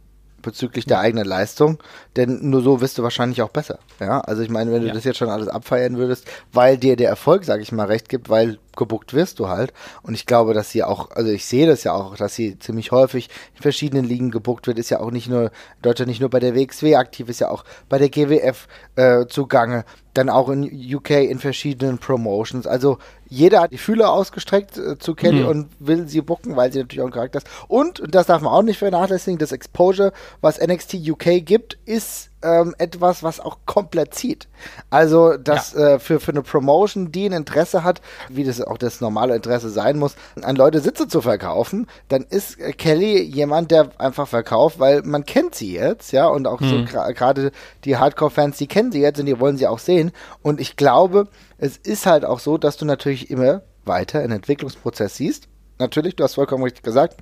bezüglich 0.44 0.86
der 0.86 1.00
eigenen 1.00 1.26
Leistung, 1.26 1.78
denn 2.16 2.50
nur 2.50 2.62
so 2.62 2.80
wirst 2.80 2.98
du 2.98 3.02
wahrscheinlich 3.02 3.42
auch 3.42 3.50
besser. 3.50 3.78
Ja, 4.00 4.20
also 4.20 4.42
ich 4.42 4.50
meine, 4.50 4.72
wenn 4.72 4.82
du 4.82 4.88
ja. 4.88 4.94
das 4.94 5.04
jetzt 5.04 5.18
schon 5.18 5.28
alles 5.28 5.48
abfeiern 5.48 5.96
würdest, 5.96 6.26
weil 6.52 6.78
dir 6.78 6.96
der 6.96 7.08
Erfolg, 7.08 7.44
sag 7.44 7.60
ich 7.60 7.72
mal, 7.72 7.86
recht 7.86 8.08
gibt, 8.08 8.28
weil 8.28 8.58
gebuckt 8.76 9.14
wirst 9.14 9.38
du 9.38 9.48
halt. 9.48 9.72
Und 10.02 10.14
ich 10.14 10.26
glaube, 10.26 10.54
dass 10.54 10.70
sie 10.70 10.82
auch, 10.82 11.10
also 11.10 11.30
ich 11.30 11.46
sehe 11.46 11.66
das 11.66 11.84
ja 11.84 11.92
auch, 11.92 12.16
dass 12.16 12.34
sie 12.34 12.58
ziemlich 12.58 12.92
häufig 12.92 13.30
in 13.54 13.62
verschiedenen 13.62 14.04
Ligen 14.04 14.30
gebuckt 14.30 14.66
wird, 14.66 14.78
ist 14.78 14.90
ja 14.90 15.00
auch 15.00 15.10
nicht 15.10 15.28
nur, 15.28 15.44
in 15.44 15.82
Deutschland 15.82 16.08
nicht 16.08 16.20
nur 16.20 16.30
bei 16.30 16.40
der 16.40 16.54
WXW 16.54 16.96
aktiv, 16.96 17.28
ist 17.28 17.40
ja 17.40 17.50
auch 17.50 17.64
bei 17.88 17.98
der 17.98 18.08
GWF 18.08 18.68
äh, 18.96 19.26
zugange, 19.26 19.84
dann 20.12 20.28
auch 20.28 20.48
in 20.48 20.64
UK 20.64 21.10
in 21.10 21.38
verschiedenen 21.38 21.98
Promotions. 21.98 22.66
Also 22.66 22.98
jeder 23.34 23.60
hat 23.60 23.72
die 23.72 23.78
Fühler 23.78 24.12
ausgestreckt 24.12 24.78
äh, 24.78 24.98
zu 24.98 25.14
Kelly 25.14 25.42
mhm. 25.42 25.48
und 25.48 25.68
will 25.78 26.08
sie 26.08 26.20
bucken, 26.20 26.56
weil 26.56 26.72
sie 26.72 26.78
natürlich 26.78 27.02
auch 27.02 27.08
ein 27.08 27.12
Charakter 27.12 27.38
ist. 27.38 27.48
Und, 27.68 28.00
und 28.00 28.14
das 28.14 28.26
darf 28.26 28.42
man 28.42 28.52
auch 28.52 28.62
nicht 28.62 28.78
vernachlässigen, 28.78 29.38
das 29.38 29.52
Exposure, 29.52 30.12
was 30.40 30.60
NXT 30.60 30.94
UK 31.08 31.44
gibt, 31.44 31.78
ist 31.84 32.30
ähm, 32.44 32.74
etwas, 32.78 33.22
was 33.22 33.40
auch 33.40 33.58
komplett 33.66 34.14
zieht. 34.14 34.48
Also, 34.90 35.36
dass 35.36 35.72
ja. 35.72 35.94
äh, 35.94 35.98
für, 35.98 36.20
für 36.20 36.32
eine 36.32 36.42
Promotion, 36.42 37.10
die 37.10 37.26
ein 37.26 37.32
Interesse 37.32 37.82
hat, 37.82 38.00
wie 38.28 38.44
das 38.44 38.60
auch 38.60 38.78
das 38.78 39.00
normale 39.00 39.34
Interesse 39.34 39.70
sein 39.70 39.98
muss, 39.98 40.14
an 40.42 40.56
Leute 40.56 40.80
Sitze 40.80 41.08
zu 41.08 41.20
verkaufen, 41.22 41.88
dann 42.08 42.22
ist 42.22 42.60
äh, 42.60 42.72
Kelly 42.72 43.22
jemand, 43.22 43.70
der 43.70 43.88
einfach 43.98 44.28
verkauft, 44.28 44.78
weil 44.78 45.02
man 45.02 45.24
kennt 45.24 45.54
sie 45.54 45.74
jetzt, 45.74 46.12
ja, 46.12 46.26
und 46.26 46.46
auch 46.46 46.60
mhm. 46.60 46.86
so 46.86 47.12
gerade 47.12 47.50
die 47.84 47.96
Hardcore-Fans, 47.96 48.58
die 48.58 48.66
kennen 48.66 48.92
sie 48.92 49.00
jetzt 49.00 49.18
und 49.18 49.26
die 49.26 49.40
wollen 49.40 49.56
sie 49.56 49.66
auch 49.66 49.78
sehen. 49.78 50.12
Und 50.42 50.60
ich 50.60 50.76
glaube, 50.76 51.28
es 51.58 51.76
ist 51.76 52.06
halt 52.06 52.24
auch 52.24 52.40
so, 52.40 52.58
dass 52.58 52.76
du 52.76 52.84
natürlich 52.84 53.30
immer 53.30 53.62
weiter 53.84 54.20
einen 54.20 54.32
Entwicklungsprozess 54.32 55.16
siehst. 55.16 55.48
Natürlich, 55.78 56.16
du 56.16 56.24
hast 56.24 56.34
vollkommen 56.34 56.64
richtig 56.64 56.82
gesagt, 56.82 57.16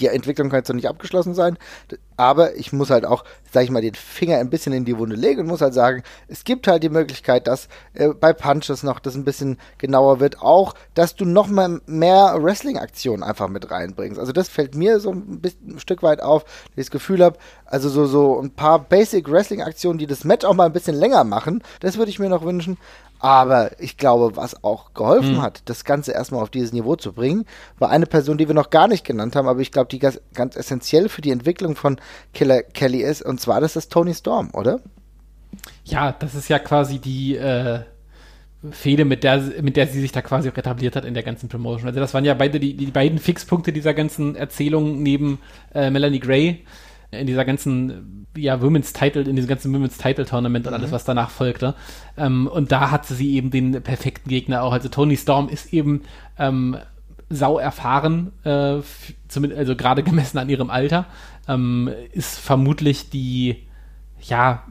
die 0.00 0.06
Entwicklung 0.06 0.50
kann 0.50 0.60
jetzt 0.60 0.68
noch 0.68 0.76
nicht 0.76 0.88
abgeschlossen 0.88 1.34
sein, 1.34 1.58
aber 2.18 2.56
ich 2.56 2.72
muss 2.72 2.90
halt 2.90 3.06
auch, 3.06 3.24
sag 3.52 3.62
ich 3.62 3.70
mal, 3.70 3.80
den 3.80 3.94
Finger 3.94 4.38
ein 4.38 4.50
bisschen 4.50 4.72
in 4.72 4.84
die 4.84 4.98
Wunde 4.98 5.14
legen 5.14 5.40
und 5.40 5.46
muss 5.46 5.60
halt 5.60 5.72
sagen, 5.72 6.02
es 6.26 6.42
gibt 6.42 6.66
halt 6.66 6.82
die 6.82 6.88
Möglichkeit, 6.88 7.46
dass 7.46 7.68
äh, 7.94 8.08
bei 8.08 8.32
Punches 8.32 8.82
noch 8.82 8.98
das 8.98 9.14
ein 9.14 9.24
bisschen 9.24 9.56
genauer 9.78 10.18
wird, 10.18 10.42
auch, 10.42 10.74
dass 10.94 11.14
du 11.14 11.24
noch 11.24 11.46
mal 11.46 11.80
mehr 11.86 12.36
Wrestling-Aktionen 12.40 13.22
einfach 13.22 13.48
mit 13.48 13.70
reinbringst. 13.70 14.18
Also 14.18 14.32
das 14.32 14.48
fällt 14.48 14.74
mir 14.74 14.98
so 14.98 15.12
ein, 15.12 15.40
bisschen, 15.40 15.76
ein 15.76 15.78
Stück 15.78 16.02
weit 16.02 16.20
auf, 16.20 16.42
dass 16.42 16.52
ich 16.74 16.86
das 16.86 16.90
Gefühl 16.90 17.24
habe, 17.24 17.38
also 17.64 17.88
so, 17.88 18.06
so 18.06 18.40
ein 18.40 18.50
paar 18.50 18.80
Basic 18.80 19.30
Wrestling-Aktionen, 19.30 19.98
die 19.98 20.08
das 20.08 20.24
Match 20.24 20.44
auch 20.44 20.54
mal 20.54 20.66
ein 20.66 20.72
bisschen 20.72 20.96
länger 20.96 21.22
machen, 21.22 21.62
das 21.78 21.98
würde 21.98 22.10
ich 22.10 22.18
mir 22.18 22.28
noch 22.28 22.44
wünschen. 22.44 22.78
Aber 23.20 23.80
ich 23.80 23.96
glaube, 23.96 24.36
was 24.36 24.62
auch 24.62 24.94
geholfen 24.94 25.36
mhm. 25.36 25.42
hat, 25.42 25.62
das 25.64 25.84
Ganze 25.84 26.12
erstmal 26.12 26.42
auf 26.42 26.50
dieses 26.50 26.72
Niveau 26.72 26.94
zu 26.94 27.12
bringen, 27.12 27.46
war 27.78 27.90
eine 27.90 28.06
Person, 28.06 28.38
die 28.38 28.46
wir 28.46 28.54
noch 28.54 28.70
gar 28.70 28.86
nicht 28.86 29.04
genannt 29.04 29.34
haben, 29.34 29.48
aber 29.48 29.60
ich 29.60 29.72
glaube, 29.72 29.88
die 29.88 29.98
ganz, 29.98 30.20
ganz 30.34 30.56
essentiell 30.56 31.08
für 31.08 31.20
die 31.20 31.32
Entwicklung 31.32 31.74
von 31.74 32.00
Killer 32.34 32.62
Kelly 32.62 33.02
ist, 33.02 33.22
und 33.22 33.40
zwar 33.40 33.60
das 33.60 33.76
ist 33.76 33.92
Tony 33.92 34.14
Storm, 34.14 34.50
oder? 34.52 34.80
Ja, 35.84 36.12
das 36.12 36.34
ist 36.34 36.48
ja 36.48 36.58
quasi 36.58 36.98
die 36.98 37.36
äh, 37.36 37.80
Fehde, 38.70 39.04
mit 39.04 39.22
der, 39.22 39.40
mit 39.62 39.76
der 39.76 39.86
sie 39.86 40.00
sich 40.00 40.12
da 40.12 40.20
quasi 40.20 40.50
auch 40.50 40.56
etabliert 40.56 40.96
hat 40.96 41.04
in 41.04 41.14
der 41.14 41.22
ganzen 41.22 41.48
Promotion. 41.48 41.86
Also 41.86 42.00
das 42.00 42.12
waren 42.12 42.24
ja 42.24 42.34
beide 42.34 42.58
die, 42.58 42.74
die 42.74 42.86
beiden 42.86 43.18
Fixpunkte 43.18 43.72
dieser 43.72 43.94
ganzen 43.94 44.34
Erzählung 44.34 45.02
neben 45.02 45.38
äh, 45.74 45.90
Melanie 45.90 46.18
Gray 46.18 46.64
in 47.10 47.26
dieser 47.26 47.44
ganzen, 47.44 48.26
ja, 48.36 48.60
Women's 48.60 48.92
Title, 48.92 49.22
in 49.22 49.36
diesem 49.36 49.48
ganzen 49.48 49.72
Women's 49.72 49.96
Title 49.96 50.26
Tournament 50.26 50.66
und 50.66 50.72
mhm. 50.72 50.80
alles, 50.80 50.92
was 50.92 51.04
danach 51.04 51.30
folgte. 51.30 51.74
Ähm, 52.16 52.48
und 52.48 52.70
da 52.72 52.90
hatte 52.90 53.14
sie 53.14 53.34
eben 53.34 53.50
den 53.50 53.82
perfekten 53.82 54.28
Gegner 54.28 54.62
auch. 54.62 54.72
Also 54.72 54.88
Tony 54.88 55.16
Storm 55.16 55.48
ist 55.48 55.72
eben 55.72 56.02
ähm, 56.38 56.76
sau 57.30 57.58
erfahren, 57.58 58.32
äh, 58.44 58.80
zumindest, 59.28 59.58
also 59.58 59.76
gerade 59.76 60.02
gemessen 60.02 60.38
an 60.38 60.48
ihrem 60.48 60.70
Alter, 60.70 61.06
ähm, 61.48 61.90
ist 62.12 62.38
vermutlich 62.38 63.10
die 63.10 63.68
ja, 64.20 64.64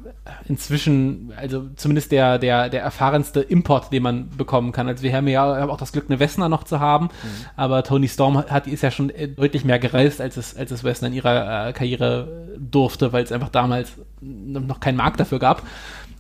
inzwischen, 0.48 1.32
also 1.38 1.68
zumindest 1.76 2.12
der, 2.12 2.38
der, 2.38 2.70
der 2.70 2.82
erfahrenste 2.82 3.40
Import, 3.40 3.94
den 3.94 4.04
man 4.04 4.30
bekommen 4.30 4.72
kann. 4.72 4.88
Also 4.88 5.04
wir 5.04 5.14
haben 5.16 5.28
ja 5.28 5.66
auch 5.68 5.78
das 5.78 5.94
Glück, 5.94 6.06
eine 6.10 6.20
Wessner 6.20 6.50
noch 6.50 6.64
zu 6.64 6.80
haben, 6.80 7.06
mhm. 7.06 7.46
aber 7.56 7.84
Tony 7.84 8.08
Storm 8.08 8.38
hat, 8.38 8.68
ist 8.68 8.84
ja 8.84 8.92
schon 8.92 9.10
äh, 9.10 9.28
deutlich 9.28 9.64
mehr 9.64 9.80
gereist, 9.80 10.20
als 10.20 10.38
es, 10.38 10.56
als 10.56 10.72
es 10.72 10.84
Wessner 10.84 11.08
in 11.08 11.14
ihrer 11.14 11.70
äh, 11.70 11.74
Karriere 11.74 12.50
durfte, 12.60 13.14
weil 13.14 13.24
es 13.24 13.32
einfach 13.32 13.50
damals 13.50 13.94
noch 14.20 14.80
keinen 14.80 14.98
Markt 14.98 15.20
dafür 15.20 15.40
gab. 15.40 15.64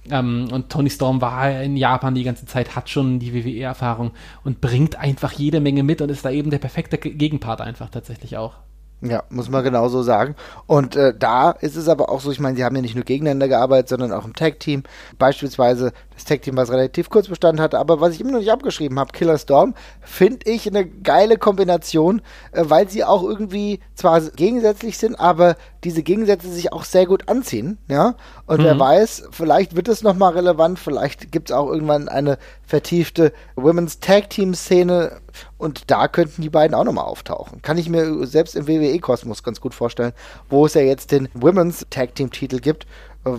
Ähm, 0.09 0.47
und 0.51 0.69
Tony 0.69 0.89
Storm 0.89 1.19
war 1.19 1.61
in 1.61 1.75
Japan 1.75 2.15
die 2.15 2.23
ganze 2.23 2.45
Zeit, 2.45 2.77
hat 2.77 2.89
schon 2.89 3.19
die 3.19 3.33
WWE-Erfahrung 3.33 4.11
und 4.45 4.61
bringt 4.61 4.95
einfach 4.95 5.33
jede 5.33 5.59
Menge 5.59 5.83
mit 5.83 6.01
und 6.01 6.09
ist 6.09 6.23
da 6.23 6.31
eben 6.31 6.49
der 6.49 6.59
perfekte 6.59 6.97
Gegenpart 6.97 7.59
einfach 7.59 7.89
tatsächlich 7.89 8.37
auch. 8.37 8.55
Ja, 9.01 9.23
muss 9.29 9.49
man 9.49 9.63
genauso 9.63 10.01
sagen. 10.01 10.35
Und 10.65 10.95
äh, 10.95 11.13
da 11.17 11.51
ist 11.51 11.75
es 11.75 11.87
aber 11.87 12.09
auch 12.09 12.19
so, 12.19 12.31
ich 12.31 12.39
meine, 12.39 12.57
sie 12.57 12.63
haben 12.63 12.75
ja 12.75 12.81
nicht 12.81 12.95
nur 12.95 13.03
gegeneinander 13.03 13.47
gearbeitet, 13.47 13.89
sondern 13.89 14.11
auch 14.11 14.25
im 14.25 14.33
Tag-Team. 14.33 14.83
Beispielsweise 15.19 15.93
das 16.17 16.25
Tag-Team, 16.25 16.57
was 16.57 16.71
relativ 16.71 17.09
kurz 17.09 17.27
Bestand 17.27 17.59
hatte, 17.59 17.77
aber 17.77 18.01
was 18.01 18.13
ich 18.13 18.21
immer 18.21 18.31
noch 18.31 18.39
nicht 18.39 18.51
abgeschrieben 18.51 18.99
habe, 18.99 19.11
Killer 19.11 19.37
Storm, 19.37 19.75
finde 20.01 20.49
ich 20.49 20.67
eine 20.67 20.85
geile 20.85 21.37
Kombination, 21.37 22.21
äh, 22.51 22.63
weil 22.65 22.89
sie 22.89 23.03
auch 23.03 23.23
irgendwie 23.23 23.79
zwar 23.93 24.19
gegensätzlich 24.21 24.97
sind, 24.97 25.19
aber 25.19 25.55
diese 25.83 26.01
Gegensätze 26.01 26.49
sich 26.49 26.73
auch 26.73 26.83
sehr 26.83 27.05
gut 27.05 27.29
anziehen, 27.29 27.77
ja. 27.87 28.15
Und 28.47 28.61
mhm. 28.61 28.63
wer 28.63 28.79
weiß, 28.79 29.29
vielleicht 29.31 29.75
wird 29.75 29.87
es 29.87 30.01
nochmal 30.01 30.33
relevant, 30.33 30.79
vielleicht 30.79 31.31
gibt 31.31 31.51
es 31.51 31.55
auch 31.55 31.71
irgendwann 31.71 32.09
eine 32.09 32.39
vertiefte 32.65 33.31
Women's 33.55 33.99
Tag 33.99 34.31
Team 34.31 34.55
Szene 34.55 35.21
und 35.59 35.91
da 35.91 36.07
könnten 36.07 36.41
die 36.41 36.49
beiden 36.49 36.73
auch 36.73 36.83
nochmal 36.83 37.05
auftauchen. 37.05 37.61
Kann 37.61 37.77
ich 37.77 37.89
mir 37.89 38.25
selbst 38.25 38.55
im 38.55 38.67
WWE-Kosmos 38.67 39.43
ganz 39.43 39.61
gut 39.61 39.75
vorstellen, 39.75 40.13
wo 40.49 40.65
es 40.65 40.73
ja 40.73 40.81
jetzt 40.81 41.11
den 41.11 41.29
Women's 41.35 41.85
Tag 41.91 42.15
Team 42.15 42.31
Titel 42.31 42.59
gibt 42.59 42.87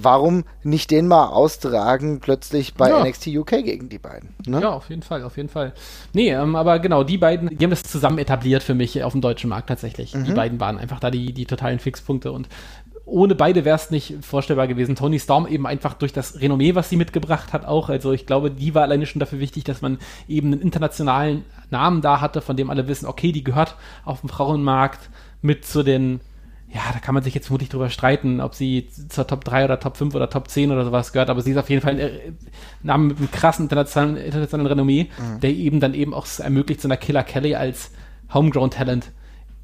warum 0.05 0.45
nicht 0.63 0.91
den 0.91 1.09
mal 1.09 1.29
austragen 1.29 2.21
plötzlich 2.21 2.75
bei 2.75 2.91
Ja. 2.91 3.03
NXT 3.05 3.29
UK 3.29 3.65
gegen 3.65 3.89
die 3.89 3.99
beiden? 3.99 4.31
Ne? 4.47 4.61
Ja, 4.61 4.71
auf 4.71 4.89
jeden 4.89 5.03
Fall, 5.03 5.23
auf 5.23 5.37
jeden 5.37 5.49
Fall. 5.49 5.73
Nee, 6.13 6.31
ähm, 6.33 6.57
aber 6.57 6.79
genau, 6.79 7.05
die 7.05 7.19
beiden, 7.19 7.49
die 7.57 7.65
haben 7.65 7.71
das 7.71 7.83
zusammen 7.83 8.19
etabliert 8.19 8.63
für 8.63 8.75
mich 8.75 9.03
auf 9.03 9.13
dem 9.13 9.21
deutschen 9.21 9.51
Markt 9.51 9.69
tatsächlich. 9.69 10.13
Die 10.13 10.33
beiden 10.33 10.61
waren 10.61 10.79
einfach 10.79 11.01
da 11.01 11.11
die, 11.11 11.33
die 11.33 11.47
totalen 11.47 11.79
Fixpunkte 11.79 12.33
und 12.33 12.49
ohne 13.05 13.35
beide 13.35 13.65
wäre 13.65 13.77
es 13.77 13.91
nicht 13.91 14.17
vorstellbar 14.21 14.69
gewesen. 14.69 14.95
Tony 14.95 15.19
Storm 15.19 15.47
eben 15.47 15.67
einfach 15.67 15.95
durch 15.95 16.13
das 16.13 16.41
Renommee, 16.41 16.75
was 16.75 16.91
sie 16.91 16.97
mitgebracht 16.97 17.53
hat, 17.55 17.65
auch. 17.65 17.89
Also 17.89 18.13
ich 18.13 18.27
glaube, 18.27 18.51
die 18.51 18.75
war 18.75 18.83
alleine 18.83 19.07
schon 19.07 19.21
dafür 19.21 19.41
wichtig, 19.41 19.65
dass 19.65 19.81
man 19.81 19.99
eben 20.29 20.53
einen 20.53 20.61
internationalen 20.61 21.45
Namen 21.71 22.03
da 22.03 22.21
hatte, 22.21 22.43
von 22.43 22.57
dem 22.57 22.69
alle 22.69 22.87
wissen, 22.87 23.07
okay, 23.07 23.33
die 23.33 23.43
gehört 23.45 23.77
auf 24.05 24.21
dem 24.21 24.29
Frauenmarkt 24.29 25.09
mit 25.41 25.65
zu 25.65 25.83
den, 25.83 26.21
ja, 26.71 26.83
da 26.93 26.99
kann 26.99 27.15
man 27.15 27.25
sich 27.25 27.35
jetzt 27.35 27.47
vermutlich 27.47 27.71
drüber 27.71 27.89
streiten, 27.89 28.41
ob 28.41 28.55
sie 28.55 28.89
zur 29.09 29.27
Top 29.27 29.45
3 29.45 29.65
oder 29.65 29.81
Top 29.81 29.97
5 29.97 30.15
oder 30.15 30.29
Top 30.29 30.49
10 30.49 30.71
oder 30.71 30.85
sowas 30.85 31.13
gehört, 31.13 31.31
aber 31.31 31.41
sie 31.41 31.53
ist 31.53 31.57
auf 31.57 31.71
jeden 31.71 31.81
Fall 31.81 31.95
ein 31.95 31.99
äh, 31.99 32.33
Name 32.83 33.09
mit 33.09 33.19
einem 33.19 33.31
krassen 33.31 33.65
internationalen, 33.65 34.17
internationalen 34.17 34.67
Renommee, 34.67 35.09
der 35.43 35.51
eben 35.51 35.81
dann 35.81 35.95
eben 35.95 36.13
auch 36.13 36.27
es 36.27 36.41
ermöglicht, 36.41 36.83
so 36.83 36.89
einer 36.89 36.99
Killer 36.99 37.23
Kelly 37.23 37.55
als 37.55 37.91
Homegrown 38.33 38.71
Talent 38.71 39.11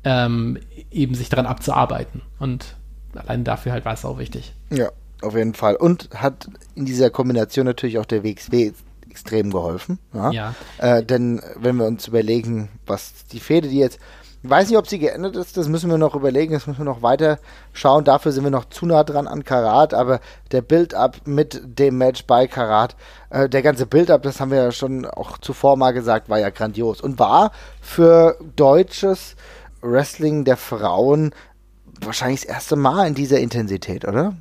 ähm, 0.05 0.59
eben 0.91 1.15
sich 1.15 1.29
daran 1.29 1.47
abzuarbeiten. 1.47 2.23
Und 2.39 2.77
allein 3.15 3.45
dafür 3.45 3.73
halt 3.73 3.85
war 3.85 3.95
es 3.95 4.05
auch 4.05 4.19
wichtig. 4.19 4.55
Ja, 4.71 4.91
auf 5.21 5.37
jeden 5.37 5.55
Fall. 5.55 5.77
Und 5.77 6.09
hat 6.15 6.49
in 6.75 6.87
dieser 6.87 7.11
Kombination 7.11 7.67
natürlich 7.67 7.99
auch 7.99 8.07
der 8.07 8.25
WXW 8.25 8.73
extrem 9.11 9.51
geholfen. 9.51 9.99
Ja. 10.13 10.31
Ja. 10.31 10.55
Äh, 10.79 11.05
denn 11.05 11.41
wenn 11.57 11.77
wir 11.77 11.87
uns 11.87 12.09
überlegen, 12.09 12.69
was 12.87 13.27
die 13.31 13.41
Fehde, 13.41 13.69
die 13.69 13.79
jetzt, 13.79 13.99
ich 14.45 14.51
weiß 14.51 14.69
nicht, 14.69 14.77
ob 14.77 14.87
sie 14.87 14.99
geändert 14.99 15.37
ist, 15.37 15.57
das 15.57 15.69
müssen 15.69 15.89
wir 15.89 15.97
noch 15.97 16.15
überlegen, 16.15 16.53
das 16.53 16.67
müssen 16.67 16.81
wir 16.81 16.85
noch 16.85 17.01
weiter 17.01 17.39
schauen. 17.73 18.05
Dafür 18.05 18.31
sind 18.31 18.45
wir 18.45 18.51
noch 18.51 18.67
zu 18.67 18.85
nah 18.85 19.03
dran 19.03 19.27
an 19.27 19.43
Karat, 19.43 19.95
aber 19.95 20.21
der 20.53 20.61
Build-up 20.61 21.23
mit 21.25 21.63
dem 21.65 21.97
Match 21.97 22.27
bei 22.27 22.47
Karat, 22.47 22.95
äh, 23.31 23.49
der 23.49 23.63
ganze 23.63 23.87
Build-up, 23.87 24.23
das 24.23 24.41
haben 24.41 24.51
wir 24.51 24.59
ja 24.59 24.71
schon 24.71 25.07
auch 25.07 25.39
zuvor 25.39 25.79
mal 25.79 25.93
gesagt, 25.93 26.29
war 26.29 26.39
ja 26.39 26.51
grandios 26.51 27.01
und 27.01 27.19
war 27.19 27.53
für 27.81 28.37
deutsches 28.55 29.35
Wrestling 29.81 30.45
der 30.45 30.59
Frauen 30.59 31.35
wahrscheinlich 32.03 32.43
das 32.43 32.51
erste 32.51 32.77
Mal 32.77 33.09
in 33.09 33.15
dieser 33.15 33.41
Intensität, 33.41 34.07
oder? 34.07 34.35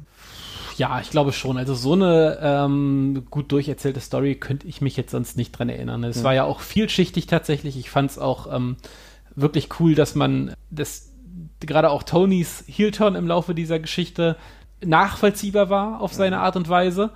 Ja, 0.76 1.00
ich 1.00 1.12
glaube 1.12 1.32
schon. 1.32 1.58
Also 1.58 1.76
so 1.76 1.94
eine 1.94 2.40
ähm, 2.42 3.26
gut 3.30 3.54
durcherzählte 3.54 4.02
Story 4.02 4.36
könnte 4.36 4.68
ich 4.68 4.82
mich 4.82 4.98
jetzt 4.98 5.12
sonst 5.12 5.38
nicht 5.38 5.58
dran 5.58 5.70
erinnern. 5.70 6.04
Es 6.04 6.26
war 6.26 6.34
ja 6.34 6.44
auch 6.44 6.60
vielschichtig 6.60 7.28
tatsächlich. 7.28 7.78
Ich 7.78 7.90
fand 7.90 8.12
es 8.12 8.20
auch 8.20 8.54
ähm, 8.54 8.76
wirklich 9.36 9.70
cool, 9.80 9.96
dass 9.96 10.16
man 10.16 10.54
das 10.70 11.12
gerade 11.60 11.90
auch 11.90 12.04
Tonys 12.04 12.64
Heel-Turn 12.68 13.16
im 13.16 13.28
Laufe 13.28 13.56
dieser 13.56 13.80
Geschichte 13.80 14.38
nachvollziehbar 14.84 15.70
war 15.70 16.02
auf 16.02 16.14
seine 16.14 16.40
Art 16.40 16.56
und 16.56 16.70
Weise. 16.70 17.12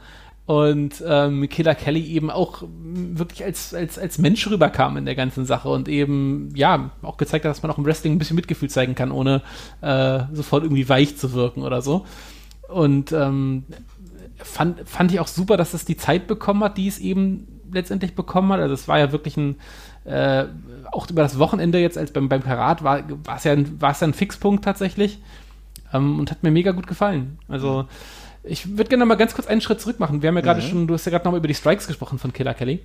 Und 0.45 1.03
ähm, 1.05 1.49
Killer 1.49 1.75
Kelly 1.75 2.05
eben 2.05 2.31
auch 2.31 2.63
wirklich 2.63 3.43
als, 3.43 3.73
als, 3.73 3.99
als 3.99 4.17
Mensch 4.17 4.49
rüberkam 4.49 4.95
in 4.95 5.03
der 5.03 5.15
ganzen 5.15 5.45
Sache 5.45 5.67
und 5.67 5.89
eben, 5.89 6.55
ja, 6.55 6.91
auch 7.01 7.17
gezeigt 7.17 7.43
hat, 7.43 7.49
dass 7.49 7.63
man 7.63 7.69
auch 7.69 7.77
im 7.77 7.85
Wrestling 7.85 8.13
ein 8.13 8.17
bisschen 8.17 8.37
Mitgefühl 8.37 8.69
zeigen 8.69 8.95
kann, 8.95 9.11
ohne 9.11 9.41
äh, 9.81 10.21
sofort 10.31 10.63
irgendwie 10.63 10.87
weich 10.87 11.17
zu 11.17 11.33
wirken 11.33 11.63
oder 11.63 11.81
so. 11.81 12.05
Und 12.69 13.11
ähm, 13.11 13.65
fand, 14.37 14.87
fand 14.87 15.11
ich 15.11 15.19
auch 15.19 15.27
super, 15.27 15.57
dass 15.57 15.73
es 15.73 15.83
die 15.83 15.97
Zeit 15.97 16.27
bekommen 16.27 16.63
hat, 16.63 16.77
die 16.77 16.87
es 16.87 16.99
eben 16.99 17.56
letztendlich 17.71 18.15
bekommen 18.15 18.51
hat. 18.51 18.59
Also 18.59 18.73
es 18.73 18.87
war 18.87 18.99
ja 18.99 19.11
wirklich 19.11 19.37
ein, 19.37 19.55
äh, 20.05 20.45
auch 20.91 21.09
über 21.09 21.21
das 21.21 21.37
Wochenende 21.39 21.79
jetzt 21.79 21.97
als 21.97 22.11
beim, 22.11 22.29
beim 22.29 22.43
Karat 22.43 22.83
war 22.83 23.03
war 23.25 23.37
es 23.37 23.43
ja, 23.43 23.51
ein- 23.53 23.77
ja 23.81 23.93
ein 24.01 24.13
Fixpunkt 24.13 24.63
tatsächlich 24.63 25.19
ähm, 25.93 26.19
und 26.19 26.31
hat 26.31 26.43
mir 26.43 26.51
mega 26.51 26.71
gut 26.71 26.87
gefallen. 26.87 27.39
Also 27.47 27.85
ich 28.43 28.77
würde 28.77 28.89
gerne 28.89 29.05
mal 29.05 29.15
ganz 29.15 29.33
kurz 29.35 29.47
einen 29.47 29.61
Schritt 29.61 29.81
zurück 29.81 29.99
machen. 29.99 30.21
Wir 30.21 30.29
haben 30.29 30.35
ja 30.35 30.41
gerade 30.41 30.61
schon, 30.61 30.87
du 30.87 30.93
hast 30.93 31.05
ja 31.05 31.11
gerade 31.11 31.25
nochmal 31.25 31.39
über 31.39 31.47
die 31.49 31.53
Strikes 31.55 31.87
gesprochen 31.87 32.17
von 32.19 32.31
Killer 32.33 32.53
Kelly 32.53 32.79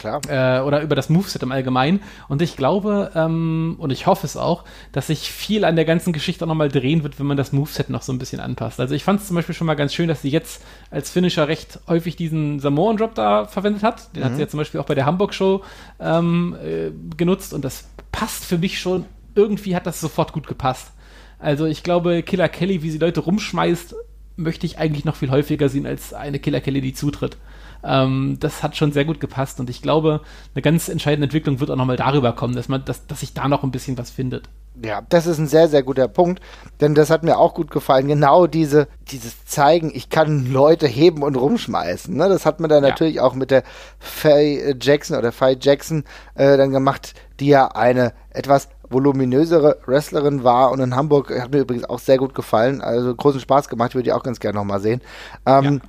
Klar. 0.00 0.20
äh, 0.28 0.62
oder 0.62 0.80
über 0.80 0.96
das 0.96 1.10
Moveset 1.10 1.42
im 1.42 1.52
Allgemeinen. 1.52 2.00
Und 2.28 2.40
ich 2.40 2.56
glaube, 2.56 3.10
ähm, 3.14 3.76
und 3.78 3.90
ich 3.90 4.06
hoffe 4.06 4.26
es 4.26 4.36
auch, 4.36 4.64
dass 4.92 5.08
sich 5.08 5.30
viel 5.30 5.64
an 5.64 5.76
der 5.76 5.84
ganzen 5.84 6.14
Geschichte 6.14 6.44
auch 6.44 6.48
nochmal 6.48 6.70
drehen 6.70 7.02
wird, 7.02 7.20
wenn 7.20 7.26
man 7.26 7.36
das 7.36 7.52
Moveset 7.52 7.90
noch 7.90 8.02
so 8.02 8.12
ein 8.12 8.18
bisschen 8.18 8.40
anpasst. 8.40 8.80
Also 8.80 8.94
ich 8.94 9.04
fand 9.04 9.20
es 9.20 9.26
zum 9.26 9.36
Beispiel 9.36 9.54
schon 9.54 9.66
mal 9.66 9.74
ganz 9.74 9.92
schön, 9.92 10.08
dass 10.08 10.22
sie 10.22 10.30
jetzt 10.30 10.62
als 10.90 11.10
Finisher 11.10 11.48
recht 11.48 11.80
häufig 11.86 12.16
diesen 12.16 12.60
Samoan 12.60 12.96
Drop 12.96 13.14
da 13.14 13.46
verwendet 13.46 13.82
hat. 13.82 14.16
Den 14.16 14.24
hat 14.24 14.34
sie 14.34 14.40
ja 14.40 14.48
zum 14.48 14.58
Beispiel 14.58 14.80
auch 14.80 14.86
bei 14.86 14.94
der 14.94 15.04
Hamburg 15.04 15.34
Show 15.34 15.62
ähm, 16.00 16.56
äh, 16.64 16.90
genutzt 17.16 17.52
und 17.52 17.64
das 17.64 17.88
passt 18.10 18.44
für 18.46 18.56
mich 18.56 18.80
schon. 18.80 19.04
Irgendwie 19.34 19.76
hat 19.76 19.86
das 19.86 20.00
sofort 20.00 20.32
gut 20.32 20.46
gepasst. 20.46 20.92
Also 21.38 21.66
ich 21.66 21.82
glaube, 21.82 22.22
Killer 22.22 22.48
Kelly, 22.48 22.82
wie 22.82 22.90
sie 22.90 22.98
Leute 22.98 23.20
rumschmeißt, 23.20 23.94
möchte 24.36 24.66
ich 24.66 24.78
eigentlich 24.78 25.04
noch 25.04 25.16
viel 25.16 25.30
häufiger 25.30 25.68
sehen 25.68 25.86
als 25.86 26.14
eine 26.14 26.38
Killer 26.38 26.60
Kelly, 26.60 26.80
die 26.80 26.94
zutritt. 26.94 27.36
Ähm, 27.82 28.36
das 28.40 28.62
hat 28.62 28.76
schon 28.76 28.92
sehr 28.92 29.04
gut 29.04 29.20
gepasst 29.20 29.60
und 29.60 29.70
ich 29.70 29.82
glaube, 29.82 30.20
eine 30.54 30.62
ganz 30.62 30.88
entscheidende 30.88 31.24
Entwicklung 31.26 31.60
wird 31.60 31.70
auch 31.70 31.76
nochmal 31.76 31.96
darüber 31.96 32.32
kommen, 32.32 32.54
dass 32.54 32.68
man, 32.68 32.84
dass, 32.84 33.06
dass 33.06 33.20
sich 33.20 33.32
da 33.34 33.48
noch 33.48 33.62
ein 33.62 33.70
bisschen 33.70 33.96
was 33.98 34.10
findet. 34.10 34.48
Ja, 34.82 35.02
das 35.08 35.26
ist 35.26 35.38
ein 35.38 35.48
sehr, 35.48 35.68
sehr 35.68 35.82
guter 35.82 36.06
Punkt, 36.08 36.40
denn 36.80 36.94
das 36.94 37.10
hat 37.10 37.22
mir 37.24 37.38
auch 37.38 37.54
gut 37.54 37.70
gefallen. 37.70 38.06
Genau 38.06 38.46
diese, 38.46 38.86
dieses 39.10 39.44
Zeigen, 39.44 39.90
ich 39.92 40.10
kann 40.10 40.50
Leute 40.52 40.86
heben 40.86 41.22
und 41.22 41.34
rumschmeißen. 41.36 42.14
Ne? 42.16 42.28
Das 42.28 42.46
hat 42.46 42.60
man 42.60 42.70
dann 42.70 42.84
Ja. 42.84 42.90
natürlich 42.90 43.20
auch 43.20 43.34
mit 43.34 43.50
der 43.50 43.64
Faye 43.98 44.76
Jackson 44.80 45.16
oder 45.18 45.32
Faye 45.32 45.56
Jackson 45.60 46.04
äh, 46.34 46.56
dann 46.56 46.70
gemacht, 46.70 47.14
die 47.40 47.48
ja 47.48 47.68
eine 47.68 48.12
etwas 48.30 48.68
voluminösere 48.88 49.78
Wrestlerin 49.86 50.44
war 50.44 50.70
und 50.70 50.80
in 50.80 50.94
Hamburg 50.96 51.30
hat 51.40 51.52
mir 51.52 51.60
übrigens 51.60 51.84
auch 51.84 51.98
sehr 51.98 52.18
gut 52.18 52.34
gefallen. 52.34 52.80
Also 52.80 53.14
großen 53.14 53.40
Spaß 53.40 53.68
gemacht, 53.68 53.94
würde 53.94 54.08
ich 54.08 54.12
auch 54.12 54.22
ganz 54.22 54.40
gerne 54.40 54.58
nochmal 54.58 54.80
sehen. 54.80 55.00
Ähm, 55.46 55.80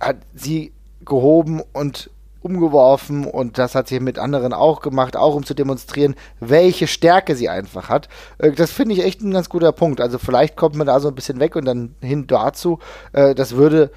Hat 0.00 0.16
sie 0.34 0.72
gehoben 1.04 1.62
und 1.72 2.10
umgeworfen 2.42 3.24
und 3.24 3.58
das 3.58 3.74
hat 3.74 3.88
sie 3.88 4.00
mit 4.00 4.18
anderen 4.18 4.52
auch 4.52 4.80
gemacht, 4.80 5.16
auch 5.16 5.34
um 5.34 5.44
zu 5.44 5.54
demonstrieren, 5.54 6.16
welche 6.40 6.86
Stärke 6.86 7.36
sie 7.36 7.48
einfach 7.48 7.88
hat. 7.88 8.08
Äh, 8.38 8.52
Das 8.52 8.72
finde 8.72 8.94
ich 8.94 9.04
echt 9.04 9.20
ein 9.20 9.30
ganz 9.30 9.48
guter 9.48 9.72
Punkt. 9.72 10.00
Also 10.00 10.18
vielleicht 10.18 10.56
kommt 10.56 10.74
man 10.74 10.86
da 10.86 11.00
so 11.00 11.08
ein 11.08 11.14
bisschen 11.14 11.40
weg 11.40 11.56
und 11.56 11.64
dann 11.64 11.94
hin 12.00 12.26
dazu. 12.26 12.78
Äh, 13.12 13.34
Das 13.34 13.56
würde 13.56 13.90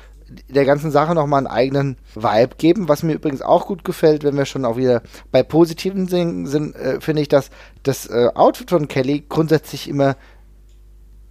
der 0.50 0.66
ganzen 0.66 0.90
Sache 0.90 1.14
nochmal 1.14 1.40
einen 1.40 1.48
eigenen 1.56 1.98
Vibe 2.16 2.56
geben. 2.58 2.90
Was 2.90 3.04
mir 3.04 3.14
übrigens 3.14 3.44
auch 3.44 3.68
gut 3.68 3.84
gefällt, 3.84 4.24
wenn 4.24 4.38
wir 4.38 4.46
schon 4.46 4.66
auch 4.66 4.76
wieder 4.76 5.04
bei 5.32 5.44
positiven 5.44 6.08
Dingen 6.08 6.48
sind, 6.48 6.76
äh, 6.76 7.00
finde 7.00 7.22
ich, 7.22 7.28
dass 7.28 7.50
das 7.84 8.10
Outfit 8.12 8.72
von 8.72 8.88
Kelly 8.88 9.24
grundsätzlich 9.30 9.88
immer 9.88 10.16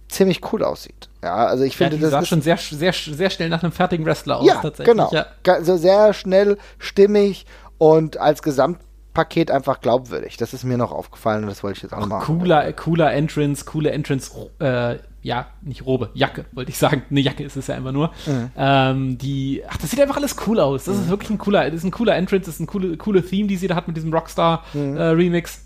ziemlich 0.07 0.41
cool 0.53 0.63
aussieht. 0.63 1.09
Ja, 1.23 1.47
also 1.47 1.63
ich 1.63 1.73
Ja, 1.73 1.77
finde, 1.77 1.95
die 1.97 2.01
das 2.03 2.11
sah 2.11 2.23
schon 2.25 2.41
sehr, 2.41 2.57
sehr, 2.57 2.93
sehr 2.93 3.29
schnell 3.29 3.49
nach 3.49 3.63
einem 3.63 3.71
fertigen 3.71 4.05
Wrestler 4.05 4.37
aus, 4.39 4.45
ja, 4.47 4.55
tatsächlich. 4.61 4.85
genau. 4.95 5.09
Ja. 5.11 5.25
Ga- 5.43 5.63
So 5.63 5.77
sehr 5.77 6.13
schnell, 6.13 6.57
stimmig 6.77 7.45
und 7.79 8.17
als 8.17 8.41
Gesamtpaket 8.43 9.49
einfach 9.51 9.81
glaubwürdig. 9.81 10.37
Das 10.37 10.53
ist 10.53 10.63
mir 10.63 10.77
noch 10.77 10.91
aufgefallen 10.91 11.43
und 11.43 11.49
das 11.49 11.63
wollte 11.63 11.77
ich 11.77 11.83
jetzt 11.83 11.93
auch 11.93 11.99
nochmal. 12.01 12.21
Cooler, 12.23 12.71
cooler 12.73 13.11
Entrance, 13.13 13.65
coole 13.65 13.89
Entrance, 13.91 14.31
äh, 14.59 14.97
ja, 15.23 15.47
nicht 15.63 15.83
Robe, 15.87 16.11
Jacke, 16.13 16.45
wollte 16.51 16.69
ich 16.69 16.77
sagen. 16.77 17.01
Eine 17.09 17.19
Jacke 17.21 17.43
ist 17.43 17.57
es 17.57 17.65
ja 17.65 17.73
einfach 17.73 17.91
nur. 17.91 18.11
Mhm. 18.27 18.51
Ähm, 18.55 19.17
die, 19.17 19.63
ach, 19.67 19.77
das 19.77 19.89
sieht 19.89 19.99
einfach 19.99 20.17
alles 20.17 20.35
cool 20.45 20.59
aus. 20.59 20.83
Das 20.83 20.95
ist 20.97 21.09
wirklich 21.09 21.31
ein 21.31 21.39
cooler, 21.39 21.65
das 21.65 21.79
ist 21.79 21.83
ein 21.83 21.89
cooler 21.89 22.15
Entrance, 22.15 22.45
das 22.45 22.55
ist 22.55 22.59
ein 22.59 22.67
coole, 22.67 22.95
coole 22.97 23.25
Theme, 23.25 23.47
die 23.47 23.57
sie 23.57 23.67
da 23.67 23.73
hat 23.75 23.87
mit 23.87 23.97
diesem 23.97 24.09
Mhm. 24.11 24.15
Rockstar-Remix. 24.17 25.65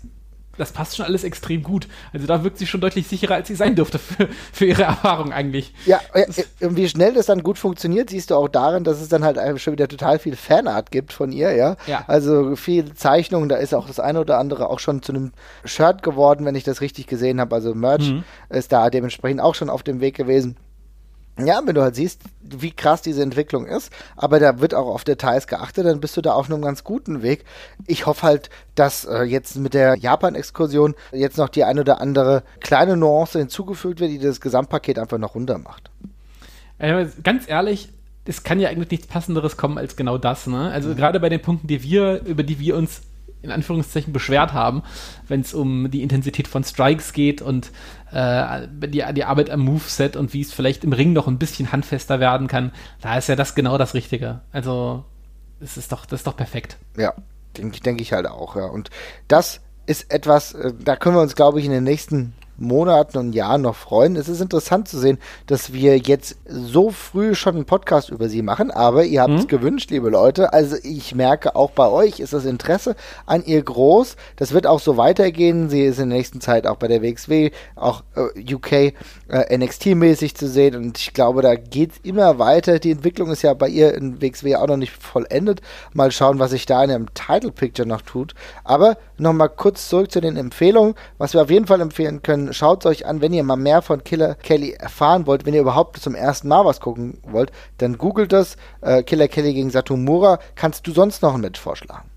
Das 0.58 0.72
passt 0.72 0.96
schon 0.96 1.06
alles 1.06 1.24
extrem 1.24 1.62
gut. 1.62 1.88
Also 2.12 2.26
da 2.26 2.44
wirkt 2.44 2.58
sie 2.58 2.66
schon 2.66 2.80
deutlich 2.80 3.06
sicherer, 3.06 3.34
als 3.34 3.48
sie 3.48 3.54
sein 3.54 3.74
dürfte 3.76 3.98
für, 3.98 4.28
für 4.52 4.66
ihre 4.66 4.82
Erfahrung 4.82 5.32
eigentlich. 5.32 5.72
Ja, 5.86 6.00
und 6.60 6.76
wie 6.76 6.88
schnell 6.88 7.14
das 7.14 7.26
dann 7.26 7.42
gut 7.42 7.58
funktioniert, 7.58 8.10
siehst 8.10 8.30
du 8.30 8.34
auch 8.34 8.48
daran, 8.48 8.84
dass 8.84 9.00
es 9.00 9.08
dann 9.08 9.24
halt 9.24 9.38
schon 9.60 9.72
wieder 9.72 9.88
total 9.88 10.18
viel 10.18 10.36
Fanart 10.36 10.90
gibt 10.90 11.12
von 11.12 11.32
ihr, 11.32 11.52
ja. 11.54 11.76
Ja. 11.86 12.04
Also 12.08 12.56
viel 12.56 12.92
Zeichnungen, 12.94 13.48
da 13.48 13.56
ist 13.56 13.74
auch 13.74 13.86
das 13.86 14.00
eine 14.00 14.20
oder 14.20 14.38
andere 14.38 14.68
auch 14.68 14.80
schon 14.80 15.02
zu 15.02 15.12
einem 15.12 15.32
Shirt 15.64 16.02
geworden, 16.02 16.44
wenn 16.44 16.54
ich 16.54 16.64
das 16.64 16.80
richtig 16.80 17.06
gesehen 17.06 17.40
habe. 17.40 17.54
Also 17.54 17.74
Merch 17.74 18.10
Mhm. 18.10 18.24
ist 18.50 18.72
da 18.72 18.90
dementsprechend 18.90 19.40
auch 19.40 19.54
schon 19.54 19.70
auf 19.70 19.82
dem 19.82 20.00
Weg 20.00 20.16
gewesen. 20.16 20.56
Ja, 21.38 21.62
wenn 21.64 21.74
du 21.74 21.82
halt 21.82 21.94
siehst, 21.94 22.22
wie 22.42 22.70
krass 22.70 23.02
diese 23.02 23.22
Entwicklung 23.22 23.66
ist, 23.66 23.90
aber 24.16 24.40
da 24.40 24.60
wird 24.60 24.74
auch 24.74 24.88
auf 24.88 25.04
Details 25.04 25.46
geachtet, 25.46 25.86
dann 25.86 26.00
bist 26.00 26.16
du 26.16 26.20
da 26.20 26.32
auf 26.32 26.50
einem 26.50 26.60
ganz 26.60 26.84
guten 26.84 27.22
Weg. 27.22 27.44
Ich 27.86 28.06
hoffe 28.06 28.26
halt, 28.26 28.50
dass 28.74 29.04
äh, 29.04 29.22
jetzt 29.22 29.56
mit 29.56 29.72
der 29.72 29.96
Japan-Exkursion 29.96 30.94
jetzt 31.12 31.38
noch 31.38 31.48
die 31.48 31.64
ein 31.64 31.78
oder 31.78 32.00
andere 32.00 32.42
kleine 32.60 32.96
Nuance 32.96 33.38
hinzugefügt 33.38 34.00
wird, 34.00 34.10
die 34.10 34.18
das 34.18 34.40
Gesamtpaket 34.40 34.98
einfach 34.98 35.18
noch 35.18 35.34
runter 35.34 35.58
macht. 35.58 35.90
Äh, 36.78 37.06
ganz 37.22 37.48
ehrlich, 37.48 37.90
es 38.24 38.42
kann 38.42 38.60
ja 38.60 38.68
eigentlich 38.68 38.90
nichts 38.90 39.06
Passenderes 39.06 39.56
kommen 39.56 39.78
als 39.78 39.96
genau 39.96 40.18
das. 40.18 40.46
Ne? 40.46 40.70
Also 40.70 40.94
gerade 40.94 41.20
bei 41.20 41.28
den 41.28 41.40
Punkten, 41.40 41.66
die 41.66 41.82
wir, 41.82 42.22
über 42.24 42.42
die 42.42 42.58
wir 42.58 42.76
uns 42.76 43.02
in 43.42 43.50
Anführungszeichen 43.50 44.12
beschwert 44.12 44.52
haben, 44.52 44.82
wenn 45.28 45.40
es 45.40 45.54
um 45.54 45.90
die 45.90 46.02
Intensität 46.02 46.48
von 46.48 46.64
Strikes 46.64 47.12
geht 47.12 47.42
und 47.42 47.72
äh, 48.12 48.66
die, 48.86 49.04
die 49.14 49.24
Arbeit 49.24 49.50
am 49.50 49.60
Moveset 49.60 50.16
und 50.16 50.34
wie 50.34 50.42
es 50.42 50.52
vielleicht 50.52 50.84
im 50.84 50.92
Ring 50.92 51.12
noch 51.12 51.26
ein 51.26 51.38
bisschen 51.38 51.72
handfester 51.72 52.20
werden 52.20 52.48
kann, 52.48 52.72
da 53.00 53.16
ist 53.16 53.28
ja 53.28 53.36
das 53.36 53.54
genau 53.54 53.78
das 53.78 53.94
Richtige. 53.94 54.40
Also 54.52 55.04
es 55.60 55.76
ist 55.76 55.92
doch, 55.92 56.06
das 56.06 56.20
ist 56.20 56.26
doch 56.26 56.36
perfekt. 56.36 56.76
Ja, 56.96 57.14
denke 57.56 57.80
denk 57.80 58.00
ich 58.00 58.12
halt 58.12 58.26
auch, 58.26 58.56
ja. 58.56 58.66
Und 58.66 58.90
das 59.28 59.60
ist 59.86 60.12
etwas, 60.12 60.54
äh, 60.54 60.72
da 60.78 60.96
können 60.96 61.16
wir 61.16 61.22
uns, 61.22 61.34
glaube 61.34 61.60
ich, 61.60 61.66
in 61.66 61.72
den 61.72 61.84
nächsten 61.84 62.34
Monaten 62.60 63.18
und 63.18 63.32
Jahren 63.32 63.62
noch 63.62 63.74
freuen. 63.74 64.16
Es 64.16 64.28
ist 64.28 64.40
interessant 64.40 64.86
zu 64.86 64.98
sehen, 64.98 65.18
dass 65.46 65.72
wir 65.72 65.98
jetzt 65.98 66.36
so 66.46 66.90
früh 66.90 67.34
schon 67.34 67.56
einen 67.56 67.64
Podcast 67.64 68.10
über 68.10 68.28
sie 68.28 68.42
machen, 68.42 68.70
aber 68.70 69.04
ihr 69.04 69.22
habt 69.22 69.32
es 69.32 69.44
mhm. 69.44 69.48
gewünscht, 69.48 69.90
liebe 69.90 70.10
Leute. 70.10 70.52
Also 70.52 70.76
ich 70.82 71.14
merke, 71.14 71.56
auch 71.56 71.70
bei 71.70 71.88
euch 71.88 72.20
ist 72.20 72.32
das 72.32 72.44
Interesse 72.44 72.94
an 73.26 73.44
ihr 73.44 73.62
groß. 73.62 74.16
Das 74.36 74.52
wird 74.52 74.66
auch 74.66 74.80
so 74.80 74.96
weitergehen. 74.96 75.70
Sie 75.70 75.82
ist 75.82 75.98
in 75.98 76.10
der 76.10 76.18
nächsten 76.18 76.40
Zeit 76.40 76.66
auch 76.66 76.76
bei 76.76 76.86
der 76.86 77.02
WXW, 77.02 77.50
auch 77.76 78.02
äh, 78.14 78.54
UK 78.54 78.72
äh, 78.72 78.92
NXT-mäßig 79.28 80.34
zu 80.34 80.46
sehen 80.46 80.76
und 80.76 80.98
ich 80.98 81.14
glaube, 81.14 81.42
da 81.42 81.54
geht 81.54 81.92
es 81.92 81.98
immer 82.02 82.38
weiter. 82.38 82.78
Die 82.78 82.90
Entwicklung 82.90 83.30
ist 83.30 83.42
ja 83.42 83.54
bei 83.54 83.68
ihr 83.68 83.94
in 83.94 84.20
WXW 84.20 84.56
auch 84.56 84.66
noch 84.66 84.76
nicht 84.76 84.92
vollendet. 84.92 85.62
Mal 85.94 86.12
schauen, 86.12 86.38
was 86.38 86.50
sich 86.50 86.66
da 86.66 86.82
in 86.84 86.90
dem 86.90 87.14
Title 87.14 87.52
Picture 87.52 87.88
noch 87.88 88.02
tut. 88.02 88.34
Aber 88.64 88.98
nochmal 89.18 89.48
kurz 89.48 89.88
zurück 89.88 90.12
zu 90.12 90.20
den 90.20 90.36
Empfehlungen. 90.36 90.94
Was 91.18 91.34
wir 91.34 91.42
auf 91.42 91.50
jeden 91.50 91.66
Fall 91.66 91.80
empfehlen 91.80 92.22
können, 92.22 92.49
schaut 92.52 92.84
es 92.84 92.90
euch 92.90 93.06
an, 93.06 93.20
wenn 93.20 93.32
ihr 93.32 93.44
mal 93.44 93.56
mehr 93.56 93.82
von 93.82 94.04
Killer 94.04 94.34
Kelly 94.34 94.72
erfahren 94.72 95.26
wollt, 95.26 95.46
wenn 95.46 95.54
ihr 95.54 95.60
überhaupt 95.60 95.98
zum 95.98 96.14
ersten 96.14 96.48
Mal 96.48 96.64
was 96.64 96.80
gucken 96.80 97.18
wollt, 97.22 97.52
dann 97.78 97.98
googelt 97.98 98.32
das. 98.32 98.56
Äh, 98.80 99.02
Killer 99.02 99.28
Kelly 99.28 99.54
gegen 99.54 99.70
Satomura. 99.70 100.38
Kannst 100.54 100.86
du 100.86 100.92
sonst 100.92 101.22
noch 101.22 101.34
einen 101.34 101.42
Match 101.42 101.60
vorschlagen? 101.60 102.10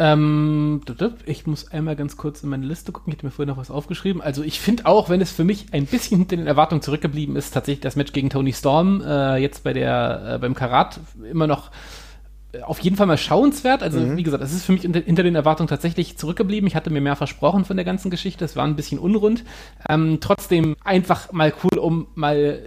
Ähm, 0.00 0.80
ich 1.26 1.46
muss 1.46 1.70
einmal 1.72 1.94
ganz 1.94 2.16
kurz 2.16 2.42
in 2.42 2.48
meine 2.48 2.64
Liste 2.64 2.90
gucken. 2.90 3.12
Ich 3.12 3.18
hätte 3.18 3.26
mir 3.26 3.32
vorhin 3.32 3.50
noch 3.50 3.60
was 3.60 3.70
aufgeschrieben. 3.70 4.22
Also 4.22 4.42
ich 4.42 4.58
finde 4.58 4.86
auch, 4.86 5.10
wenn 5.10 5.20
es 5.20 5.30
für 5.30 5.44
mich 5.44 5.66
ein 5.72 5.84
bisschen 5.84 6.16
hinter 6.18 6.36
den 6.36 6.46
Erwartungen 6.46 6.80
zurückgeblieben 6.80 7.36
ist, 7.36 7.52
tatsächlich 7.52 7.82
das 7.82 7.96
Match 7.96 8.12
gegen 8.12 8.30
Tony 8.30 8.54
Storm 8.54 9.02
äh, 9.06 9.36
jetzt 9.36 9.62
bei 9.62 9.74
der 9.74 10.36
äh, 10.36 10.38
beim 10.38 10.54
Karat 10.54 11.00
immer 11.30 11.46
noch 11.46 11.70
auf 12.62 12.80
jeden 12.80 12.96
Fall 12.96 13.06
mal 13.06 13.16
schauenswert. 13.16 13.82
Also, 13.82 14.00
mhm. 14.00 14.16
wie 14.16 14.22
gesagt, 14.22 14.42
es 14.42 14.52
ist 14.52 14.64
für 14.64 14.72
mich 14.72 14.86
unter, 14.86 15.00
hinter 15.00 15.22
den 15.22 15.34
Erwartungen 15.34 15.68
tatsächlich 15.68 16.18
zurückgeblieben. 16.18 16.66
Ich 16.66 16.74
hatte 16.74 16.90
mir 16.90 17.00
mehr 17.00 17.16
versprochen 17.16 17.64
von 17.64 17.76
der 17.76 17.84
ganzen 17.84 18.10
Geschichte. 18.10 18.44
Es 18.44 18.56
war 18.56 18.64
ein 18.64 18.76
bisschen 18.76 18.98
unrund. 18.98 19.44
Ähm, 19.88 20.18
trotzdem 20.20 20.76
einfach 20.84 21.32
mal 21.32 21.52
cool, 21.64 21.78
um 21.78 22.08
mal 22.14 22.60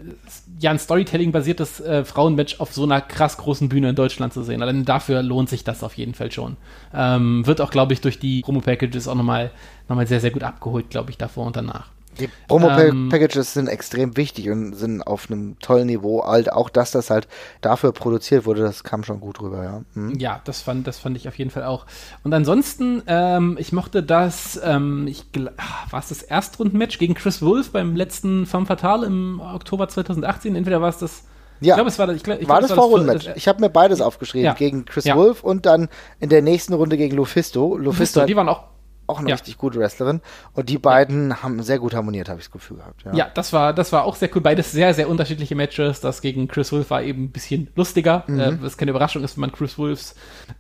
ja 0.60 0.72
ein 0.72 0.80
Storytelling-basiertes 0.80 1.82
äh, 1.82 2.06
Frauenmatch 2.06 2.60
auf 2.60 2.74
so 2.74 2.84
einer 2.84 3.02
krass 3.02 3.38
großen 3.38 3.70
Bühne 3.70 3.90
in 3.90 3.96
Deutschland 3.96 4.34
zu 4.34 4.44
sehen. 4.44 4.62
Allein 4.62 4.86
dafür 4.86 5.22
lohnt 5.22 5.50
sich 5.50 5.64
das 5.64 5.84
auf 5.84 5.96
jeden 5.96 6.14
Fall 6.14 6.32
schon. 6.32 6.56
Ähm, 6.94 7.46
wird 7.46 7.60
auch, 7.60 7.72
glaube 7.72 7.94
ich, 7.94 8.02
durch 8.02 8.20
die 8.20 8.42
Promo-Packages 8.42 9.08
auch 9.08 9.16
nochmal 9.16 9.52
noch 9.90 9.96
mal 9.96 10.08
sehr, 10.08 10.22
sehr 10.22 10.32
gut 10.32 10.44
abgeholt, 10.44 10.90
glaube 10.90 11.12
ich, 11.12 11.18
davor 11.18 11.46
und 11.46 11.56
danach. 11.56 11.88
Die 12.20 12.30
Promo-Packages 12.48 13.56
ähm, 13.56 13.62
sind 13.62 13.68
extrem 13.68 14.18
wichtig 14.18 14.50
und 14.50 14.74
sind 14.74 15.02
auf 15.02 15.30
einem 15.30 15.58
tollen 15.60 15.88
Niveau. 15.88 16.26
Halt 16.26 16.52
auch, 16.52 16.70
dass 16.70 16.92
das 16.92 17.10
halt 17.10 17.28
dafür 17.62 17.92
produziert 17.92 18.46
wurde, 18.46 18.62
das 18.62 18.84
kam 18.84 19.04
schon 19.04 19.20
gut 19.20 19.42
rüber, 19.42 19.64
ja. 19.64 19.82
Mhm. 19.94 20.16
Ja, 20.20 20.42
das 20.44 20.62
fand, 20.62 20.88
das 20.88 21.00
fand 21.00 21.18
ich 21.18 21.28
auf 21.28 21.38
jeden 21.38 21.50
Fall 21.50 21.64
auch. 21.64 21.86
Und 22.24 22.34
ansonsten, 22.34 23.04
ähm, 23.08 23.58
ich 23.60 23.72
mochte 23.72 24.04
das, 24.04 24.60
ähm, 24.64 25.08
ich 25.08 25.26
ah, 25.58 25.64
war 25.90 26.00
es 26.00 26.10
das 26.10 26.22
Erstrundenmatch 26.22 26.98
gegen 27.00 27.14
Chris 27.14 27.42
Wolf 27.42 27.72
beim 27.72 27.96
letzten 27.96 28.46
Femme 28.46 28.66
Fatale 28.66 29.08
im 29.08 29.40
Oktober 29.40 29.88
2018. 29.88 30.56
Entweder 30.56 30.82
war 30.82 30.90
es 30.90 30.98
das 30.98 31.24
ja. 31.62 31.74
Ich 31.74 31.76
glaube, 31.76 31.90
es 31.90 32.00
war, 32.00 32.10
ich 32.10 32.24
glaub, 32.24 32.42
ich 32.42 32.48
war 32.50 32.60
glaub, 32.60 32.70
das 32.70 32.78
Vorrundenmatch. 32.78 33.30
Ich 33.36 33.48
habe 33.48 33.62
mir 33.62 33.70
beides 33.70 34.02
aufgeschrieben. 34.02 34.46
Ja. 34.46 34.54
Gegen 34.54 34.86
Chris 34.86 35.06
ja. 35.06 35.16
Wolf 35.16 35.44
und 35.44 35.66
dann 35.66 35.88
in 36.20 36.30
der 36.30 36.42
nächsten 36.42 36.74
Runde 36.74 36.98
gegen 36.98 37.16
Lufisto. 37.16 37.78
Lufisto, 37.78 37.84
Lufisto 37.84 38.26
die 38.26 38.36
waren 38.36 38.50
auch 38.50 38.73
auch 39.08 39.20
eine 39.20 39.30
ja. 39.30 39.36
richtig 39.36 39.58
gute 39.58 39.80
Wrestlerin. 39.80 40.22
Und 40.54 40.70
die 40.70 40.78
beiden 40.78 41.30
ja. 41.30 41.44
haben 41.44 41.62
sehr 41.64 41.80
gut 41.80 41.94
harmoniert, 41.94 42.30
habe 42.30 42.40
ich 42.40 42.46
das 42.46 42.52
Gefühl 42.52 42.78
gehabt. 42.78 43.04
Ja. 43.04 43.14
ja, 43.14 43.32
das 43.34 43.54
war, 43.54 43.74
das 43.74 43.92
war 43.92 44.06
auch 44.06 44.16
sehr 44.16 44.30
cool. 44.36 44.42
Beides 44.42 44.72
sehr, 44.72 44.94
sehr 44.94 45.10
unterschiedliche 45.10 45.56
Matches. 45.56 46.02
Das 46.02 46.22
gegen 46.22 46.48
Chris 46.48 46.72
Wolf 46.72 46.90
war 46.90 47.04
eben 47.04 47.26
ein 47.26 47.32
bisschen 47.32 47.70
lustiger. 47.76 48.24
Mhm. 48.28 48.40
Äh, 48.40 48.62
was 48.62 48.78
keine 48.78 48.92
Überraschung 48.92 49.24
ist, 49.24 49.38
wenn 49.38 49.42
man 49.42 49.52
Chris 49.52 49.78
Wolfs 49.78 50.16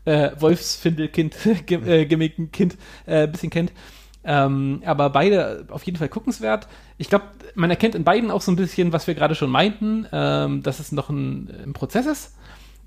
äh, 0.06 0.32
Wolfsfindelkind, 0.38 1.36
äh, 1.70 2.06
Kind 2.06 2.78
äh, 3.06 3.24
ein 3.24 3.32
bisschen 3.32 3.50
kennt. 3.50 3.72
Ähm, 4.26 4.82
aber 4.86 5.10
beide 5.10 5.66
auf 5.70 5.84
jeden 5.84 5.98
Fall 5.98 6.08
guckenswert. 6.08 6.68
Ich 6.98 7.10
glaube, 7.10 7.26
man 7.56 7.70
erkennt 7.70 7.96
in 7.96 8.06
beiden 8.06 8.32
auch 8.32 8.41
so 8.41 8.52
ein 8.52 8.56
bisschen, 8.56 8.94
was 8.94 9.06
wir 9.06 9.16
gerade 9.16 9.36
schon 9.36 9.50
meinten, 9.50 10.08
ähm, 10.14 10.64
dass 10.64 10.80
es 10.80 10.94
noch 10.94 11.10
ein, 11.10 11.50
ein 11.66 11.74
Prozess 11.74 12.06
ist 12.06 12.34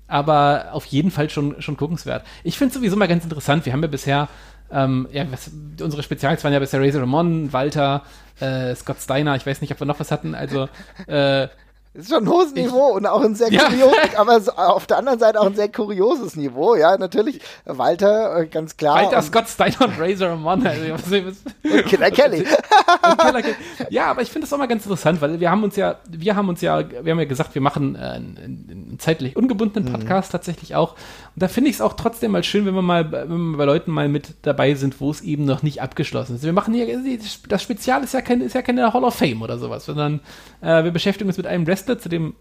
aber 0.07 0.69
auf 0.71 0.85
jeden 0.85 1.11
Fall 1.11 1.29
schon, 1.29 1.61
schon 1.61 1.77
guckenswert. 1.77 2.25
Ich 2.43 2.57
finde 2.57 2.69
es 2.69 2.75
sowieso 2.75 2.95
mal 2.95 3.07
ganz 3.07 3.23
interessant. 3.23 3.65
Wir 3.65 3.73
haben 3.73 3.81
ja 3.81 3.87
bisher 3.87 4.29
ähm, 4.71 5.07
ja, 5.11 5.25
was, 5.31 5.49
unsere 5.81 6.03
Spezials 6.03 6.43
waren 6.43 6.53
ja 6.53 6.59
bisher 6.59 6.81
Razor 6.81 7.01
Ramon, 7.01 7.53
Walter, 7.53 8.03
äh, 8.39 8.75
Scott 8.75 8.97
Steiner, 8.99 9.35
ich 9.35 9.45
weiß 9.45 9.61
nicht, 9.61 9.71
ob 9.71 9.79
wir 9.79 9.87
noch 9.87 9.99
was 9.99 10.11
hatten. 10.11 10.35
Also 10.35 10.69
äh, 11.07 11.47
ist 11.93 12.09
schon 12.09 12.23
ein 12.23 12.29
hohes 12.29 12.53
Niveau 12.53 12.95
und 12.95 13.05
auch 13.05 13.23
ein 13.23 13.35
sehr 13.35 13.51
ja. 13.51 13.63
kurioses, 13.63 14.15
aber 14.15 14.39
so, 14.39 14.51
auf 14.51 14.85
der 14.85 14.97
anderen 14.97 15.19
Seite 15.19 15.39
auch 15.39 15.45
ein 15.45 15.55
sehr 15.55 15.71
kurioses 15.71 16.35
Niveau, 16.35 16.75
ja, 16.75 16.97
natürlich. 16.97 17.39
Walter, 17.65 18.41
äh, 18.41 18.47
ganz 18.47 18.77
klar. 18.77 18.95
Walter, 18.95 19.21
Scott 19.21 19.49
Steiner 19.49 19.81
und 19.81 19.99
Razor 19.99 20.29
Ramon. 20.29 20.65
Also, 20.65 20.93
und 20.93 21.85
Killer 21.85 22.11
Kelly. 22.11 22.39
und 23.03 23.17
Killer 23.17 23.41
Kelly. 23.41 23.55
Ja, 23.89 24.05
aber 24.07 24.21
ich 24.21 24.29
finde 24.29 24.45
das 24.45 24.53
auch 24.53 24.57
mal 24.57 24.67
ganz 24.67 24.83
interessant, 24.83 25.21
weil 25.21 25.39
wir 25.39 25.49
haben 25.49 25.63
uns 25.63 25.75
ja, 25.75 25.95
wir 26.09 26.35
haben 26.35 26.49
uns 26.49 26.61
ja, 26.61 26.83
wir 27.03 27.11
haben 27.11 27.19
ja 27.19 27.25
gesagt, 27.25 27.55
wir 27.55 27.61
machen 27.61 27.95
äh, 27.95 27.99
einen, 27.99 28.37
einen 28.37 28.99
zeitlich 28.99 29.35
ungebundenen 29.35 29.89
mhm. 29.89 29.97
Podcast 29.97 30.29
mhm. 30.29 30.31
tatsächlich 30.33 30.75
auch. 30.75 30.93
Und 30.93 31.43
da 31.43 31.47
finde 31.47 31.69
ich 31.69 31.77
es 31.77 31.81
auch 31.81 31.93
trotzdem 31.93 32.31
mal 32.31 32.43
schön, 32.43 32.65
wenn 32.65 32.75
wir 32.75 32.81
mal, 32.81 33.11
wenn 33.11 33.51
wir 33.51 33.57
bei 33.57 33.65
Leuten 33.65 33.91
mal 33.91 34.09
mit 34.09 34.35
dabei 34.43 34.75
sind, 34.75 34.99
wo 35.01 35.11
es 35.11 35.21
eben 35.21 35.45
noch 35.45 35.63
nicht 35.63 35.81
abgeschlossen 35.81 36.35
ist. 36.35 36.43
Wir 36.43 36.53
machen 36.53 36.73
hier, 36.73 36.87
das 37.47 37.63
Spezial 37.63 38.03
ist 38.03 38.13
ja, 38.13 38.21
kein, 38.21 38.41
ist 38.41 38.53
ja 38.53 38.61
keine 38.61 38.93
Hall 38.93 39.03
of 39.03 39.15
Fame 39.15 39.41
oder 39.41 39.57
sowas, 39.57 39.85
sondern 39.85 40.19
äh, 40.61 40.83
wir 40.83 40.91
beschäftigen 40.91 41.29
uns 41.29 41.37
mit 41.37 41.47
einem 41.47 41.65
Wrestler 41.87 41.99
zu 41.99 42.09
dem 42.09 42.35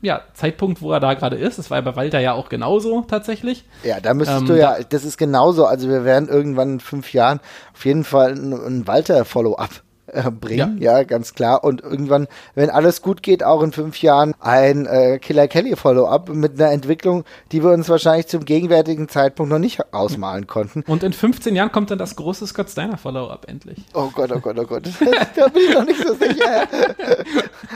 ja, 0.00 0.22
Zeitpunkt, 0.34 0.80
wo 0.80 0.92
er 0.92 1.00
da 1.00 1.14
gerade 1.14 1.36
ist. 1.36 1.58
Das 1.58 1.70
war 1.70 1.82
bei 1.82 1.96
Walter 1.96 2.20
ja 2.20 2.32
auch 2.32 2.48
genauso 2.48 3.02
tatsächlich. 3.02 3.64
Ja, 3.82 3.98
da 4.00 4.14
müsstest 4.14 4.42
ähm, 4.42 4.46
du 4.46 4.58
ja, 4.58 4.76
das 4.88 5.04
ist 5.04 5.18
genauso. 5.18 5.66
Also 5.66 5.88
wir 5.88 6.04
werden 6.04 6.28
irgendwann 6.28 6.74
in 6.74 6.80
fünf 6.80 7.12
Jahren 7.12 7.40
auf 7.74 7.84
jeden 7.84 8.04
Fall 8.04 8.32
ein, 8.32 8.52
ein 8.52 8.86
Walter-Follow-up 8.86 9.82
äh, 10.12 10.30
bringen, 10.30 10.78
ja. 10.80 10.98
ja. 10.98 11.04
ganz 11.04 11.34
klar. 11.34 11.64
Und 11.64 11.82
irgendwann, 11.82 12.28
wenn 12.54 12.70
alles 12.70 13.02
gut 13.02 13.22
geht, 13.22 13.42
auch 13.42 13.62
in 13.62 13.72
fünf 13.72 14.00
Jahren 14.02 14.34
ein 14.40 14.86
äh, 14.86 15.18
Killer 15.18 15.48
Kelly 15.48 15.76
Follow-up 15.76 16.28
mit 16.28 16.60
einer 16.60 16.72
Entwicklung, 16.72 17.24
die 17.52 17.62
wir 17.62 17.70
uns 17.70 17.88
wahrscheinlich 17.88 18.26
zum 18.28 18.44
gegenwärtigen 18.44 19.08
Zeitpunkt 19.08 19.50
noch 19.50 19.58
nicht 19.58 19.92
ausmalen 19.92 20.46
konnten. 20.46 20.82
Und 20.86 21.02
in 21.02 21.12
15 21.12 21.54
Jahren 21.54 21.72
kommt 21.72 21.90
dann 21.90 21.98
das 21.98 22.16
große 22.16 22.46
Scott 22.46 22.70
Steiner 22.70 22.98
Follow-up 22.98 23.46
endlich. 23.48 23.78
Oh 23.94 24.10
Gott, 24.12 24.32
oh 24.32 24.40
Gott, 24.40 24.58
oh 24.58 24.64
Gott. 24.64 24.84
da 25.36 25.48
bin 25.48 25.62
ich 25.68 25.74
noch 25.74 25.84
nicht 25.84 26.00
so 26.06 26.14
sicher. 26.14 26.66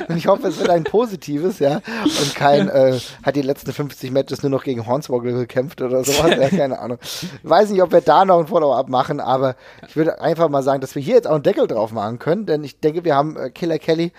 Und 0.08 0.16
ich 0.16 0.26
hoffe, 0.26 0.48
es 0.48 0.58
wird 0.58 0.70
ein 0.70 0.84
positives, 0.84 1.58
ja. 1.58 1.80
Und 2.04 2.34
kein, 2.34 2.68
äh, 2.68 2.98
hat 3.22 3.36
die 3.36 3.42
letzten 3.42 3.72
50 3.72 4.10
Matches 4.10 4.42
nur 4.42 4.50
noch 4.50 4.64
gegen 4.64 4.86
Hornswoggle 4.86 5.32
gekämpft 5.32 5.82
oder 5.82 6.04
sowas. 6.04 6.30
Ja, 6.38 6.48
keine 6.48 6.78
Ahnung. 6.78 6.98
Ich 7.02 7.28
weiß 7.42 7.70
nicht, 7.70 7.82
ob 7.82 7.92
wir 7.92 8.00
da 8.00 8.24
noch 8.24 8.40
ein 8.40 8.46
Follow-up 8.46 8.88
machen, 8.88 9.20
aber 9.20 9.56
ich 9.86 9.96
würde 9.96 10.20
einfach 10.20 10.48
mal 10.48 10.62
sagen, 10.62 10.80
dass 10.80 10.94
wir 10.94 11.02
hier 11.02 11.14
jetzt 11.14 11.26
auch 11.26 11.34
einen 11.34 11.42
Deckel 11.42 11.66
drauf 11.66 11.92
machen 11.92 12.18
können, 12.22 12.46
denn 12.46 12.62
ich 12.62 12.78
denke, 12.78 13.04
wir 13.04 13.16
haben 13.16 13.36
äh, 13.36 13.50
Killer 13.50 13.78
Kelly 13.78 14.12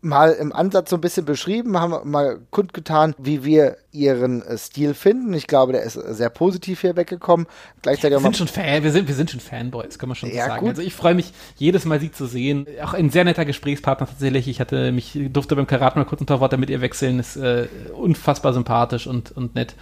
mal 0.00 0.32
im 0.32 0.52
Ansatz 0.52 0.90
so 0.90 0.96
ein 0.96 1.00
bisschen 1.00 1.24
beschrieben, 1.24 1.78
haben 1.78 2.10
mal 2.10 2.40
kundgetan, 2.50 3.14
wie 3.18 3.44
wir 3.44 3.76
ihren 3.92 4.42
äh, 4.42 4.58
Stil 4.58 4.94
finden. 4.94 5.32
Ich 5.34 5.46
glaube, 5.46 5.72
der 5.72 5.82
ist 5.82 5.94
sehr 5.94 6.30
positiv 6.30 6.80
hier 6.80 6.96
weggekommen. 6.96 7.46
Gleichzeitig 7.82 8.18
wir 8.18 8.22
sind 8.22 8.36
schon 8.36 8.48
Fan, 8.48 8.82
wir 8.82 8.90
sind, 8.90 9.06
wir 9.06 9.14
sind 9.14 9.30
schon 9.30 9.40
Fanboys, 9.40 9.98
kann 9.98 10.08
man 10.08 10.16
schon 10.16 10.30
so 10.30 10.36
ja, 10.36 10.46
sagen. 10.46 10.60
Gut. 10.60 10.70
Also 10.70 10.82
ich 10.82 10.94
freue 10.94 11.14
mich 11.14 11.32
jedes 11.56 11.84
Mal, 11.84 12.00
sie 12.00 12.10
zu 12.10 12.26
sehen. 12.26 12.66
Auch 12.82 12.94
ein 12.94 13.10
sehr 13.10 13.24
netter 13.24 13.44
Gesprächspartner 13.44 14.06
tatsächlich. 14.06 14.48
Ich 14.48 14.60
hatte 14.60 14.92
mich, 14.92 15.18
durfte 15.30 15.54
beim 15.54 15.66
Karat 15.66 15.94
mal 15.94 16.04
kurz 16.04 16.22
ein 16.22 16.26
paar 16.26 16.40
Worte 16.40 16.56
mit 16.56 16.70
ihr 16.70 16.80
wechseln. 16.80 17.20
Ist 17.20 17.36
äh, 17.36 17.68
unfassbar 17.94 18.54
sympathisch 18.54 19.06
und, 19.06 19.30
und 19.30 19.54
nett. 19.54 19.76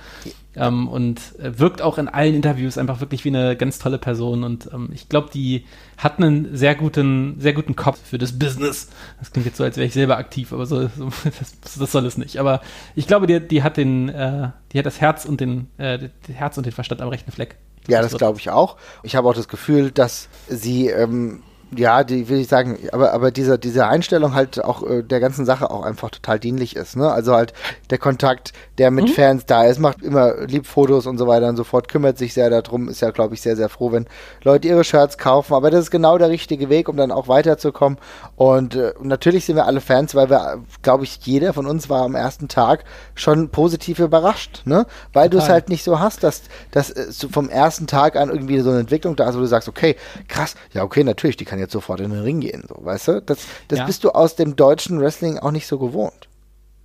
Ähm, 0.57 0.89
und 0.89 1.21
äh, 1.39 1.59
wirkt 1.59 1.81
auch 1.81 1.97
in 1.97 2.09
allen 2.09 2.35
Interviews 2.35 2.77
einfach 2.77 3.01
wirklich 3.01 3.25
wie 3.25 3.29
eine 3.29 3.57
ganz 3.57 3.79
tolle 3.79 3.99
Person. 3.99 4.43
Und 4.43 4.69
ähm, 4.73 4.91
ich 4.93 5.09
glaube, 5.09 5.31
die 5.33 5.65
hat 5.97 6.19
einen 6.19 6.57
sehr 6.57 6.75
guten, 6.75 7.39
sehr 7.39 7.53
guten 7.53 7.77
Kopf 7.77 7.99
für 8.03 8.19
das 8.19 8.39
Business. 8.39 8.89
Das 9.21 9.31
klingt 9.31 9.47
jetzt 9.47 9.59
so, 9.59 9.65
als 9.65 9.77
wäre 9.77 9.87
ich 9.87 9.93
selber 9.93 10.17
aktiv, 10.17 10.53
aber 10.53 10.67
so, 10.67 10.89
so 10.89 11.11
das, 11.39 11.79
das, 11.79 11.93
soll 11.93 12.05
es 12.05 12.19
nicht. 12.19 12.39
Aber 12.39 12.63
ich 12.97 13.07
glaube, 13.07 13.29
die, 13.29 13.41
die 13.41 13.63
hat 13.63 13.77
den, 13.77 14.09
äh, 14.09 14.49
die 14.73 14.79
hat 14.79 14.87
das 14.87 15.01
Herz 15.01 15.25
und 15.25 15.41
den, 15.41 15.69
äh, 15.79 16.09
Herz 16.33 16.57
und 16.57 16.67
den 16.67 16.73
Verstand 16.73 17.01
am 17.01 17.09
rechten 17.09 17.31
Fleck. 17.31 17.57
Ja, 17.87 18.03
das 18.03 18.17
glaube 18.17 18.39
ich 18.39 18.51
auch. 18.51 18.77
Ich 19.03 19.17
habe 19.17 19.29
auch 19.29 19.35
das 19.35 19.49
Gefühl, 19.49 19.91
dass 19.91 20.29
sie 20.49 20.89
ähm, 20.89 21.43
ja, 21.77 22.03
die 22.03 22.29
will 22.29 22.41
ich 22.41 22.49
sagen, 22.49 22.79
aber, 22.93 23.13
aber 23.13 23.31
diese, 23.31 23.59
diese 23.59 23.87
Einstellung 23.87 24.35
halt 24.35 24.63
auch 24.63 24.83
äh, 24.83 25.03
der 25.03 25.21
ganzen 25.21 25.45
Sache 25.45 25.71
auch 25.71 25.85
einfach 25.85 26.11
total 26.11 26.41
dienlich 26.41 26.75
ist. 26.75 26.97
Ne? 26.97 27.11
Also 27.11 27.35
halt 27.35 27.53
der 27.91 27.99
Kontakt, 27.99 28.53
der 28.79 28.91
mit 28.91 29.07
mhm. 29.07 29.13
Fans 29.13 29.47
da 29.47 29.65
ist, 29.65 29.79
macht 29.79 30.03
immer 30.03 30.47
lieb 30.47 30.67
Fotos 30.67 31.07
und 31.07 31.19
so 31.19 31.29
weiter 31.29 31.49
und 31.49 31.57
so 31.57 31.63
fort, 31.63 31.89
kümmert 31.89 32.19
sich 32.19 32.35
sehr 32.35 32.51
darum, 32.51 32.89
ist 32.89 33.01
ja, 33.01 33.11
glaube 33.11 33.35
ich, 33.35 33.41
sehr, 33.41 33.55
sehr 33.55 33.69
froh, 33.69 33.93
wenn 33.93 34.07
Leute 34.43 34.67
ihre 34.67 34.83
Shirts 34.83 35.17
kaufen. 35.17 35.55
Aber 35.55 35.71
das 35.71 35.85
ist 35.85 35.91
genau 35.91 36.19
der 36.19 36.29
richtige 36.29 36.69
Weg, 36.71 36.89
um 36.89 36.97
dann 36.97 37.13
auch 37.13 37.29
weiterzukommen. 37.29 37.99
Und 38.35 38.75
äh, 38.75 38.93
natürlich 39.01 39.45
sind 39.45 39.57
wir 39.57 39.67
alle 39.67 39.81
Fans, 39.81 40.15
weil 40.15 40.29
wir, 40.29 40.63
glaube 40.83 41.05
ich, 41.05 41.19
jeder 41.23 41.53
von 41.53 41.67
uns 41.67 41.89
war 41.89 42.03
am 42.03 42.17
ersten 42.17 42.49
Tag 42.49 42.85
schon 43.15 43.51
positiv 43.51 44.01
überrascht, 44.01 44.63
ne? 44.65 44.87
Weil 45.13 45.31
du 45.31 45.39
es 45.39 45.49
halt 45.49 45.69
nicht 45.69 45.85
so 45.85 46.01
hast, 46.01 46.25
dass, 46.25 46.43
dass 46.73 46.91
äh, 46.91 47.13
vom 47.31 47.49
ersten 47.49 47.87
Tag 47.87 48.17
an 48.17 48.29
irgendwie 48.29 48.59
so 48.61 48.71
eine 48.71 48.81
Entwicklung 48.81 49.15
da 49.15 49.29
ist, 49.29 49.37
wo 49.37 49.41
du 49.41 49.47
sagst, 49.47 49.69
okay, 49.69 49.95
krass, 50.27 50.57
ja, 50.73 50.83
okay, 50.83 51.05
natürlich, 51.05 51.37
die 51.37 51.45
kann 51.45 51.60
jetzt 51.61 51.73
sofort 51.73 52.01
in 52.01 52.11
den 52.11 52.23
Ring 52.23 52.41
gehen, 52.41 52.65
so, 52.69 52.77
weißt 52.85 53.09
du? 53.09 53.23
Das, 53.23 53.47
das 53.69 53.79
ja. 53.81 53.87
bist 53.87 54.05
du 54.05 54.11
aus 54.11 54.35
dem 54.35 54.57
deutschen 54.57 55.01
Wrestling 55.01 55.39
auch 55.39 55.53
nicht 55.53 55.67
so 55.67 55.79
gewohnt. 55.79 56.29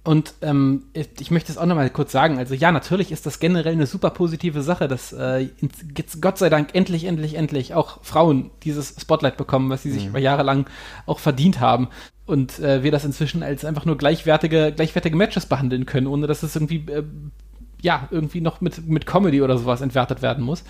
Und 0.05 0.35
ähm, 0.43 0.83
ich 0.93 1.31
möchte 1.31 1.51
es 1.51 1.57
auch 1.57 1.65
nochmal 1.65 1.89
kurz 1.89 2.11
sagen. 2.11 2.37
Also 2.37 2.53
ja, 2.53 2.71
natürlich 2.71 3.11
ist 3.11 3.25
das 3.25 3.39
generell 3.39 3.73
eine 3.73 3.87
super 3.87 4.11
positive 4.11 4.61
Sache, 4.61 4.87
dass 4.87 5.11
äh, 5.13 5.49
jetzt 5.97 6.21
Gott 6.21 6.37
sei 6.37 6.49
Dank 6.49 6.75
endlich, 6.75 7.05
endlich, 7.05 7.33
endlich 7.33 7.73
auch 7.73 8.03
Frauen 8.03 8.51
dieses 8.61 8.93
Spotlight 9.01 9.35
bekommen, 9.35 9.71
was 9.71 9.81
sie 9.81 9.91
sich 9.91 10.11
mhm. 10.11 10.17
jahrelang 10.17 10.67
auch 11.07 11.17
verdient 11.17 11.59
haben. 11.59 11.89
Und 12.27 12.59
äh, 12.59 12.83
wir 12.83 12.91
das 12.91 13.03
inzwischen 13.03 13.41
als 13.41 13.65
einfach 13.65 13.85
nur 13.85 13.97
gleichwertige, 13.97 14.71
gleichwertige 14.75 15.17
Matches 15.17 15.47
behandeln 15.47 15.87
können, 15.87 16.05
ohne 16.05 16.27
dass 16.27 16.43
es 16.43 16.55
irgendwie, 16.55 16.85
äh, 16.91 17.03
ja, 17.81 18.07
irgendwie 18.11 18.41
noch 18.41 18.61
mit, 18.61 18.87
mit 18.87 19.07
Comedy 19.07 19.41
oder 19.41 19.57
sowas 19.57 19.81
entwertet 19.81 20.21
werden 20.21 20.43
muss. 20.43 20.63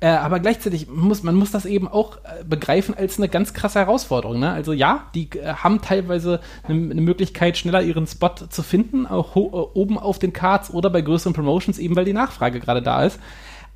Äh, 0.00 0.08
aber 0.08 0.40
gleichzeitig 0.40 0.88
muss 0.88 1.22
man 1.22 1.34
muss 1.34 1.50
das 1.50 1.66
eben 1.66 1.88
auch 1.88 2.18
äh, 2.18 2.44
begreifen 2.44 2.94
als 2.94 3.18
eine 3.18 3.28
ganz 3.28 3.54
krasse 3.54 3.78
Herausforderung. 3.78 4.38
Ne? 4.38 4.50
Also 4.50 4.72
ja, 4.72 5.06
die 5.14 5.30
äh, 5.32 5.54
haben 5.54 5.80
teilweise 5.80 6.40
eine, 6.64 6.90
eine, 6.90 7.00
Möglichkeit, 7.00 7.56
schneller 7.56 7.82
ihren 7.82 8.06
Spot 8.06 8.34
zu 8.48 8.62
finden, 8.62 9.06
auch 9.06 9.36
oben 9.36 9.98
auf 9.98 10.18
den 10.18 10.32
Cards 10.32 10.72
oder 10.72 10.90
bei 10.90 11.00
größeren 11.00 11.32
Promotions, 11.32 11.78
eben 11.78 11.96
weil 11.96 12.04
die 12.04 12.12
Nachfrage 12.12 12.60
gerade 12.60 12.82
da 12.82 13.04
ist. 13.04 13.18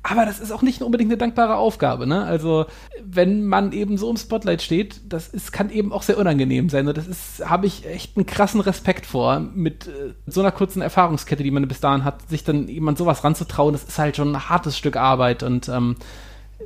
Aber 0.01 0.25
das 0.25 0.39
ist 0.39 0.51
auch 0.51 0.61
nicht 0.61 0.81
unbedingt 0.81 1.11
eine 1.11 1.17
dankbare 1.17 1.55
Aufgabe, 1.55 2.07
ne? 2.07 2.23
Also, 2.23 2.67
wenn 3.03 3.45
man 3.45 3.73
eben 3.73 3.97
so 3.97 4.09
im 4.09 4.15
Spotlight 4.15 4.61
steht, 4.61 5.01
das 5.09 5.27
ist, 5.27 5.51
kann 5.51 5.69
eben 5.69 5.91
auch 5.91 6.03
sehr 6.03 6.17
unangenehm 6.17 6.69
sein. 6.69 6.87
Und 6.87 6.97
das 6.97 7.07
ist, 7.07 7.49
habe 7.49 7.65
ich 7.65 7.85
echt 7.85 8.15
einen 8.15 8.25
krassen 8.25 8.61
Respekt 8.61 9.05
vor, 9.05 9.39
mit 9.39 9.87
äh, 9.87 10.13
so 10.25 10.39
einer 10.39 10.51
kurzen 10.51 10.81
Erfahrungskette, 10.81 11.43
die 11.43 11.51
man 11.51 11.67
bis 11.67 11.81
dahin 11.81 12.05
hat, 12.05 12.29
sich 12.29 12.45
dann 12.45 12.69
jemand 12.69 12.97
sowas 12.97 13.23
ranzutrauen, 13.25 13.73
das 13.73 13.83
ist 13.83 13.99
halt 13.99 14.15
schon 14.15 14.35
ein 14.35 14.49
hartes 14.49 14.77
Stück 14.77 14.95
Arbeit 14.95 15.43
und 15.43 15.67
ähm, 15.67 15.97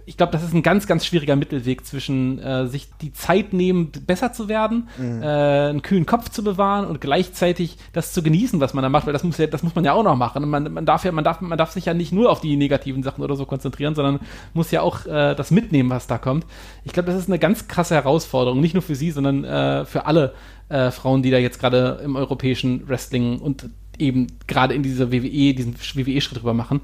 ich 0.06 0.18
glaube, 0.18 0.32
das 0.32 0.44
ist 0.44 0.54
ein 0.54 0.64
ganz, 0.64 0.88
ganz 0.88 1.06
schwieriger 1.06 1.36
Mittelweg 1.36 1.86
zwischen 1.86 2.40
äh, 2.40 2.68
sich 2.68 2.88
die 3.02 3.14
Zeit 3.14 3.54
nehmen, 3.54 3.92
besser 4.06 4.34
zu 4.34 4.48
werden, 4.48 4.90
mhm. 4.98 5.22
äh, 5.22 5.26
einen 5.26 5.82
kühlen 5.82 6.06
Kopf 6.06 6.30
zu 6.30 6.44
bewahren 6.44 6.86
und 6.86 7.02
gleichzeitig 7.02 7.78
das 7.94 8.14
zu 8.14 8.22
genießen, 8.22 8.60
was 8.60 8.74
man 8.74 8.84
da 8.84 8.90
macht, 8.90 9.06
weil 9.06 9.14
das 9.14 9.24
muss 9.24 9.38
ja, 9.38 9.48
das 9.48 9.64
muss 9.64 9.76
man 9.76 9.86
ja 9.86 9.94
auch 9.94 10.04
noch 10.04 10.16
machen. 10.16 10.44
Und 10.44 10.50
man, 10.50 10.74
man 10.74 10.86
darf 10.86 11.06
ja, 11.06 11.12
man 11.12 11.24
darf, 11.24 11.42
man 11.42 11.58
darf 11.58 11.72
sich 11.72 11.86
ja 11.86 11.94
nicht 11.94 12.12
nur 12.12 12.30
auf 12.30 12.42
die 12.42 12.56
negativen 12.58 13.04
Sachen 13.04 13.24
oder 13.24 13.36
so 13.36 13.46
konzentrieren, 13.46 13.96
sondern 13.96 14.20
muss 14.54 14.72
ja 14.72 14.82
auch 14.82 15.06
äh, 15.06 15.36
das 15.36 15.52
mitnehmen, 15.52 15.90
was 15.90 16.08
da 16.08 16.18
kommt. 16.18 16.46
Ich 16.84 16.94
glaube, 16.94 17.08
das 17.12 17.20
ist 17.20 17.30
eine 17.30 17.40
ganz 17.40 17.68
krasse 17.68 17.96
Herausforderung, 17.96 18.60
nicht 18.60 18.74
nur 18.74 18.84
für 18.84 18.96
sie, 18.96 19.12
sondern 19.12 19.44
äh, 19.44 19.86
für 19.86 20.06
alle 20.06 20.34
äh, 20.70 20.92
Frauen, 20.92 21.24
die 21.24 21.32
da 21.32 21.38
jetzt 21.38 21.60
gerade 21.60 22.02
im 22.04 22.16
europäischen 22.16 22.88
Wrestling 22.88 23.40
und 23.40 23.70
eben 23.98 24.28
gerade 24.48 24.74
in 24.74 24.84
dieser 24.84 25.12
WWE, 25.12 25.54
diesen 25.54 25.76
WWE-Schritt 25.76 26.40
drüber 26.40 26.54
machen. 26.54 26.82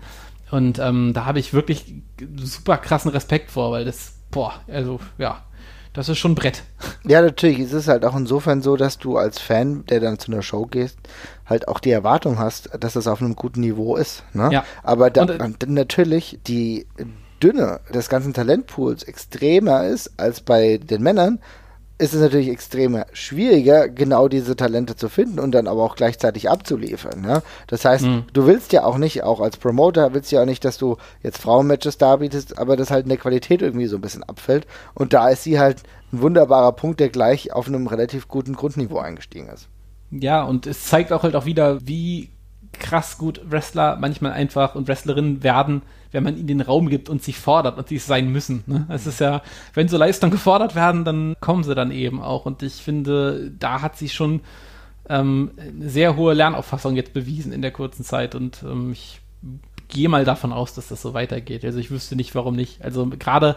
Und 0.52 0.80
ähm, 0.80 1.14
da 1.14 1.26
habe 1.26 1.40
ich 1.40 1.54
wirklich 1.54 1.94
super 2.38 2.78
krassen 2.78 3.12
Respekt 3.12 3.52
vor, 3.52 3.72
weil 3.72 3.86
das, 3.86 4.14
boah, 4.32 4.54
also 4.68 5.00
ja, 5.18 5.44
das 5.94 6.10
ist 6.10 6.18
schon 6.18 6.32
ein 6.32 6.36
Brett. 6.36 6.64
Ja, 7.04 7.22
natürlich. 7.22 7.60
Es 7.60 7.74
ist 7.74 7.88
halt 7.88 8.06
auch 8.06 8.16
insofern 8.16 8.62
so, 8.62 8.76
dass 8.76 9.00
du 9.00 9.18
als 9.18 9.40
Fan, 9.40 9.86
der 9.88 10.00
dann 10.00 10.20
zu 10.20 10.32
einer 10.32 10.42
Show 10.42 10.66
gehst, 10.66 10.98
halt 11.46 11.68
auch 11.68 11.80
die 11.80 11.92
Erwartung 11.92 12.38
hast, 12.38 12.70
dass 12.80 12.94
das 12.94 13.08
auf 13.08 13.22
einem 13.22 13.36
guten 13.36 13.62
Niveau 13.62 13.96
ist. 13.96 14.24
Ne? 14.34 14.50
Ja. 14.52 14.64
Aber 14.84 15.10
da, 15.10 15.24
und, 15.24 15.64
äh, 15.64 15.68
natürlich 15.68 16.40
die 16.46 16.88
Dünne 17.42 17.80
des 17.94 18.10
ganzen 18.10 18.34
Talentpools 18.34 19.04
extremer 19.04 19.86
ist 19.88 20.12
als 20.18 20.42
bei 20.42 20.78
den 20.78 21.02
Männern, 21.02 21.40
ist 22.00 22.14
es 22.14 22.22
natürlich 22.22 22.48
extrem 22.48 23.04
schwieriger, 23.12 23.90
genau 23.90 24.30
diese 24.30 24.56
Talente 24.56 24.96
zu 24.96 25.10
finden 25.10 25.38
und 25.38 25.52
dann 25.52 25.68
aber 25.68 25.84
auch 25.84 25.98
gleichzeitig 25.98 26.50
abzuliefern. 26.50 27.22
Ne? 27.22 27.44
Das 27.68 27.84
heißt, 27.84 28.06
mhm. 28.06 28.24
du 28.32 28.48
willst 28.48 28.72
ja 28.72 28.86
auch 28.86 28.98
nicht, 28.98 29.24
auch 29.24 29.42
als 29.42 29.58
Promoter, 29.58 30.14
willst 30.14 30.32
ja 30.32 30.42
auch 30.42 30.46
nicht, 30.46 30.64
dass 30.64 30.78
du 30.78 30.96
jetzt 31.22 31.40
Frauenmatches 31.40 31.98
darbietest, 31.98 32.58
aber 32.58 32.78
dass 32.78 32.90
halt 32.90 33.04
in 33.04 33.10
der 33.10 33.18
Qualität 33.18 33.62
irgendwie 33.62 33.88
so 33.88 33.98
ein 33.98 34.02
bisschen 34.02 34.24
abfällt. 34.24 34.66
Und 34.94 35.14
da 35.14 35.28
ist 35.28 35.44
sie 35.44 35.60
halt 35.60 35.84
ein 36.14 36.22
wunderbarer 36.22 36.72
Punkt, 36.72 37.02
der 37.02 37.10
gleich 37.10 37.52
auf 37.52 37.68
einem 37.68 37.86
relativ 37.86 38.30
guten 38.30 38.54
Grundniveau 38.54 39.00
eingestiegen 39.00 39.50
ist. 39.50 39.68
Ja, 40.10 40.44
und 40.44 40.68
es 40.68 40.86
zeigt 40.86 41.12
auch 41.12 41.24
halt 41.24 41.36
auch 41.36 41.46
wieder, 41.46 41.86
wie 41.86 42.30
krass 42.74 43.18
gut 43.18 43.42
Wrestler 43.46 43.98
manchmal 44.00 44.34
einfach 44.34 44.76
und 44.76 44.88
Wrestlerinnen 44.88 45.44
werden, 45.44 45.82
wenn 46.12 46.24
man 46.24 46.38
ihnen 46.38 46.48
den 46.48 46.62
Raum 46.62 46.90
gibt 46.90 47.10
und 47.10 47.24
sie 47.24 47.34
fordert 47.34 47.78
und 47.78 47.88
sie 47.88 47.98
es 47.98 48.06
sein 48.06 48.32
müssen. 48.32 48.64
Ne? 48.68 48.86
Es 48.90 49.08
ist 49.08 49.20
ja, 49.20 49.42
wenn 49.74 49.88
so 49.88 49.98
Leistungen 49.98 50.32
gefordert 50.32 50.76
werden, 50.76 51.06
dann 51.06 51.36
kommen 51.40 51.64
sie 51.64 51.76
dann 51.76 51.92
eben 51.92 52.22
auch. 52.22 52.46
Und 52.46 52.64
ich 52.64 52.76
finde, 52.76 53.52
da 53.58 53.82
hat 53.82 53.98
sie 53.98 54.10
schon 54.10 54.42
ähm, 55.08 55.52
sehr 55.80 56.16
hohe 56.16 56.34
Lernauffassung 56.34 56.96
jetzt 56.96 57.14
bewiesen 57.14 57.52
in 57.52 57.62
der 57.62 57.72
kurzen 57.72 58.04
Zeit. 58.04 58.36
Und 58.36 58.64
ähm, 58.64 58.92
ich 58.92 59.22
gehe 59.88 60.10
mal 60.10 60.26
davon 60.26 60.54
aus, 60.54 60.74
dass 60.74 60.88
das 60.88 61.02
so 61.02 61.14
weitergeht. 61.14 61.66
Also 61.66 61.80
ich 61.80 61.92
wüsste 61.92 62.16
nicht, 62.16 62.34
warum 62.36 62.56
nicht. 62.56 62.84
Also 62.84 63.08
gerade 63.08 63.56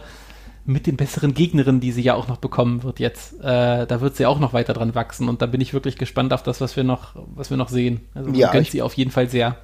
mit 0.64 0.86
den 0.86 0.96
besseren 0.96 1.34
Gegnerinnen, 1.34 1.80
die 1.80 1.92
sie 1.92 2.02
ja 2.02 2.14
auch 2.14 2.28
noch 2.28 2.36
bekommen 2.36 2.82
wird 2.82 3.00
jetzt. 3.00 3.34
Äh, 3.40 3.86
da 3.86 4.00
wird 4.00 4.16
sie 4.16 4.26
auch 4.26 4.38
noch 4.38 4.52
weiter 4.52 4.74
dran 4.74 4.94
wachsen 4.94 5.28
und 5.28 5.42
da 5.42 5.46
bin 5.46 5.60
ich 5.60 5.74
wirklich 5.74 5.96
gespannt 5.96 6.32
auf 6.32 6.42
das, 6.42 6.60
was 6.60 6.76
wir 6.76 6.84
noch, 6.84 7.14
was 7.34 7.50
wir 7.50 7.56
noch 7.56 7.68
sehen. 7.68 8.00
Also 8.14 8.30
ja, 8.30 8.50
gönnt 8.52 8.68
sie 8.68 8.82
auf 8.82 8.94
jeden 8.94 9.10
Fall 9.10 9.28
sehr 9.28 9.56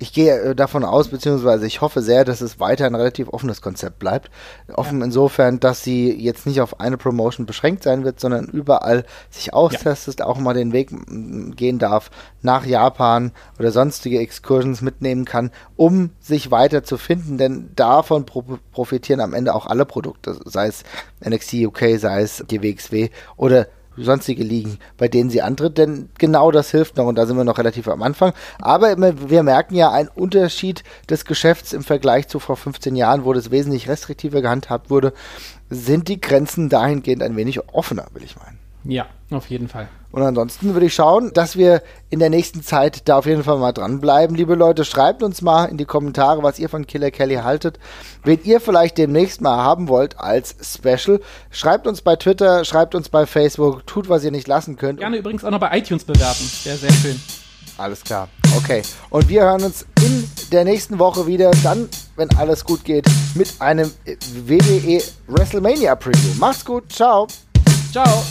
ich 0.00 0.14
gehe 0.14 0.40
äh, 0.40 0.54
davon 0.54 0.84
aus, 0.84 1.08
beziehungsweise 1.08 1.66
ich 1.66 1.82
hoffe 1.82 2.00
sehr, 2.00 2.24
dass 2.24 2.40
es 2.40 2.58
weiter 2.58 2.86
ein 2.86 2.94
relativ 2.94 3.28
offenes 3.28 3.60
Konzept 3.60 3.98
bleibt. 3.98 4.30
Offen 4.74 5.00
ja. 5.00 5.04
insofern, 5.04 5.60
dass 5.60 5.84
sie 5.84 6.10
jetzt 6.12 6.46
nicht 6.46 6.62
auf 6.62 6.80
eine 6.80 6.96
Promotion 6.96 7.46
beschränkt 7.46 7.84
sein 7.84 8.02
wird, 8.02 8.18
sondern 8.18 8.46
überall 8.46 9.04
sich 9.28 9.52
austestet, 9.52 10.20
ja. 10.20 10.26
auch 10.26 10.38
mal 10.38 10.54
den 10.54 10.72
Weg 10.72 10.90
gehen 11.54 11.78
darf 11.78 12.10
nach 12.40 12.64
Japan 12.64 13.32
oder 13.58 13.70
sonstige 13.70 14.18
Excursions 14.18 14.80
mitnehmen 14.80 15.26
kann, 15.26 15.50
um 15.76 16.10
sich 16.18 16.50
weiter 16.50 16.82
zu 16.82 16.96
finden, 16.96 17.36
denn 17.36 17.70
davon 17.76 18.24
pro 18.24 18.40
profitieren 18.72 19.20
am 19.20 19.34
Ende 19.34 19.54
auch 19.54 19.66
alle 19.66 19.84
Produkte, 19.84 20.34
sei 20.46 20.68
es 20.68 20.82
NXT 21.22 21.54
UK, 21.66 21.98
sei 21.98 22.22
es 22.22 22.42
die 22.50 22.62
WXW 22.62 23.10
oder 23.36 23.66
sonstige 24.04 24.42
Ligen, 24.42 24.78
bei 24.96 25.08
denen 25.08 25.30
sie 25.30 25.42
antritt, 25.42 25.78
denn 25.78 26.08
genau 26.18 26.50
das 26.50 26.70
hilft 26.70 26.96
noch 26.96 27.06
und 27.06 27.16
da 27.16 27.26
sind 27.26 27.36
wir 27.36 27.44
noch 27.44 27.58
relativ 27.58 27.88
am 27.88 28.02
Anfang. 28.02 28.32
Aber 28.58 28.96
wir 28.96 29.42
merken 29.42 29.74
ja 29.74 29.90
einen 29.90 30.08
Unterschied 30.08 30.84
des 31.08 31.24
Geschäfts 31.24 31.72
im 31.72 31.82
Vergleich 31.82 32.28
zu 32.28 32.38
vor 32.38 32.56
15 32.56 32.96
Jahren, 32.96 33.24
wo 33.24 33.32
das 33.32 33.50
wesentlich 33.50 33.88
restriktiver 33.88 34.42
gehandhabt 34.42 34.90
wurde, 34.90 35.12
sind 35.68 36.08
die 36.08 36.20
Grenzen 36.20 36.68
dahingehend 36.68 37.22
ein 37.22 37.36
wenig 37.36 37.60
offener, 37.68 38.06
will 38.12 38.24
ich 38.24 38.36
meinen. 38.36 38.58
Ja, 38.84 39.06
auf 39.30 39.48
jeden 39.50 39.68
Fall. 39.68 39.88
Und 40.12 40.22
ansonsten 40.22 40.74
würde 40.74 40.86
ich 40.86 40.94
schauen, 40.94 41.32
dass 41.32 41.56
wir 41.56 41.82
in 42.08 42.18
der 42.18 42.30
nächsten 42.30 42.62
Zeit 42.62 43.08
da 43.08 43.18
auf 43.18 43.26
jeden 43.26 43.44
Fall 43.44 43.58
mal 43.58 43.72
dranbleiben. 43.72 44.34
Liebe 44.34 44.56
Leute, 44.56 44.84
schreibt 44.84 45.22
uns 45.22 45.40
mal 45.40 45.66
in 45.66 45.76
die 45.76 45.84
Kommentare, 45.84 46.42
was 46.42 46.58
ihr 46.58 46.68
von 46.68 46.86
Killer 46.86 47.10
Kelly 47.10 47.36
haltet. 47.36 47.78
Wen 48.24 48.40
ihr 48.42 48.60
vielleicht 48.60 48.98
demnächst 48.98 49.40
mal 49.40 49.56
haben 49.56 49.88
wollt 49.88 50.18
als 50.18 50.56
Special. 50.62 51.20
Schreibt 51.50 51.86
uns 51.86 52.02
bei 52.02 52.16
Twitter, 52.16 52.64
schreibt 52.64 52.94
uns 52.94 53.08
bei 53.08 53.26
Facebook, 53.26 53.86
tut, 53.86 54.08
was 54.08 54.24
ihr 54.24 54.32
nicht 54.32 54.48
lassen 54.48 54.76
könnt. 54.76 54.98
Gerne 54.98 55.18
übrigens 55.18 55.44
auch 55.44 55.50
noch 55.50 55.60
bei 55.60 55.78
iTunes 55.78 56.04
bewerten. 56.04 56.44
Sehr, 56.44 56.76
sehr 56.76 56.92
schön. 56.92 57.20
Alles 57.78 58.02
klar. 58.04 58.28
Okay. 58.56 58.82
Und 59.08 59.28
wir 59.28 59.42
hören 59.42 59.62
uns 59.62 59.86
in 60.02 60.28
der 60.52 60.64
nächsten 60.64 60.98
Woche 60.98 61.26
wieder, 61.26 61.50
dann, 61.62 61.88
wenn 62.16 62.28
alles 62.36 62.64
gut 62.64 62.84
geht, 62.84 63.06
mit 63.34 63.54
einem 63.60 63.90
WWE 64.46 65.00
WrestleMania 65.28 65.94
Preview. 65.94 66.34
Macht's 66.38 66.64
gut. 66.64 66.92
Ciao. 66.92 67.26
Ciao. 67.92 68.22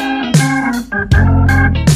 Thank 0.00 1.76
you. 1.76 1.89